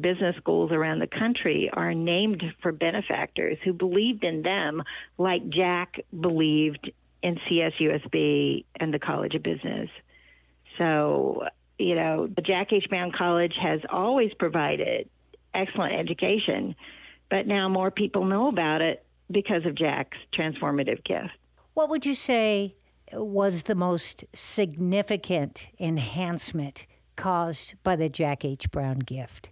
business 0.00 0.36
schools 0.36 0.70
around 0.70 1.00
the 1.00 1.08
country 1.08 1.68
are 1.70 1.92
named 1.92 2.54
for 2.62 2.70
benefactors 2.70 3.58
who 3.64 3.72
believed 3.72 4.22
in 4.22 4.42
them 4.42 4.82
like 5.18 5.48
Jack 5.48 6.00
believed 6.20 6.92
in 7.22 7.36
CSUSB 7.36 8.64
and 8.76 8.94
the 8.94 8.98
College 8.98 9.34
of 9.34 9.42
Business. 9.42 9.90
So, 10.78 11.48
you 11.78 11.96
know, 11.96 12.28
the 12.28 12.42
Jack 12.42 12.72
H. 12.72 12.88
Brown 12.88 13.10
College 13.10 13.56
has 13.56 13.80
always 13.90 14.32
provided 14.34 15.08
excellent 15.52 15.94
education, 15.94 16.76
but 17.28 17.46
now 17.46 17.68
more 17.68 17.90
people 17.90 18.24
know 18.24 18.46
about 18.48 18.82
it 18.82 19.04
because 19.30 19.66
of 19.66 19.74
Jack's 19.74 20.18
transformative 20.32 21.02
gift. 21.02 21.32
What 21.74 21.90
would 21.90 22.06
you 22.06 22.14
say 22.14 22.76
was 23.16 23.64
the 23.64 23.74
most 23.74 24.24
significant 24.34 25.68
enhancement 25.78 26.86
caused 27.16 27.74
by 27.82 27.96
the 27.96 28.08
Jack 28.08 28.44
H. 28.44 28.70
Brown 28.70 28.98
gift? 28.98 29.50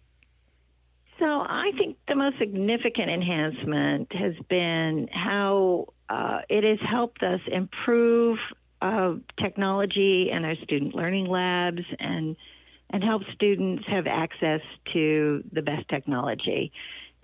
So 1.19 1.45
I 1.49 1.73
think 1.79 1.99
the 2.09 2.17
most 2.17 2.39
significant 2.39 3.11
enhancement 3.11 4.13
has 4.13 4.35
been 4.49 5.09
how 5.13 5.87
uh, 6.09 6.41
it 6.49 6.65
has 6.65 6.81
helped 6.81 7.23
us 7.23 7.41
improve 7.47 8.39
uh, 8.81 9.15
technology 9.37 10.33
and 10.33 10.45
our 10.45 10.57
student 10.57 10.95
learning 10.95 11.27
labs 11.27 11.85
and 11.99 12.37
and 12.91 13.03
help 13.03 13.23
students 13.33 13.87
have 13.87 14.07
access 14.07 14.61
to 14.93 15.43
the 15.51 15.63
best 15.63 15.89
technology. 15.89 16.73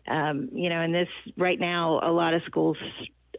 Um, 0.06 0.48
you 0.52 0.70
know, 0.70 0.80
in 0.80 0.92
this 0.92 1.08
right 1.36 1.60
now, 1.60 2.00
a 2.02 2.10
lot 2.10 2.32
of 2.32 2.42
schools 2.44 2.78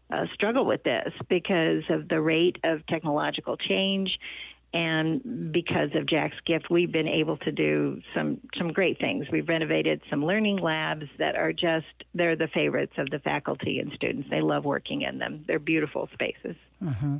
uh, 0.09 0.25
struggle 0.33 0.65
with 0.65 0.83
this 0.83 1.13
because 1.27 1.83
of 1.89 2.07
the 2.07 2.21
rate 2.21 2.57
of 2.63 2.85
technological 2.87 3.57
change. 3.57 4.19
And 4.71 5.51
because 5.51 5.95
of 5.95 6.05
Jack's 6.05 6.39
gift, 6.45 6.69
we've 6.69 6.91
been 6.91 7.07
able 7.07 7.37
to 7.37 7.51
do 7.51 8.01
some 8.13 8.39
some 8.55 8.71
great 8.71 8.99
things. 8.99 9.25
We've 9.31 9.49
renovated 9.49 10.01
some 10.11 10.23
learning 10.23 10.57
labs 10.57 11.07
that 11.17 11.35
are 11.35 11.51
just 11.51 11.87
they're 12.13 12.35
the 12.35 12.47
favorites 12.47 12.93
of 12.97 13.09
the 13.09 13.17
faculty 13.17 13.79
and 13.79 13.91
students. 13.93 14.29
They 14.29 14.41
love 14.41 14.65
working 14.65 15.01
in 15.01 15.17
them. 15.17 15.43
They're 15.47 15.57
beautiful 15.57 16.07
spaces. 16.13 16.55
Mm-hmm. 16.83 17.17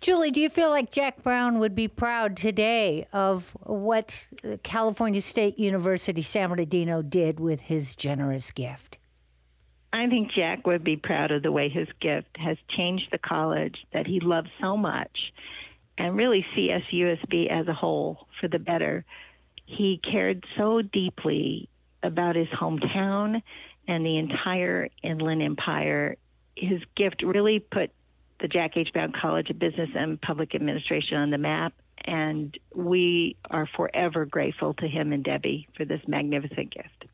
Julie, 0.00 0.32
do 0.32 0.40
you 0.40 0.50
feel 0.50 0.68
like 0.68 0.90
Jack 0.90 1.22
Brown 1.22 1.60
would 1.60 1.76
be 1.76 1.86
proud 1.88 2.36
today 2.36 3.06
of 3.12 3.56
what 3.62 4.28
California 4.64 5.20
State 5.20 5.58
University 5.58 6.22
San 6.22 6.50
Bernardino 6.50 7.02
did 7.02 7.38
with 7.38 7.62
his 7.62 7.94
generous 7.94 8.50
gift? 8.50 8.98
I 9.94 10.08
think 10.08 10.32
Jack 10.32 10.66
would 10.66 10.82
be 10.82 10.96
proud 10.96 11.30
of 11.30 11.44
the 11.44 11.52
way 11.52 11.68
his 11.68 11.86
gift 12.00 12.36
has 12.36 12.58
changed 12.66 13.12
the 13.12 13.18
college 13.18 13.86
that 13.92 14.08
he 14.08 14.18
loves 14.18 14.50
so 14.60 14.76
much 14.76 15.32
and 15.96 16.16
really 16.16 16.44
CSUSB 16.56 17.46
as 17.46 17.68
a 17.68 17.72
whole 17.72 18.26
for 18.40 18.48
the 18.48 18.58
better. 18.58 19.04
He 19.66 19.98
cared 19.98 20.46
so 20.56 20.82
deeply 20.82 21.68
about 22.02 22.34
his 22.34 22.48
hometown 22.48 23.40
and 23.86 24.04
the 24.04 24.16
entire 24.16 24.88
Inland 25.04 25.42
Empire. 25.42 26.16
His 26.56 26.82
gift 26.96 27.22
really 27.22 27.60
put 27.60 27.92
the 28.40 28.48
Jack 28.48 28.76
H. 28.76 28.92
Brown 28.92 29.12
College 29.12 29.50
of 29.50 29.60
Business 29.60 29.90
and 29.94 30.20
Public 30.20 30.56
Administration 30.56 31.18
on 31.18 31.30
the 31.30 31.38
map, 31.38 31.72
and 32.04 32.58
we 32.74 33.36
are 33.48 33.66
forever 33.66 34.26
grateful 34.26 34.74
to 34.74 34.88
him 34.88 35.12
and 35.12 35.22
Debbie 35.22 35.68
for 35.76 35.84
this 35.84 36.02
magnificent 36.08 36.70
gift. 36.70 37.04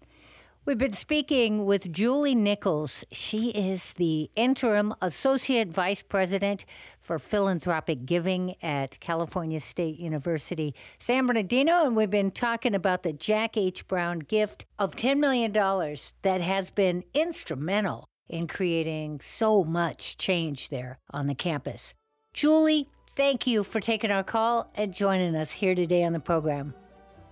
We've 0.66 0.76
been 0.76 0.92
speaking 0.92 1.64
with 1.64 1.90
Julie 1.90 2.34
Nichols. 2.34 3.02
She 3.10 3.48
is 3.48 3.94
the 3.94 4.30
interim 4.36 4.94
associate 5.00 5.68
vice 5.68 6.02
president 6.02 6.66
for 7.00 7.18
philanthropic 7.18 8.04
giving 8.04 8.56
at 8.62 9.00
California 9.00 9.58
State 9.58 9.98
University, 9.98 10.74
San 10.98 11.26
Bernardino. 11.26 11.86
And 11.86 11.96
we've 11.96 12.10
been 12.10 12.30
talking 12.30 12.74
about 12.74 13.04
the 13.04 13.14
Jack 13.14 13.56
H. 13.56 13.88
Brown 13.88 14.18
gift 14.18 14.66
of 14.78 14.94
$10 14.96 15.18
million 15.18 15.50
that 15.50 16.42
has 16.42 16.68
been 16.68 17.04
instrumental 17.14 18.06
in 18.28 18.46
creating 18.46 19.20
so 19.22 19.64
much 19.64 20.18
change 20.18 20.68
there 20.68 20.98
on 21.10 21.26
the 21.26 21.34
campus. 21.34 21.94
Julie, 22.34 22.86
thank 23.16 23.46
you 23.46 23.64
for 23.64 23.80
taking 23.80 24.10
our 24.10 24.22
call 24.22 24.70
and 24.74 24.92
joining 24.92 25.34
us 25.34 25.52
here 25.52 25.74
today 25.74 26.04
on 26.04 26.12
the 26.12 26.20
program. 26.20 26.74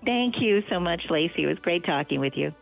Thank 0.07 0.41
you 0.41 0.63
so 0.71 0.81
much, 0.81 1.11
Lacey. 1.11 1.43
It 1.43 1.47
was 1.47 1.59
great 1.59 1.85
talking 1.85 2.21
with 2.21 2.35
you. 2.35 2.55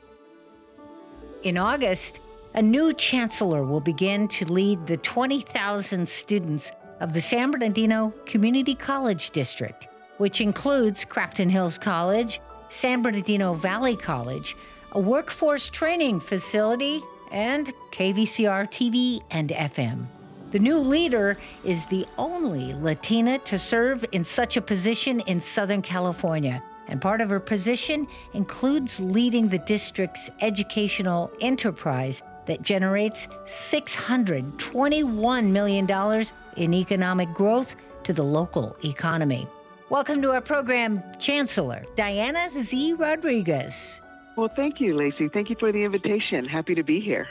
In 1.46 1.56
August, 1.56 2.18
a 2.54 2.60
new 2.60 2.92
chancellor 2.92 3.62
will 3.62 3.78
begin 3.80 4.26
to 4.26 4.52
lead 4.52 4.84
the 4.84 4.96
20,000 4.96 6.08
students 6.08 6.72
of 6.98 7.12
the 7.12 7.20
San 7.20 7.52
Bernardino 7.52 8.12
Community 8.24 8.74
College 8.74 9.30
District, 9.30 9.86
which 10.16 10.40
includes 10.40 11.04
Crafton 11.04 11.48
Hills 11.48 11.78
College, 11.78 12.40
San 12.68 13.00
Bernardino 13.00 13.54
Valley 13.54 13.94
College, 13.94 14.56
a 14.90 14.98
workforce 14.98 15.68
training 15.68 16.18
facility, 16.18 17.00
and 17.30 17.72
KVCR 17.92 18.68
TV 18.68 19.20
and 19.30 19.50
FM. 19.50 20.06
The 20.50 20.58
new 20.58 20.78
leader 20.78 21.38
is 21.62 21.86
the 21.86 22.06
only 22.18 22.74
Latina 22.74 23.38
to 23.38 23.56
serve 23.56 24.04
in 24.10 24.24
such 24.24 24.56
a 24.56 24.60
position 24.60 25.20
in 25.20 25.38
Southern 25.38 25.82
California 25.82 26.60
and 26.88 27.00
part 27.00 27.20
of 27.20 27.30
her 27.30 27.40
position 27.40 28.06
includes 28.32 29.00
leading 29.00 29.48
the 29.48 29.58
district's 29.58 30.30
educational 30.40 31.30
enterprise 31.40 32.22
that 32.46 32.62
generates 32.62 33.26
$621 33.46 35.50
million 35.50 36.24
in 36.56 36.74
economic 36.74 37.32
growth 37.34 37.74
to 38.04 38.12
the 38.12 38.22
local 38.22 38.76
economy. 38.84 39.48
Welcome 39.90 40.22
to 40.22 40.32
our 40.32 40.40
program, 40.40 41.02
Chancellor 41.18 41.84
Diana 41.94 42.48
Z. 42.50 42.94
Rodriguez. 42.94 44.00
Well, 44.36 44.50
thank 44.54 44.80
you, 44.80 44.96
Lacey. 44.96 45.28
Thank 45.28 45.48
you 45.48 45.56
for 45.58 45.72
the 45.72 45.82
invitation. 45.82 46.44
Happy 46.44 46.74
to 46.74 46.82
be 46.82 47.00
here. 47.00 47.26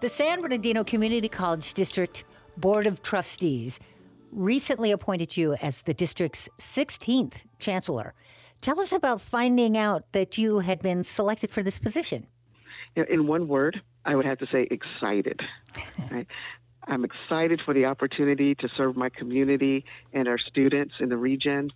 The 0.00 0.08
San 0.08 0.42
Bernardino 0.42 0.84
Community 0.84 1.28
College 1.28 1.74
District 1.74 2.24
Board 2.56 2.86
of 2.86 3.02
Trustees 3.02 3.78
recently 4.32 4.90
appointed 4.90 5.36
you 5.36 5.54
as 5.54 5.82
the 5.82 5.94
district's 5.94 6.48
16th 6.58 7.34
chancellor. 7.58 8.14
Tell 8.62 8.78
us 8.78 8.92
about 8.92 9.20
finding 9.20 9.76
out 9.76 10.04
that 10.12 10.38
you 10.38 10.60
had 10.60 10.80
been 10.80 11.02
selected 11.02 11.50
for 11.50 11.64
this 11.64 11.80
position. 11.80 12.28
In 12.94 13.26
one 13.26 13.48
word, 13.48 13.82
I 14.04 14.14
would 14.14 14.24
have 14.24 14.38
to 14.38 14.46
say 14.46 14.68
excited. 14.70 15.42
right? 16.12 16.28
I'm 16.86 17.04
excited 17.04 17.60
for 17.60 17.74
the 17.74 17.86
opportunity 17.86 18.54
to 18.54 18.68
serve 18.68 18.96
my 18.96 19.08
community 19.08 19.84
and 20.12 20.28
our 20.28 20.38
students 20.38 20.94
in 21.00 21.08
the 21.08 21.16
region. 21.16 21.72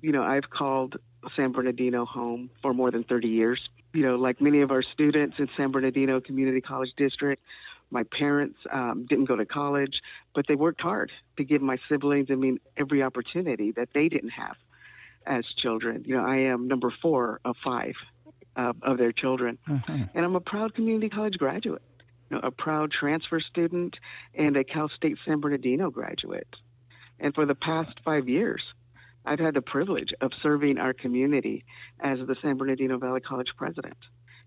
You 0.00 0.12
know, 0.12 0.22
I've 0.22 0.48
called 0.48 0.96
San 1.36 1.52
Bernardino 1.52 2.06
home 2.06 2.48
for 2.62 2.72
more 2.72 2.90
than 2.90 3.04
30 3.04 3.28
years. 3.28 3.68
You 3.92 4.02
know, 4.02 4.16
like 4.16 4.40
many 4.40 4.62
of 4.62 4.70
our 4.70 4.82
students 4.82 5.38
in 5.38 5.50
San 5.54 5.70
Bernardino 5.70 6.18
Community 6.22 6.62
College 6.62 6.94
District, 6.96 7.42
my 7.90 8.04
parents 8.04 8.58
um, 8.70 9.04
didn't 9.04 9.26
go 9.26 9.36
to 9.36 9.44
college, 9.44 10.02
but 10.34 10.46
they 10.46 10.54
worked 10.54 10.80
hard 10.80 11.12
to 11.36 11.44
give 11.44 11.60
my 11.60 11.76
siblings, 11.90 12.30
I 12.30 12.36
mean, 12.36 12.58
every 12.78 13.02
opportunity 13.02 13.70
that 13.72 13.90
they 13.92 14.08
didn't 14.08 14.30
have 14.30 14.56
as 15.26 15.46
children. 15.46 16.04
You 16.06 16.16
know, 16.16 16.24
I 16.24 16.36
am 16.38 16.68
number 16.68 16.90
four 16.90 17.40
of 17.44 17.56
five 17.62 17.94
uh, 18.56 18.72
of 18.82 18.98
their 18.98 19.12
children, 19.12 19.58
mm-hmm. 19.68 20.02
and 20.14 20.24
I'm 20.24 20.36
a 20.36 20.40
proud 20.40 20.74
community 20.74 21.08
college 21.08 21.38
graduate. 21.38 21.82
You 22.30 22.36
know, 22.36 22.46
a 22.46 22.50
proud 22.50 22.90
transfer 22.90 23.40
student 23.40 23.98
and 24.34 24.56
a 24.56 24.64
Cal 24.64 24.88
State 24.88 25.18
San 25.24 25.40
Bernardino 25.40 25.90
graduate. 25.90 26.56
And 27.20 27.34
for 27.34 27.46
the 27.46 27.54
past 27.54 28.00
five 28.04 28.28
years, 28.28 28.62
I've 29.24 29.38
had 29.38 29.54
the 29.54 29.62
privilege 29.62 30.12
of 30.20 30.32
serving 30.42 30.78
our 30.78 30.92
community 30.92 31.64
as 32.00 32.18
the 32.18 32.36
San 32.42 32.56
Bernardino 32.56 32.98
Valley 32.98 33.20
College 33.20 33.54
president. 33.56 33.96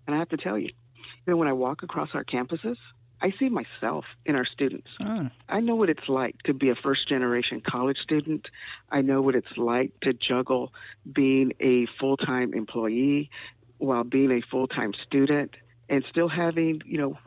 And 0.06 0.16
I 0.16 0.20
have 0.20 0.30
to 0.30 0.38
tell 0.38 0.58
you, 0.58 0.70
you 0.70 1.32
know, 1.32 1.38
when 1.38 1.48
I 1.48 1.54
walk 1.54 1.84
across 1.84 2.10
our 2.14 2.26
campuses, 2.26 2.78
I 3.26 3.32
see 3.40 3.50
myself 3.50 4.06
in 4.24 4.36
our 4.36 4.46
students. 4.46 4.92
Mm. 5.02 5.32
I 5.50 5.60
know 5.60 5.74
what 5.74 5.90
it's 5.90 6.08
like 6.08 6.44
to 6.44 6.54
be 6.54 6.70
a 6.70 6.76
first 6.76 7.08
generation 7.08 7.60
college 7.60 8.00
student. 8.00 8.52
I 8.92 9.02
know 9.02 9.20
what 9.20 9.34
it's 9.34 9.58
like 9.58 10.00
to 10.02 10.14
juggle 10.14 10.72
being 11.12 11.54
a 11.60 11.88
full 11.88 12.18
time 12.18 12.54
employee 12.54 13.32
while 13.80 14.04
being 14.04 14.30
a 14.30 14.42
full 14.42 14.68
time 14.68 14.94
student 14.94 15.56
and 15.90 16.06
still 16.08 16.28
having, 16.28 16.84
you 16.86 17.00
know, 17.00 17.18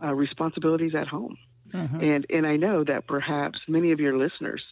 uh, 0.00 0.14
responsibilities 0.14 0.94
at 0.94 1.08
home. 1.08 1.36
Mm-hmm. 1.74 2.00
And 2.00 2.26
and 2.30 2.46
I 2.46 2.54
know 2.54 2.84
that 2.84 3.08
perhaps 3.08 3.62
many 3.66 3.90
of 3.90 3.98
your 3.98 4.16
listeners 4.16 4.62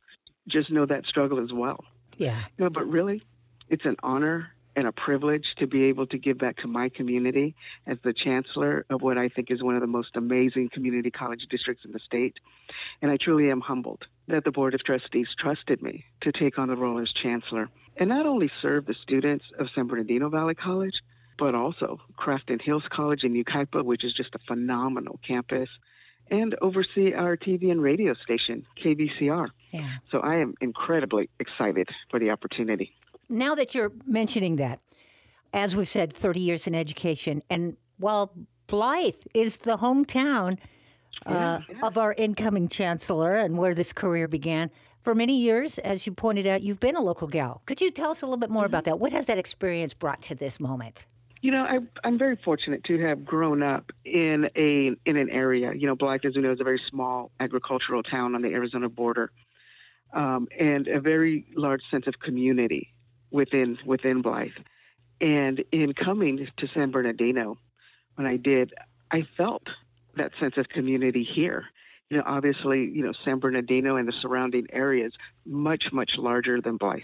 just 0.46 0.70
know 0.70 0.86
that 0.86 1.04
struggle 1.04 1.42
as 1.42 1.52
well. 1.52 1.84
Yeah. 2.16 2.44
No, 2.60 2.70
but 2.70 2.86
really, 2.88 3.24
it's 3.68 3.86
an 3.86 3.96
honor 4.04 4.54
and 4.76 4.86
a 4.86 4.92
privilege 4.92 5.54
to 5.56 5.66
be 5.66 5.84
able 5.84 6.06
to 6.06 6.18
give 6.18 6.38
back 6.38 6.56
to 6.58 6.68
my 6.68 6.88
community 6.88 7.54
as 7.86 7.98
the 8.02 8.12
chancellor 8.12 8.84
of 8.90 9.02
what 9.02 9.18
I 9.18 9.28
think 9.28 9.50
is 9.50 9.62
one 9.62 9.74
of 9.74 9.80
the 9.80 9.86
most 9.86 10.16
amazing 10.16 10.68
community 10.68 11.10
college 11.10 11.46
districts 11.46 11.84
in 11.84 11.92
the 11.92 11.98
state. 11.98 12.38
And 13.02 13.10
I 13.10 13.16
truly 13.16 13.50
am 13.50 13.60
humbled 13.60 14.06
that 14.28 14.44
the 14.44 14.52
Board 14.52 14.74
of 14.74 14.82
Trustees 14.82 15.34
trusted 15.34 15.82
me 15.82 16.04
to 16.20 16.32
take 16.32 16.58
on 16.58 16.68
the 16.68 16.76
role 16.76 16.98
as 16.98 17.12
chancellor 17.12 17.68
and 17.96 18.08
not 18.08 18.26
only 18.26 18.50
serve 18.60 18.86
the 18.86 18.94
students 18.94 19.46
of 19.58 19.70
San 19.70 19.86
Bernardino 19.86 20.28
Valley 20.28 20.54
College, 20.54 21.02
but 21.38 21.54
also 21.54 22.00
Crafton 22.18 22.60
Hills 22.60 22.84
College 22.88 23.24
in 23.24 23.32
Yucaipa, 23.32 23.82
which 23.82 24.04
is 24.04 24.12
just 24.12 24.34
a 24.34 24.38
phenomenal 24.38 25.18
campus, 25.26 25.68
and 26.30 26.54
oversee 26.62 27.12
our 27.12 27.36
TV 27.36 27.70
and 27.70 27.82
radio 27.82 28.14
station, 28.14 28.64
KVCR. 28.82 29.48
Yeah. 29.70 29.88
So 30.10 30.20
I 30.20 30.36
am 30.36 30.54
incredibly 30.60 31.28
excited 31.40 31.88
for 32.08 32.20
the 32.20 32.30
opportunity 32.30 32.94
now 33.31 33.55
that 33.55 33.74
you're 33.74 33.93
mentioning 34.07 34.57
that, 34.57 34.81
as 35.53 35.74
we've 35.74 35.89
said, 35.89 36.12
30 36.12 36.41
years 36.41 36.66
in 36.66 36.74
education, 36.74 37.43
and 37.49 37.76
while 37.99 38.33
Blythe 38.66 39.14
is 39.35 39.59
the 39.59 39.78
hometown 39.78 40.59
uh, 41.26 41.33
yeah, 41.33 41.61
yeah. 41.68 41.81
of 41.83 41.99
our 41.99 42.12
incoming 42.14 42.68
chancellor 42.68 43.35
and 43.35 43.59
where 43.59 43.74
this 43.74 43.93
career 43.93 44.28
began, 44.28 44.70
for 45.03 45.14
many 45.14 45.37
years, 45.37 45.78
as 45.78 46.07
you 46.07 46.12
pointed 46.12 46.47
out, 46.47 46.62
you've 46.62 46.81
been 46.81 46.97
a 46.97 47.01
local 47.01 47.26
gal. 47.26 47.62
Could 47.66 47.81
you 47.81 47.91
tell 47.91 48.11
us 48.11 48.22
a 48.22 48.26
little 48.26 48.37
bit 48.37 48.51
more 48.51 48.64
mm-hmm. 48.64 48.70
about 48.70 48.85
that? 48.85 49.01
What 49.01 49.12
has 49.12 49.26
that 49.26 49.39
experience 49.39 49.95
brought 49.95 50.22
to 50.22 50.35
this 50.35 50.61
moment? 50.61 51.07
You 51.41 51.53
know, 51.53 51.64
I, 51.64 51.78
I'm 52.05 52.18
very 52.18 52.37
fortunate 52.37 52.85
to 52.85 52.99
have 52.99 53.24
grown 53.24 53.62
up 53.62 53.93
in 54.05 54.51
a 54.57 54.95
in 55.07 55.16
an 55.16 55.31
area. 55.31 55.72
You 55.72 55.87
know, 55.87 55.97
Blythe, 55.97 56.26
as 56.26 56.37
you 56.37 56.43
know, 56.43 56.53
is 56.53 56.61
a 56.61 56.64
very 56.64 56.78
small 56.78 57.31
agricultural 57.41 58.03
town 58.03 58.35
on 58.35 58.43
the 58.43 58.53
Arizona 58.53 58.91
border, 58.91 59.31
um, 60.12 60.49
and 60.59 60.87
a 60.87 61.01
very 61.01 61.47
large 61.57 61.83
sense 61.91 62.07
of 62.07 62.20
community 62.20 62.93
within 63.31 63.78
within 63.85 64.22
Blythe. 64.22 64.53
And 65.20 65.62
in 65.70 65.93
coming 65.93 66.49
to 66.57 66.66
San 66.68 66.91
Bernardino, 66.91 67.59
when 68.14 68.26
I 68.26 68.37
did, 68.37 68.72
I 69.11 69.22
felt 69.37 69.68
that 70.16 70.33
sense 70.41 70.57
of 70.57 70.68
community 70.68 71.22
here. 71.22 71.66
You 72.09 72.18
know, 72.18 72.24
obviously, 72.26 72.85
you 72.85 73.05
know, 73.05 73.12
San 73.12 73.39
Bernardino 73.39 73.97
and 73.97 74.09
the 74.09 74.12
surrounding 74.12 74.66
areas 74.72 75.12
much 75.47 75.93
much 75.93 76.18
larger 76.18 76.61
than 76.61 76.76
Blythe, 76.76 77.03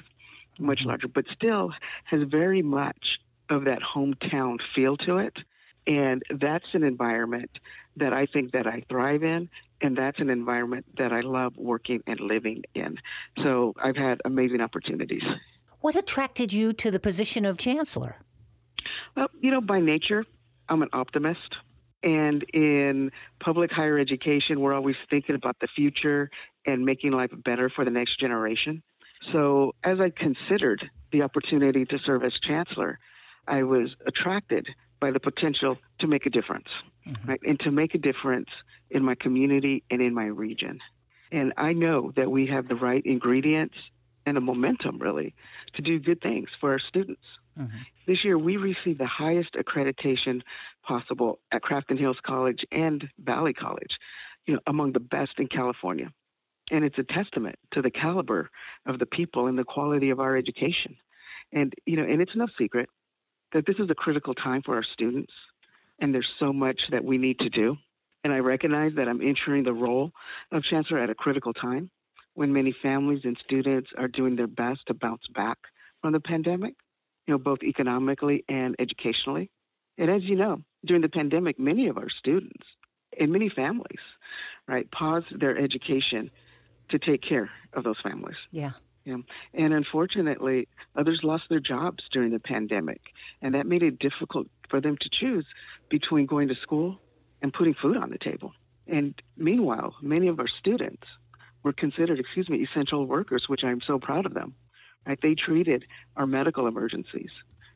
much 0.59 0.81
mm-hmm. 0.81 0.89
larger, 0.89 1.09
but 1.09 1.27
still 1.33 1.73
has 2.05 2.23
very 2.23 2.63
much 2.63 3.21
of 3.49 3.65
that 3.65 3.81
hometown 3.83 4.61
feel 4.61 4.97
to 4.99 5.19
it. 5.19 5.39
And 5.87 6.25
that's 6.31 6.75
an 6.75 6.83
environment 6.83 7.61
that 7.97 8.13
I 8.13 8.27
think 8.27 8.53
that 8.53 8.67
I 8.67 8.83
thrive 8.89 9.23
in, 9.23 9.49
and 9.81 9.97
that's 9.97 10.19
an 10.19 10.31
environment 10.31 10.85
that 10.99 11.13
I 11.13 11.21
love 11.21 11.57
working 11.57 12.03
and 12.07 12.19
living 12.19 12.65
in. 12.75 12.99
So 13.43 13.75
I've 13.81 13.97
had 13.97 14.21
amazing 14.25 14.61
opportunities. 14.61 15.23
What 15.81 15.97
attracted 15.97 16.53
you 16.53 16.73
to 16.75 16.91
the 16.91 17.01
position 17.01 17.45
of 17.45 17.59
chancellor? 17.59 18.17
Well, 19.17 19.31
you 19.41 19.51
know, 19.51 19.61
by 19.61 19.81
nature, 19.81 20.25
I'm 20.69 20.83
an 20.83 20.89
optimist. 20.93 21.59
And 22.03 22.45
in 22.53 23.11
public 23.41 23.73
higher 23.73 23.99
education, 23.99 24.61
we're 24.61 24.75
always 24.75 24.97
thinking 25.11 25.35
about 25.35 25.59
the 25.61 25.67
future 25.67 26.31
and 26.65 26.85
making 26.85 27.13
life 27.13 27.31
better 27.33 27.69
for 27.69 27.85
the 27.85 27.91
next 27.91 28.19
generation. 28.19 28.83
So, 29.33 29.75
as 29.83 30.01
I 30.01 30.11
considered 30.11 30.91
the 31.11 31.23
opportunity 31.23 31.85
to 31.87 31.99
serve 31.99 32.23
as 32.23 32.39
chancellor, 32.39 32.99
I 33.49 33.63
was 33.63 33.97
attracted 34.07 34.69
by 35.01 35.11
the 35.11 35.21
potential 35.21 35.79
to 35.99 36.07
make 36.07 36.27
a 36.27 36.31
difference, 36.31 36.69
mm-hmm. 37.07 37.29
right? 37.29 37.41
And 37.47 37.59
to 37.61 37.71
make 37.71 37.95
a 37.95 37.99
difference 37.99 38.51
in 38.91 39.03
my 39.03 39.15
community 39.15 39.83
and 39.91 40.01
in 40.01 40.15
my 40.15 40.27
region. 40.27 40.81
And 41.33 41.53
I 41.57 41.73
know 41.73 42.13
that 42.17 42.31
we 42.31 42.47
have 42.47 42.69
the 42.69 42.77
right 42.77 43.05
ingredients 43.05 43.77
and 44.27 44.37
a 44.37 44.41
momentum, 44.41 44.99
really, 44.99 45.35
to 45.75 45.83
do 45.83 45.99
good 45.99 46.21
things 46.21 46.51
for 46.61 46.73
our 46.73 46.79
students 46.79 47.23
Mm-hmm. 47.59 47.79
This 48.07 48.25
year, 48.25 48.39
we 48.39 48.57
received 48.57 49.01
the 49.01 49.07
highest 49.07 49.55
accreditation 49.55 50.43
possible 50.83 51.41
at 51.51 51.63
Crafton 51.63 51.99
Hills 51.99 52.19
College 52.23 52.67
and 52.71 53.09
Valley 53.19 53.55
College, 53.55 53.99
you 54.47 54.55
know, 54.55 54.61
among 54.67 54.93
the 54.93 55.01
best 55.01 55.39
in 55.39 55.49
California. 55.49 56.13
And 56.71 56.85
it's 56.85 56.99
a 56.99 57.05
testament 57.05 57.57
to 57.71 57.83
the 57.83 57.91
caliber 57.91 58.51
of 58.85 58.99
the 58.99 59.07
people 59.07 59.47
and 59.47 59.59
the 59.59 59.65
quality 59.65 60.11
of 60.11 60.21
our 60.21 60.37
education. 60.37 60.97
And, 61.53 61.73
you 61.87 61.97
know, 61.97 62.05
and 62.05 62.21
it's 62.21 62.37
no 62.37 62.47
secret 62.59 62.89
that 63.53 63.67
this 63.67 63.77
is 63.79 63.89
a 63.89 63.95
critical 63.95 64.35
time 64.35 64.63
for 64.63 64.75
our 64.75 64.83
students, 64.83 65.33
and 66.01 66.13
there's 66.13 66.33
so 66.39 66.53
much 66.53 66.89
that 66.89 67.05
we 67.05 67.17
need 67.17 67.39
to 67.39 67.49
do. 67.49 67.79
And 68.25 68.33
I 68.33 68.41
recognize 68.41 68.95
that 68.97 69.09
I'm 69.09 69.23
entering 69.23 69.63
the 69.63 69.73
role 69.73 70.13
of 70.51 70.65
chancellor 70.65 70.99
at 70.99 71.11
a 71.11 71.15
critical 71.15 71.55
time 71.55 71.91
when 72.37 72.53
many 72.53 72.71
families 72.71 73.25
and 73.25 73.37
students 73.39 73.91
are 73.97 74.09
doing 74.09 74.37
their 74.37 74.47
best 74.47 74.87
to 74.87 74.95
bounce 74.95 75.27
back 75.27 75.57
from 76.03 76.13
the 76.13 76.21
pandemic, 76.21 76.75
you 77.27 77.33
know, 77.33 77.39
both 77.39 77.63
economically 77.63 78.45
and 78.47 78.77
educationally. 78.79 79.51
And 79.97 80.11
as 80.11 80.23
you 80.23 80.37
know, 80.37 80.63
during 80.85 81.01
the 81.01 81.09
pandemic, 81.09 81.59
many 81.59 81.89
of 81.89 81.97
our 81.97 82.11
students 82.11 82.67
and 83.19 83.33
many 83.33 83.49
families, 83.49 84.01
right, 84.69 84.89
paused 84.91 85.41
their 85.41 85.57
education 85.57 86.31
to 86.91 86.99
take 86.99 87.23
care 87.23 87.51
of 87.73 87.85
those 87.85 88.01
families. 88.01 88.37
Yeah. 88.51 88.73
Yeah. 89.07 89.19
And 89.55 89.73
unfortunately, 89.73 90.69
others 90.95 91.25
lost 91.25 91.49
their 91.49 91.61
jobs 91.61 92.05
during 92.11 92.33
the 92.33 92.41
pandemic, 92.41 93.01
and 93.41 93.55
that 93.55 93.67
made 93.67 93.83
it 93.83 93.99
difficult 93.99 94.49
for 94.69 94.81
them 94.81 94.99
to 94.99 95.09
choose 95.09 95.47
between 95.89 96.27
going 96.27 96.49
to 96.49 96.55
school 96.55 97.01
and 97.41 97.53
putting 97.53 97.75
food 97.75 97.97
on 97.97 98.11
the 98.11 98.19
table. 98.19 98.53
And 98.87 99.15
meanwhile, 99.37 99.95
many 100.03 100.29
of 100.29 100.39
our 100.39 100.49
students 100.49 101.07
were 101.67 101.73
considered, 101.73 102.21
excuse 102.21 102.49
me, 102.49 102.63
essential 102.63 103.05
workers, 103.07 103.49
which 103.49 103.65
I'm 103.65 103.81
so 103.81 103.99
proud 103.99 104.25
of 104.25 104.35
them. 104.35 104.55
Right? 105.05 105.21
They 105.21 105.35
treated 105.35 105.85
our 106.17 106.27
medical 106.27 106.69
emergencies, 106.69 107.33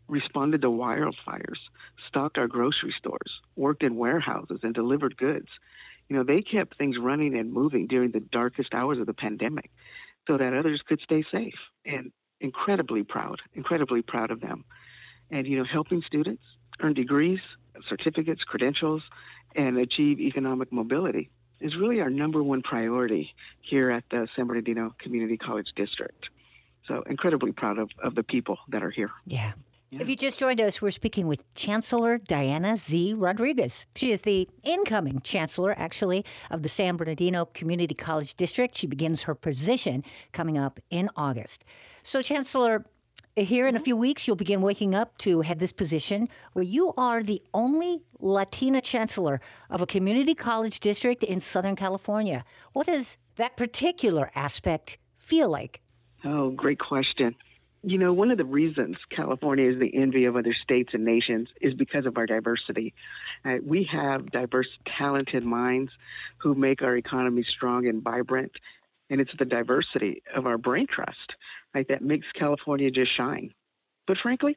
responded 0.06 0.62
to 0.62 0.68
wildfires, 0.68 1.58
stocked 2.06 2.38
our 2.38 2.46
grocery 2.46 2.92
stores, 2.92 3.40
worked 3.56 3.82
in 3.82 3.96
warehouses, 3.96 4.60
and 4.62 4.72
delivered 4.72 5.16
goods. 5.16 5.48
You 6.08 6.16
know, 6.16 6.22
they 6.22 6.40
kept 6.40 6.78
things 6.78 6.98
running 6.98 7.36
and 7.36 7.52
moving 7.52 7.88
during 7.88 8.12
the 8.12 8.20
darkest 8.20 8.74
hours 8.74 8.98
of 8.98 9.06
the 9.06 9.14
pandemic 9.14 9.72
so 10.28 10.36
that 10.36 10.54
others 10.54 10.82
could 10.82 11.00
stay 11.00 11.24
safe. 11.24 11.58
And 11.84 12.12
incredibly 12.40 13.02
proud, 13.02 13.40
incredibly 13.54 14.02
proud 14.02 14.30
of 14.30 14.40
them. 14.40 14.64
And, 15.32 15.48
you 15.48 15.58
know, 15.58 15.64
helping 15.64 16.02
students 16.02 16.44
earn 16.78 16.94
degrees, 16.94 17.40
certificates, 17.88 18.44
credentials, 18.44 19.02
and 19.56 19.78
achieve 19.78 20.20
economic 20.20 20.72
mobility 20.72 21.28
is 21.60 21.76
really 21.76 22.00
our 22.00 22.10
number 22.10 22.42
one 22.42 22.62
priority 22.62 23.34
here 23.60 23.90
at 23.90 24.04
the 24.10 24.28
San 24.34 24.46
Bernardino 24.46 24.94
Community 24.98 25.36
College 25.36 25.72
District. 25.76 26.28
So 26.86 27.02
incredibly 27.08 27.52
proud 27.52 27.78
of, 27.78 27.90
of 28.02 28.14
the 28.14 28.22
people 28.22 28.58
that 28.68 28.82
are 28.82 28.90
here. 28.90 29.10
Yeah. 29.26 29.52
yeah. 29.90 30.00
If 30.00 30.08
you 30.08 30.16
just 30.16 30.38
joined 30.38 30.60
us, 30.60 30.82
we're 30.82 30.90
speaking 30.90 31.26
with 31.26 31.42
Chancellor 31.54 32.18
Diana 32.18 32.76
Z. 32.76 33.14
Rodriguez. 33.14 33.86
She 33.94 34.10
is 34.10 34.22
the 34.22 34.48
incoming 34.62 35.20
chancellor, 35.22 35.74
actually, 35.78 36.24
of 36.50 36.62
the 36.62 36.68
San 36.68 36.96
Bernardino 36.96 37.44
Community 37.44 37.94
College 37.94 38.34
District. 38.34 38.74
She 38.74 38.86
begins 38.86 39.22
her 39.22 39.34
position 39.34 40.02
coming 40.32 40.58
up 40.58 40.80
in 40.90 41.10
August. 41.16 41.64
So, 42.02 42.22
Chancellor, 42.22 42.86
here 43.36 43.66
in 43.66 43.76
a 43.76 43.80
few 43.80 43.96
weeks, 43.96 44.26
you'll 44.26 44.36
begin 44.36 44.60
waking 44.60 44.94
up 44.94 45.16
to 45.18 45.42
head 45.42 45.58
this 45.58 45.72
position 45.72 46.28
where 46.52 46.64
you 46.64 46.92
are 46.96 47.22
the 47.22 47.42
only 47.54 48.02
Latina 48.18 48.80
chancellor 48.80 49.40
of 49.68 49.80
a 49.80 49.86
community 49.86 50.34
college 50.34 50.80
district 50.80 51.22
in 51.22 51.40
Southern 51.40 51.76
California. 51.76 52.44
What 52.72 52.86
does 52.86 53.18
that 53.36 53.56
particular 53.56 54.30
aspect 54.34 54.98
feel 55.18 55.48
like? 55.48 55.80
Oh, 56.24 56.50
great 56.50 56.78
question. 56.78 57.34
You 57.82 57.96
know, 57.96 58.12
one 58.12 58.30
of 58.30 58.36
the 58.36 58.44
reasons 58.44 58.98
California 59.08 59.70
is 59.70 59.78
the 59.78 59.94
envy 59.94 60.26
of 60.26 60.36
other 60.36 60.52
states 60.52 60.92
and 60.92 61.04
nations 61.04 61.48
is 61.62 61.72
because 61.72 62.04
of 62.04 62.18
our 62.18 62.26
diversity. 62.26 62.92
Uh, 63.42 63.56
we 63.64 63.84
have 63.84 64.30
diverse, 64.30 64.68
talented 64.84 65.44
minds 65.44 65.92
who 66.38 66.54
make 66.54 66.82
our 66.82 66.96
economy 66.96 67.42
strong 67.42 67.86
and 67.86 68.02
vibrant. 68.02 68.52
And 69.08 69.20
it's 69.20 69.34
the 69.38 69.46
diversity 69.46 70.22
of 70.34 70.46
our 70.46 70.58
brain 70.58 70.86
trust 70.86 71.36
right, 71.74 71.88
that 71.88 72.02
makes 72.02 72.26
California 72.32 72.90
just 72.90 73.12
shine. 73.12 73.52
But 74.06 74.18
frankly, 74.18 74.56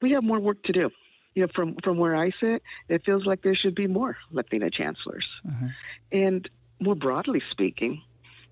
we 0.00 0.12
have 0.12 0.24
more 0.24 0.40
work 0.40 0.62
to 0.64 0.72
do. 0.72 0.90
You 1.34 1.42
know, 1.42 1.48
from, 1.54 1.76
from 1.82 1.96
where 1.96 2.14
I 2.14 2.30
sit, 2.30 2.62
it 2.88 3.04
feels 3.04 3.24
like 3.24 3.42
there 3.42 3.54
should 3.54 3.74
be 3.74 3.86
more 3.86 4.18
Latina 4.30 4.70
chancellors. 4.70 5.28
Mm-hmm. 5.46 5.66
And 6.12 6.50
more 6.78 6.94
broadly 6.94 7.42
speaking, 7.50 8.02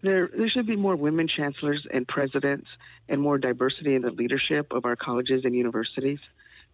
there, 0.02 0.30
there 0.34 0.48
should 0.48 0.66
be 0.66 0.76
more 0.76 0.96
women 0.96 1.28
chancellors 1.28 1.86
and 1.90 2.08
presidents 2.08 2.68
and 3.08 3.20
more 3.20 3.36
diversity 3.36 3.94
in 3.94 4.02
the 4.02 4.10
leadership 4.10 4.72
of 4.72 4.86
our 4.86 4.96
colleges 4.96 5.44
and 5.44 5.54
universities. 5.54 6.20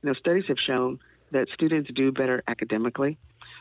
You 0.02 0.08
know, 0.08 0.12
studies 0.12 0.44
have 0.46 0.60
shown 0.60 1.00
that 1.32 1.48
students 1.48 1.90
do 1.92 2.12
better 2.12 2.44
academically 2.46 3.18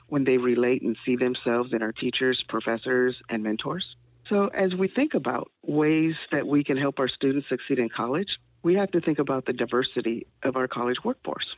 when 0.08 0.24
they 0.24 0.38
relate 0.38 0.84
and 0.84 0.96
see 1.04 1.16
themselves 1.16 1.74
in 1.74 1.82
our 1.82 1.92
teachers, 1.92 2.44
professors, 2.44 3.22
and 3.28 3.42
mentors. 3.42 3.96
So, 4.28 4.48
as 4.48 4.74
we 4.74 4.88
think 4.88 5.14
about 5.14 5.52
ways 5.62 6.16
that 6.32 6.48
we 6.48 6.64
can 6.64 6.78
help 6.78 7.00
our 7.00 7.08
students 7.08 7.48
succeed 7.48 7.78
in 7.78 7.90
college, 7.90 8.40
we 8.64 8.74
have 8.76 8.90
to 8.92 9.02
think 9.02 9.20
about 9.20 9.46
the 9.46 9.54
diversity 9.54 10.26
of 10.42 10.56
our 10.56 10.68
college 10.68 11.04
workforce. 11.04 11.56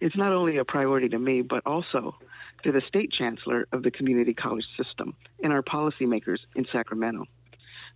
It's 0.00 0.16
not 0.16 0.32
only 0.32 0.56
a 0.56 0.64
priority 0.64 1.08
to 1.10 1.18
me, 1.18 1.42
but 1.42 1.66
also 1.66 2.16
to 2.62 2.72
the 2.72 2.80
state 2.80 3.12
chancellor 3.12 3.68
of 3.72 3.82
the 3.82 3.90
community 3.90 4.32
college 4.32 4.66
system 4.76 5.14
and 5.42 5.52
our 5.52 5.62
policymakers 5.62 6.38
in 6.54 6.66
Sacramento. 6.66 7.26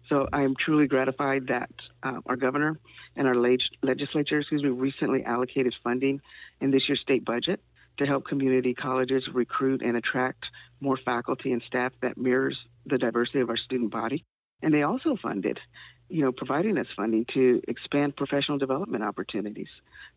So 0.09 0.29
I 0.33 0.43
am 0.43 0.57
truly 0.57 0.89
gratified 0.89 1.47
that 1.47 1.71
uh, 2.03 2.21
our 2.27 2.37
governor 2.37 2.79
and 3.17 3.27
our 3.27 3.35
leg- 3.35 3.63
legislature, 3.83 4.41
excuse 4.41 4.63
me, 4.63 4.69
recently 4.69 5.25
allocated 5.25 5.75
funding 5.83 6.21
in 6.61 6.71
this 6.71 6.89
year's 6.89 7.01
state 7.01 7.25
budget 7.25 7.61
to 7.99 8.07
help 8.07 8.27
community 8.27 8.75
colleges 8.75 9.29
recruit 9.29 9.83
and 9.83 9.97
attract 9.97 10.49
more 10.81 10.97
faculty 10.97 11.53
and 11.53 11.63
staff 11.63 11.93
that 12.01 12.17
mirrors 12.17 12.65
the 12.87 12.99
diversity 12.99 13.41
of 13.41 13.51
our 13.51 13.57
student 13.57 13.91
body. 13.91 14.25
And 14.63 14.73
they 14.73 14.83
also 14.83 15.17
funded, 15.17 15.61
you 16.09 16.23
know, 16.23 16.33
providing 16.33 16.79
us 16.79 16.87
funding 16.95 17.25
to 17.27 17.63
expand 17.69 18.17
professional 18.17 18.59
development 18.59 19.05
opportunities 19.05 19.71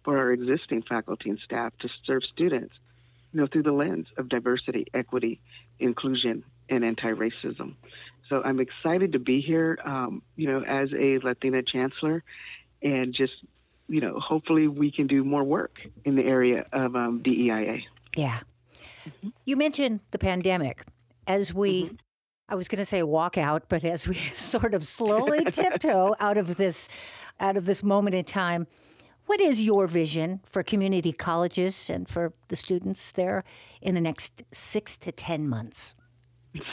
for 0.04 0.18
our 0.18 0.32
existing 0.32 0.84
faculty 0.84 1.30
and 1.30 1.40
staff 1.40 1.74
to 1.80 1.90
serve 2.06 2.24
students, 2.24 2.76
you 3.34 3.42
know, 3.42 3.48
through 3.48 3.64
the 3.64 3.72
lens 3.72 4.08
of 4.18 4.30
diversity, 4.30 4.88
equity, 4.94 5.40
inclusion, 5.80 6.44
and 6.70 6.86
anti-racism. 6.86 7.74
So 8.30 8.42
I'm 8.44 8.60
excited 8.60 9.14
to 9.14 9.20
be 9.20 9.42
here, 9.42 9.78
um, 9.84 10.22
you 10.36 10.48
know, 10.48 10.64
as 10.64 10.94
a 10.94 11.20
Latina 11.20 11.62
chancellor, 11.62 12.24
and 12.82 13.14
just, 13.14 13.34
you 13.88 14.02
know, 14.02 14.20
hopefully 14.20 14.68
we 14.68 14.92
can 14.92 15.08
do 15.08 15.24
more 15.24 15.44
work 15.44 15.80
in 16.06 16.16
the 16.16 16.24
area 16.24 16.66
of 16.74 16.96
um, 16.96 17.22
DEIA. 17.22 17.84
Yeah. 18.16 18.40
Mm-hmm. 19.08 19.30
You 19.46 19.58
mentioned 19.58 20.00
the 20.12 20.20
pandemic. 20.20 20.84
As 21.28 21.54
we 21.54 21.86
mm-hmm. 21.86 21.96
I 22.48 22.56
was 22.56 22.68
going 22.68 22.78
to 22.78 22.86
say 22.86 23.02
walk 23.02 23.38
out, 23.38 23.64
but 23.70 23.84
as 23.84 24.08
we 24.08 24.16
sort 24.36 24.74
of 24.74 24.86
slowly 24.86 25.46
tiptoe 25.52 26.16
out 26.20 26.38
of 26.38 26.58
this 26.58 26.90
out 27.40 27.58
of 27.58 27.66
this 27.66 27.84
moment 27.84 28.16
in 28.16 28.24
time, 28.24 28.68
what 29.26 29.42
is 29.42 29.62
your 29.62 29.88
vision 29.88 30.42
for 30.46 30.64
community 30.64 31.12
colleges 31.12 31.90
and 31.90 32.08
for 32.08 32.34
the 32.48 32.56
students 32.56 33.12
there 33.12 33.44
in 33.82 33.96
the 33.96 34.02
next 34.02 34.44
6 34.52 34.98
to 35.00 35.12
10 35.12 35.48
months? 35.48 35.96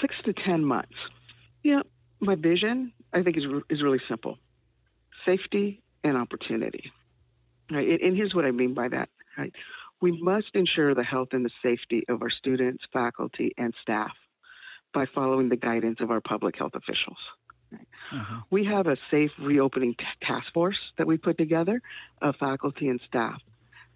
6 0.00 0.14
to 0.24 0.32
10 0.32 0.64
months. 0.64 0.94
Yeah, 1.62 1.80
my 2.20 2.34
vision 2.34 2.92
I 3.12 3.22
think 3.22 3.36
is 3.36 3.46
is 3.68 3.82
really 3.82 4.00
simple. 4.08 4.38
Safety 5.24 5.82
and 6.04 6.16
opportunity. 6.16 6.92
Right? 7.72 8.00
And 8.00 8.16
here's 8.16 8.34
what 8.34 8.44
I 8.44 8.50
mean 8.50 8.74
by 8.74 8.88
that, 8.88 9.08
right? 9.36 9.52
We 10.00 10.12
must 10.20 10.54
ensure 10.54 10.94
the 10.94 11.04
health 11.04 11.28
and 11.32 11.44
the 11.44 11.50
safety 11.62 12.04
of 12.08 12.22
our 12.22 12.30
students, 12.30 12.84
faculty, 12.92 13.54
and 13.56 13.72
staff 13.80 14.12
by 14.92 15.06
following 15.06 15.48
the 15.48 15.56
guidance 15.56 16.00
of 16.00 16.10
our 16.10 16.20
public 16.20 16.58
health 16.58 16.74
officials. 16.74 17.18
Uh-huh. 17.72 18.40
We 18.50 18.64
have 18.64 18.86
a 18.86 18.96
safe 19.10 19.30
reopening 19.38 19.94
t- 19.94 20.04
task 20.20 20.52
force 20.52 20.92
that 20.98 21.06
we 21.06 21.16
put 21.16 21.38
together 21.38 21.80
of 22.20 22.36
faculty 22.36 22.88
and 22.88 23.00
staff 23.06 23.40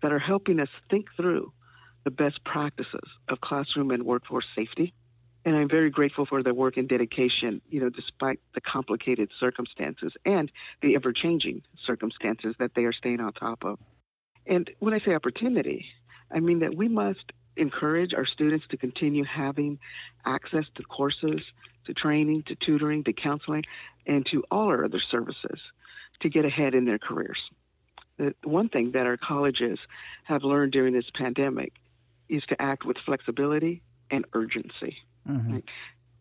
that 0.03 0.13
are 0.13 0.19
helping 0.19 0.61
us 0.61 0.69
think 0.89 1.09
through 1.17 1.53
the 2.05 2.11
best 2.11 2.43
practices 2.45 3.09
of 3.29 3.41
classroom 3.41 3.91
and 3.91 4.05
workforce 4.05 4.47
safety. 4.55 4.95
And 5.47 5.55
I'm 5.55 5.69
very 5.69 5.91
grateful 5.91 6.27
for 6.27 6.43
their 6.43 6.53
work 6.53 6.77
and 6.77 6.89
dedication, 6.89 7.63
you 7.71 7.79
know, 7.81 7.89
despite 7.89 8.41
the 8.55 8.61
complicated 8.61 9.31
circumstances 9.39 10.13
and 10.25 10.51
the 10.81 10.97
ever 10.97 11.13
changing 11.13 11.63
circumstances 11.81 12.57
that 12.59 12.75
they 12.75 12.85
are 12.85 12.93
staying 12.93 13.21
on 13.21 13.33
top 13.33 13.65
of. 13.65 13.79
And 14.45 14.69
when 14.81 14.93
I 14.93 14.99
say 14.99 15.15
opportunity, 15.15 15.87
I 16.33 16.41
mean 16.41 16.59
that 16.59 16.75
we 16.75 16.89
must 16.89 17.31
encourage 17.57 18.13
our 18.13 18.25
students 18.25 18.67
to 18.71 18.77
continue 18.77 19.23
having 19.23 19.79
access 20.25 20.65
to 20.75 20.83
courses, 20.83 21.43
to 21.85 21.95
training, 21.95 22.43
to 22.45 22.57
tutoring, 22.57 23.05
to 23.05 23.13
counseling, 23.13 23.65
and 24.05 24.27
to 24.27 24.43
all 24.51 24.67
our 24.67 24.85
other 24.85 24.99
services 24.99 25.61
to 26.19 26.29
get 26.29 26.45
ahead 26.45 26.75
in 26.75 26.87
their 26.87 26.99
careers. 26.99 27.49
The 28.17 28.35
one 28.43 28.69
thing 28.69 28.91
that 28.93 29.07
our 29.07 29.17
colleges 29.17 29.79
have 30.25 30.43
learned 30.43 30.73
during 30.73 30.93
this 30.93 31.11
pandemic 31.15 31.73
is 32.29 32.45
to 32.47 32.61
act 32.61 32.85
with 32.85 32.99
flexibility 32.99 33.83
and 34.11 34.25
urgency. 34.33 34.97
Mm-hmm. 35.29 35.53
Right? 35.55 35.65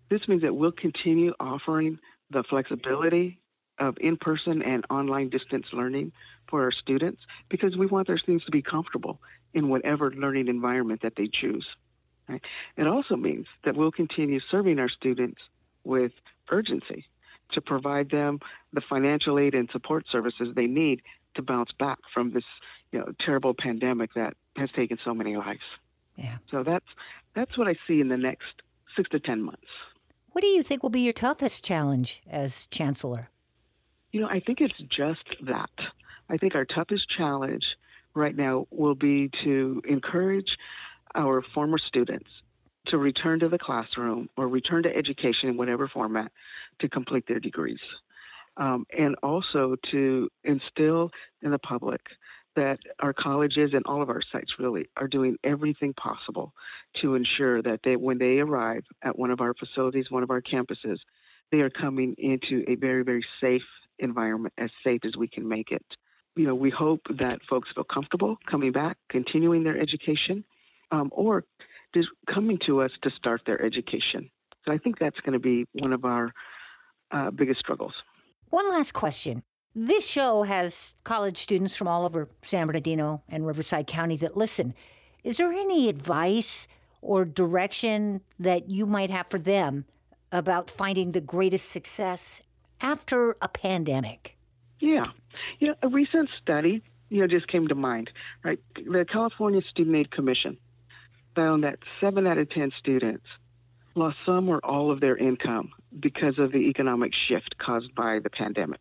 This 0.10 0.28
means 0.28 0.43
that 0.43 0.56
we'll 0.56 0.72
continue 0.72 1.34
offering 1.39 1.99
the 2.30 2.43
flexibility 2.43 3.39
of 3.78 3.97
in 3.99 4.18
person 4.18 4.62
and 4.62 4.86
online 4.89 5.30
distance 5.30 5.68
learning 5.74 6.12
for 6.47 6.64
our 6.64 6.72
students 6.72 7.22
because 7.49 7.76
we 7.76 7.86
want 7.86 8.10
our 8.10 8.18
students 8.18 8.45
to 8.45 8.51
be 8.51 8.62
comfortable 8.62 9.20
in 9.53 9.70
whatever 9.70 10.12
learning 10.12 10.47
environment 10.47 11.01
that 11.01 11.16
they 11.16 11.28
choose. 11.28 11.68
Right? 12.28 12.41
It 12.78 12.88
also 12.88 13.16
means 13.16 13.47
that 13.64 13.76
we'll 13.76 13.91
continue 13.91 14.39
serving 14.39 14.80
our 14.80 14.89
students 14.89 15.41
with 15.84 16.14
urgency 16.49 17.06
to 17.51 17.62
provide 17.62 18.10
them 18.10 18.39
the 18.74 18.82
financial 18.82 19.38
aid 19.38 19.53
and 19.53 19.70
support 19.70 20.10
services 20.10 20.53
they 20.56 20.68
need 20.68 21.01
to 21.36 21.41
bounce 21.41 21.72
back 21.74 21.99
from 22.14 22.32
this 22.32 22.45
you 22.91 22.99
know, 22.99 23.14
terrible 23.20 23.53
pandemic 23.53 24.14
that 24.14 24.36
has 24.56 24.72
taken 24.72 24.97
so 25.03 25.14
many 25.14 25.36
lives. 25.36 25.66
Yeah. 26.16 26.38
So 26.49 26.64
that's 26.64 26.88
that's 27.34 27.58
what 27.58 27.68
I 27.68 27.76
see 27.88 27.99
in 27.99 28.08
the 28.08 28.18
next 28.18 28.62
six 28.96 29.10
to 29.10 29.20
ten 29.20 29.41
months. 29.41 29.68
What 30.32 30.41
do 30.41 30.48
you 30.48 30.64
think 30.64 30.84
will 30.84 30.89
be 30.89 31.02
your 31.02 31.14
toughest 31.14 31.64
challenge 31.64 32.22
as 32.30 32.68
chancellor? 32.68 33.30
You 34.12 34.22
know, 34.22 34.28
I 34.28 34.39
think 34.39 34.62
it's 34.62 34.78
just 34.78 35.36
that. 35.43 35.70
I 36.30 36.38
think 36.38 36.56
our 36.56 36.66
toughest 36.66 37.10
challenge 37.10 37.78
right 38.14 38.36
now 38.36 38.68
will 38.72 38.96
be 38.96 39.30
to 39.30 39.82
encourage 39.88 40.58
our 41.14 41.41
former 41.41 41.78
students 41.78 42.30
to 42.86 42.98
return 42.98 43.39
to 43.39 43.50
the 43.50 43.58
classroom 43.58 44.30
or 44.38 44.48
return 44.48 44.84
to 44.84 44.96
education 44.96 45.50
in 45.50 45.58
whatever 45.58 45.88
format 45.88 46.32
to 46.80 46.89
complete 46.89 47.28
their 47.28 47.39
degrees. 47.39 47.80
Um, 48.58 48.86
and 48.98 49.16
also 49.22 49.76
to 49.88 50.30
instill 50.43 51.12
in 51.41 51.52
the 51.52 51.60
public 51.60 52.02
that 52.56 52.80
our 52.99 53.14
colleges 53.14 53.74
and 53.74 53.86
all 53.86 54.01
of 54.01 54.10
our 54.10 54.22
sites 54.22 54.60
really 54.60 54.88
are 54.97 55.08
doing 55.08 55.38
everything 55.43 55.93
possible 55.93 56.53
to 56.95 57.16
ensure 57.16 57.62
that 57.62 57.82
they, 57.84 57.95
when 57.95 58.18
they 58.18 58.39
arrive 58.39 58.84
at 59.01 59.18
one 59.18 59.32
of 59.32 59.41
our 59.41 59.53
facilities, 59.53 60.10
one 60.10 60.24
of 60.24 60.32
our 60.32 60.41
campuses, 60.41 60.99
they 61.51 61.62
are 61.62 61.70
coming 61.70 62.16
into 62.18 62.64
a 62.68 62.76
very, 62.76 63.03
very 63.03 63.26
safe 63.39 63.66
environment, 63.99 64.53
as 64.58 64.72
safe 64.84 65.06
as 65.06 65.16
we 65.16 65.28
can 65.28 65.47
make 65.47 65.72
it. 65.72 65.86
You 66.36 66.47
know, 66.47 66.56
we 66.56 66.70
hope 66.70 67.01
that 67.10 67.41
folks 67.43 67.72
feel 67.74 67.84
comfortable 67.84 68.38
coming 68.45 68.72
back, 68.72 68.97
continuing 69.10 69.64
their 69.64 69.78
education, 69.78 70.43
um, 70.91 71.10
or 71.14 71.45
just 71.93 72.10
coming 72.28 72.58
to 72.60 72.82
us 72.82 72.91
to 73.03 73.10
start 73.10 73.43
their 73.45 73.62
education. 73.62 74.30
So 74.66 74.72
I 74.72 74.78
think 74.78 74.99
that's 74.99 75.20
going 75.22 75.34
to 75.34 75.39
be 75.39 75.66
one 75.74 75.93
of 75.93 76.03
our 76.03 76.34
uh, 77.12 77.32
biggest 77.32 77.60
struggles. 77.60 77.93
One 78.49 78.70
last 78.70 78.93
question. 78.93 79.43
This 79.78 80.07
show 80.07 80.43
has 80.43 80.95
college 81.03 81.38
students 81.38 81.76
from 81.76 81.89
all 81.89 82.05
over 82.05 82.30
San 82.43 82.65
Bernardino 82.65 83.21
and 83.28 83.45
Riverside 83.45 83.88
County 83.88 84.15
that 84.17 84.38
listen. 84.38 84.73
Is 85.26 85.36
there 85.36 85.51
any 85.51 85.89
advice 85.89 86.69
or 87.01 87.26
direction 87.26 88.21
that 88.39 88.69
you 88.69 88.86
might 88.86 89.09
have 89.09 89.28
for 89.28 89.38
them 89.38 89.84
about 90.32 90.71
finding 90.71 91.11
the 91.11 91.19
greatest 91.19 91.67
success 91.67 92.41
after 92.80 93.36
a 93.41 93.49
pandemic? 93.49 94.38
Yeah. 94.80 95.07
You 95.59 95.67
know, 95.67 95.76
a 95.82 95.89
recent 95.89 96.30
study, 96.41 96.82
you 97.09 97.19
know, 97.19 97.28
just 97.28 97.49
came 97.49 97.67
to 97.67 97.76
mind, 97.76 98.11
right? 98.45 98.59
The 98.76 99.03
California 99.03 99.61
Student 99.61 99.97
Aid 99.97 100.11
Commission 100.11 100.57
found 101.36 101.65
that 101.65 101.80
seven 101.99 102.26
out 102.28 102.38
of 102.38 102.49
10 102.49 102.71
students 102.80 103.26
lost 103.93 104.15
some 104.26 104.47
or 104.47 104.59
all 104.59 104.89
of 104.89 105.01
their 105.01 105.17
income 105.17 105.71
because 105.99 106.39
of 106.39 106.53
the 106.53 106.69
economic 106.69 107.13
shift 107.13 107.57
caused 107.57 107.93
by 107.93 108.19
the 108.19 108.30
pandemic 108.30 108.80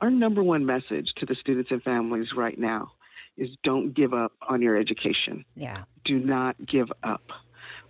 our 0.00 0.10
number 0.10 0.42
one 0.42 0.64
message 0.64 1.14
to 1.14 1.26
the 1.26 1.34
students 1.34 1.70
and 1.70 1.82
families 1.82 2.32
right 2.32 2.58
now 2.58 2.92
is 3.36 3.50
don't 3.62 3.94
give 3.94 4.14
up 4.14 4.32
on 4.48 4.62
your 4.62 4.76
education. 4.76 5.44
Yeah. 5.54 5.84
Do 6.04 6.18
not 6.18 6.56
give 6.64 6.92
up. 7.02 7.32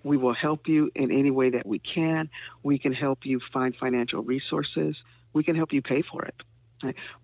We 0.04 0.16
will 0.16 0.34
help 0.34 0.68
you 0.68 0.90
in 0.94 1.10
any 1.10 1.30
way 1.30 1.50
that 1.50 1.66
we 1.66 1.78
can. 1.78 2.30
We 2.62 2.78
can 2.78 2.92
help 2.92 3.26
you 3.26 3.40
find 3.52 3.74
financial 3.74 4.22
resources. 4.22 5.02
We 5.32 5.42
can 5.42 5.56
help 5.56 5.72
you 5.72 5.82
pay 5.82 6.02
for 6.02 6.24
it. 6.24 6.34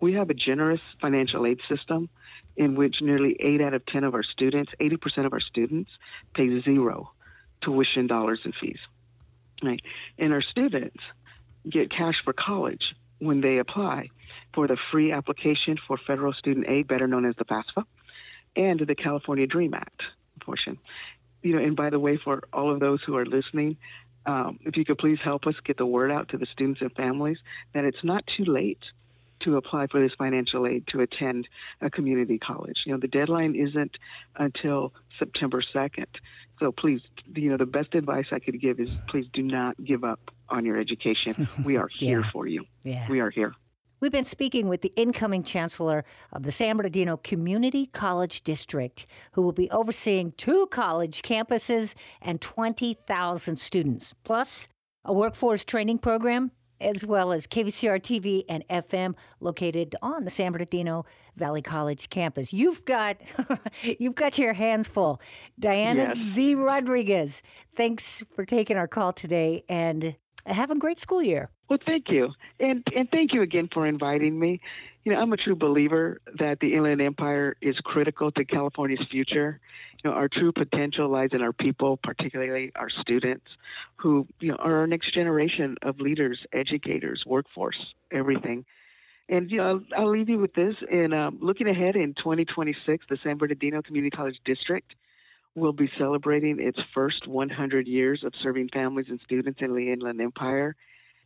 We 0.01 0.15
have 0.15 0.31
a 0.31 0.35
generous 0.35 0.81
financial 1.01 1.47
aid 1.47 1.61
system 1.69 2.09
in 2.57 2.75
which 2.75 3.01
nearly 3.01 3.37
8 3.39 3.61
out 3.61 3.75
of 3.75 3.87
10 3.87 4.03
of 4.03 4.15
our 4.15 4.23
students, 4.23 4.73
80% 4.81 5.27
of 5.27 5.33
our 5.33 5.41
students, 5.41 5.93
pay 6.35 6.61
zero 6.61 7.13
tuition 7.61 8.07
dollars 8.07 8.41
and 8.45 8.55
fees. 8.55 8.81
Right? 9.63 9.81
And 10.19 10.33
our 10.33 10.41
students 10.41 11.03
get 11.69 11.89
cash 11.89 12.23
for 12.23 12.33
college 12.33 12.97
when 13.21 13.41
they 13.41 13.59
apply 13.59 14.11
for 14.55 14.67
the 14.67 14.77
free 14.91 15.13
application 15.13 15.77
for 15.77 15.97
federal 15.97 16.33
student 16.33 16.67
aid, 16.69 16.87
better 16.87 17.07
known 17.07 17.25
as 17.25 17.35
the 17.37 17.45
FAFSA, 17.45 17.85
and 18.57 18.81
the 18.81 18.95
California 18.95 19.47
Dream 19.47 19.75
Act 19.75 20.03
portion. 20.41 20.79
You 21.43 21.55
know, 21.57 21.63
and 21.63 21.77
by 21.77 21.91
the 21.91 21.99
way, 21.99 22.17
for 22.17 22.45
all 22.53 22.71
of 22.71 22.81
those 22.81 23.03
who 23.03 23.17
are 23.17 23.27
listening, 23.27 23.77
um, 24.27 24.59
if 24.65 24.77
you 24.77 24.85
could 24.85 24.99
please 24.99 25.19
help 25.21 25.47
us 25.47 25.55
get 25.63 25.77
the 25.77 25.85
word 25.87 26.11
out 26.11 26.29
to 26.31 26.39
the 26.39 26.47
students 26.47 26.81
and 26.81 26.91
families 26.95 27.39
that 27.75 27.85
it's 27.85 28.03
not 28.03 28.27
too 28.27 28.45
late 28.45 28.83
to 29.41 29.57
apply 29.57 29.87
for 29.89 30.01
this 30.01 30.15
financial 30.15 30.67
aid 30.67 30.87
to 30.87 31.01
attend 31.01 31.49
a 31.83 31.91
community 31.91 32.39
college. 32.39 32.85
You 32.87 32.93
know, 32.93 32.99
the 32.99 33.09
deadline 33.09 33.55
isn't 33.55 33.99
until 34.37 34.95
September 35.19 35.61
2nd. 35.61 36.07
So 36.61 36.73
please, 36.73 37.03
you 37.35 37.51
know, 37.51 37.59
the 37.59 37.67
best 37.67 37.95
advice 37.95 38.29
I 38.33 38.39
could 38.39 38.59
give 38.61 38.81
is 38.81 38.89
please 39.09 39.27
do 39.33 39.43
not 39.43 39.83
give 39.85 40.05
up 40.05 40.31
on 40.49 40.65
your 40.65 40.79
education. 40.79 41.47
We 41.63 41.77
are 41.77 41.89
here 41.93 42.21
Yeah. 42.21 42.31
for 42.31 42.47
you. 42.47 42.65
Yeah. 42.85 43.07
We 43.11 43.21
are 43.21 43.29
here. 43.29 43.55
We've 44.01 44.13
been 44.13 44.25
speaking 44.25 44.69
with 44.69 44.83
the 44.83 44.93
incoming 44.97 45.43
chancellor 45.45 46.05
of 46.33 46.43
the 46.43 46.53
San 46.53 46.77
Bernardino 46.77 47.17
Community 47.17 47.87
College 47.87 48.43
District, 48.43 49.07
who 49.33 49.43
will 49.43 49.53
be 49.53 49.71
overseeing 49.71 50.33
two 50.33 50.67
college 50.71 51.23
campuses 51.23 51.95
and 52.21 52.41
20,000 52.41 53.57
students, 53.57 54.15
plus 54.25 54.69
a 55.05 55.13
workforce 55.13 55.65
training 55.65 55.99
program, 55.99 56.51
as 56.81 57.05
well 57.07 57.33
as 57.33 57.47
KVCR 57.47 58.01
TV 58.01 58.45
and 58.49 58.67
FM 58.69 59.15
located 59.41 59.95
on 60.03 60.25
the 60.25 60.31
San 60.31 60.53
Bernardino 60.53 61.07
Valley 61.37 61.63
College 61.63 62.11
campus. 62.11 62.53
You've 62.53 62.85
got 62.85 63.17
you've 63.83 64.17
got 64.17 64.39
your 64.39 64.53
hands 64.53 64.89
full. 64.89 65.21
Diana 65.59 66.13
Yes. 66.15 66.19
Z. 66.19 66.57
Rodriguez, 66.57 67.43
thanks 67.77 68.25
for 68.35 68.45
taking 68.45 68.77
our 68.77 68.89
call 68.89 69.13
today 69.13 69.65
and 69.69 70.17
have 70.47 70.71
a 70.71 70.79
great 70.79 70.99
school 70.99 71.23
year. 71.23 71.51
Well, 71.69 71.79
thank 71.85 72.11
you, 72.11 72.33
and 72.61 72.87
and 72.95 73.11
thank 73.11 73.33
you 73.33 73.43
again 73.43 73.69
for 73.73 73.87
inviting 73.87 74.39
me. 74.39 74.61
You 75.05 75.13
know, 75.13 75.21
I'm 75.21 75.33
a 75.33 75.37
true 75.37 75.57
believer 75.57 76.21
that 76.35 76.61
the 76.61 76.75
Inland 76.75 77.01
Empire 77.01 77.57
is 77.61 77.81
critical 77.81 78.31
to 78.33 78.45
California's 78.45 79.07
future. 79.07 79.61
You 80.03 80.11
know, 80.11 80.17
our 80.17 80.29
true 80.29 80.53
potential 80.53 81.09
lies 81.09 81.31
in 81.33 81.43
our 81.43 81.53
people, 81.53 81.97
particularly 81.97 82.73
our 82.75 82.91
students, 82.91 83.57
who 83.97 84.27
you 84.41 84.51
know 84.51 84.57
are 84.57 84.77
our 84.77 84.87
next 84.87 85.13
generation 85.13 85.77
of 85.83 86.01
leaders, 86.01 86.47
educators, 86.53 87.25
workforce, 87.25 87.95
everything. 88.11 88.67
And 89.31 89.51
you 89.51 89.57
know, 89.57 89.69
I'll, 89.69 90.03
I'll 90.03 90.11
leave 90.11 90.29
you 90.29 90.39
with 90.39 90.53
this. 90.53 90.77
In 90.91 91.15
um, 91.15 91.39
looking 91.41 91.67
ahead 91.67 91.97
in 91.97 92.13
2026, 92.13 93.07
the 93.09 93.17
San 93.23 93.39
Bernardino 93.39 93.81
Community 93.81 94.15
College 94.15 94.41
District 94.45 94.95
will 95.55 95.73
be 95.73 95.91
celebrating 95.97 96.61
its 96.61 96.83
first 96.83 97.27
100 97.27 97.87
years 97.87 98.25
of 98.25 98.35
serving 98.35 98.69
families 98.71 99.07
and 99.09 99.21
students 99.21 99.63
in 99.63 99.75
the 99.75 99.93
Inland 99.93 100.21
Empire. 100.21 100.75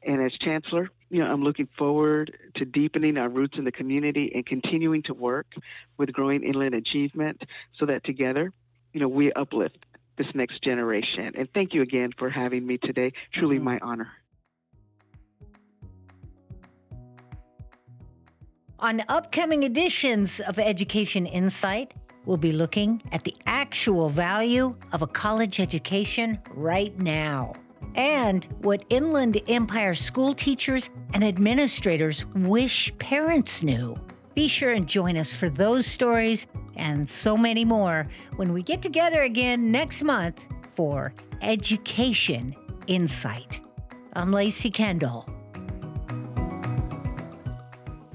And 0.02 0.22
as 0.22 0.32
chancellor, 0.32 0.90
you 1.10 1.18
know, 1.18 1.30
I'm 1.30 1.42
looking 1.42 1.68
forward 1.76 2.36
to 2.54 2.64
deepening 2.64 3.18
our 3.18 3.28
roots 3.28 3.58
in 3.58 3.64
the 3.64 3.72
community 3.72 4.32
and 4.34 4.46
continuing 4.46 5.02
to 5.04 5.14
work 5.14 5.54
with 5.96 6.12
growing 6.12 6.42
inland 6.44 6.74
achievement 6.74 7.44
so 7.76 7.86
that 7.86 8.04
together, 8.04 8.52
you 8.92 9.00
know, 9.00 9.08
we 9.08 9.32
uplift 9.32 9.84
this 10.16 10.34
next 10.34 10.62
generation. 10.62 11.32
And 11.34 11.52
thank 11.52 11.74
you 11.74 11.82
again 11.82 12.12
for 12.16 12.30
having 12.30 12.66
me 12.66 12.78
today. 12.78 13.12
Truly 13.32 13.58
Mhm. 13.58 13.62
my 13.62 13.78
honor. 13.80 14.12
On 18.80 19.02
upcoming 19.08 19.64
editions 19.64 20.38
of 20.38 20.58
Education 20.58 21.26
Insight, 21.26 21.94
we'll 22.28 22.36
be 22.36 22.52
looking 22.52 23.02
at 23.10 23.24
the 23.24 23.34
actual 23.46 24.10
value 24.10 24.76
of 24.92 25.00
a 25.00 25.06
college 25.06 25.58
education 25.58 26.38
right 26.50 26.96
now 27.00 27.54
and 27.94 28.44
what 28.60 28.84
Inland 28.90 29.40
Empire 29.48 29.94
school 29.94 30.34
teachers 30.34 30.90
and 31.14 31.24
administrators 31.24 32.26
wish 32.34 32.92
parents 32.98 33.62
knew. 33.62 33.96
Be 34.34 34.46
sure 34.46 34.72
and 34.72 34.86
join 34.86 35.16
us 35.16 35.34
for 35.34 35.48
those 35.48 35.86
stories 35.86 36.46
and 36.76 37.08
so 37.08 37.34
many 37.34 37.64
more 37.64 38.06
when 38.36 38.52
we 38.52 38.62
get 38.62 38.82
together 38.82 39.22
again 39.22 39.72
next 39.72 40.02
month 40.02 40.38
for 40.76 41.14
Education 41.40 42.54
Insight. 42.88 43.60
I'm 44.12 44.32
Lacey 44.32 44.70
Kendall. 44.70 45.26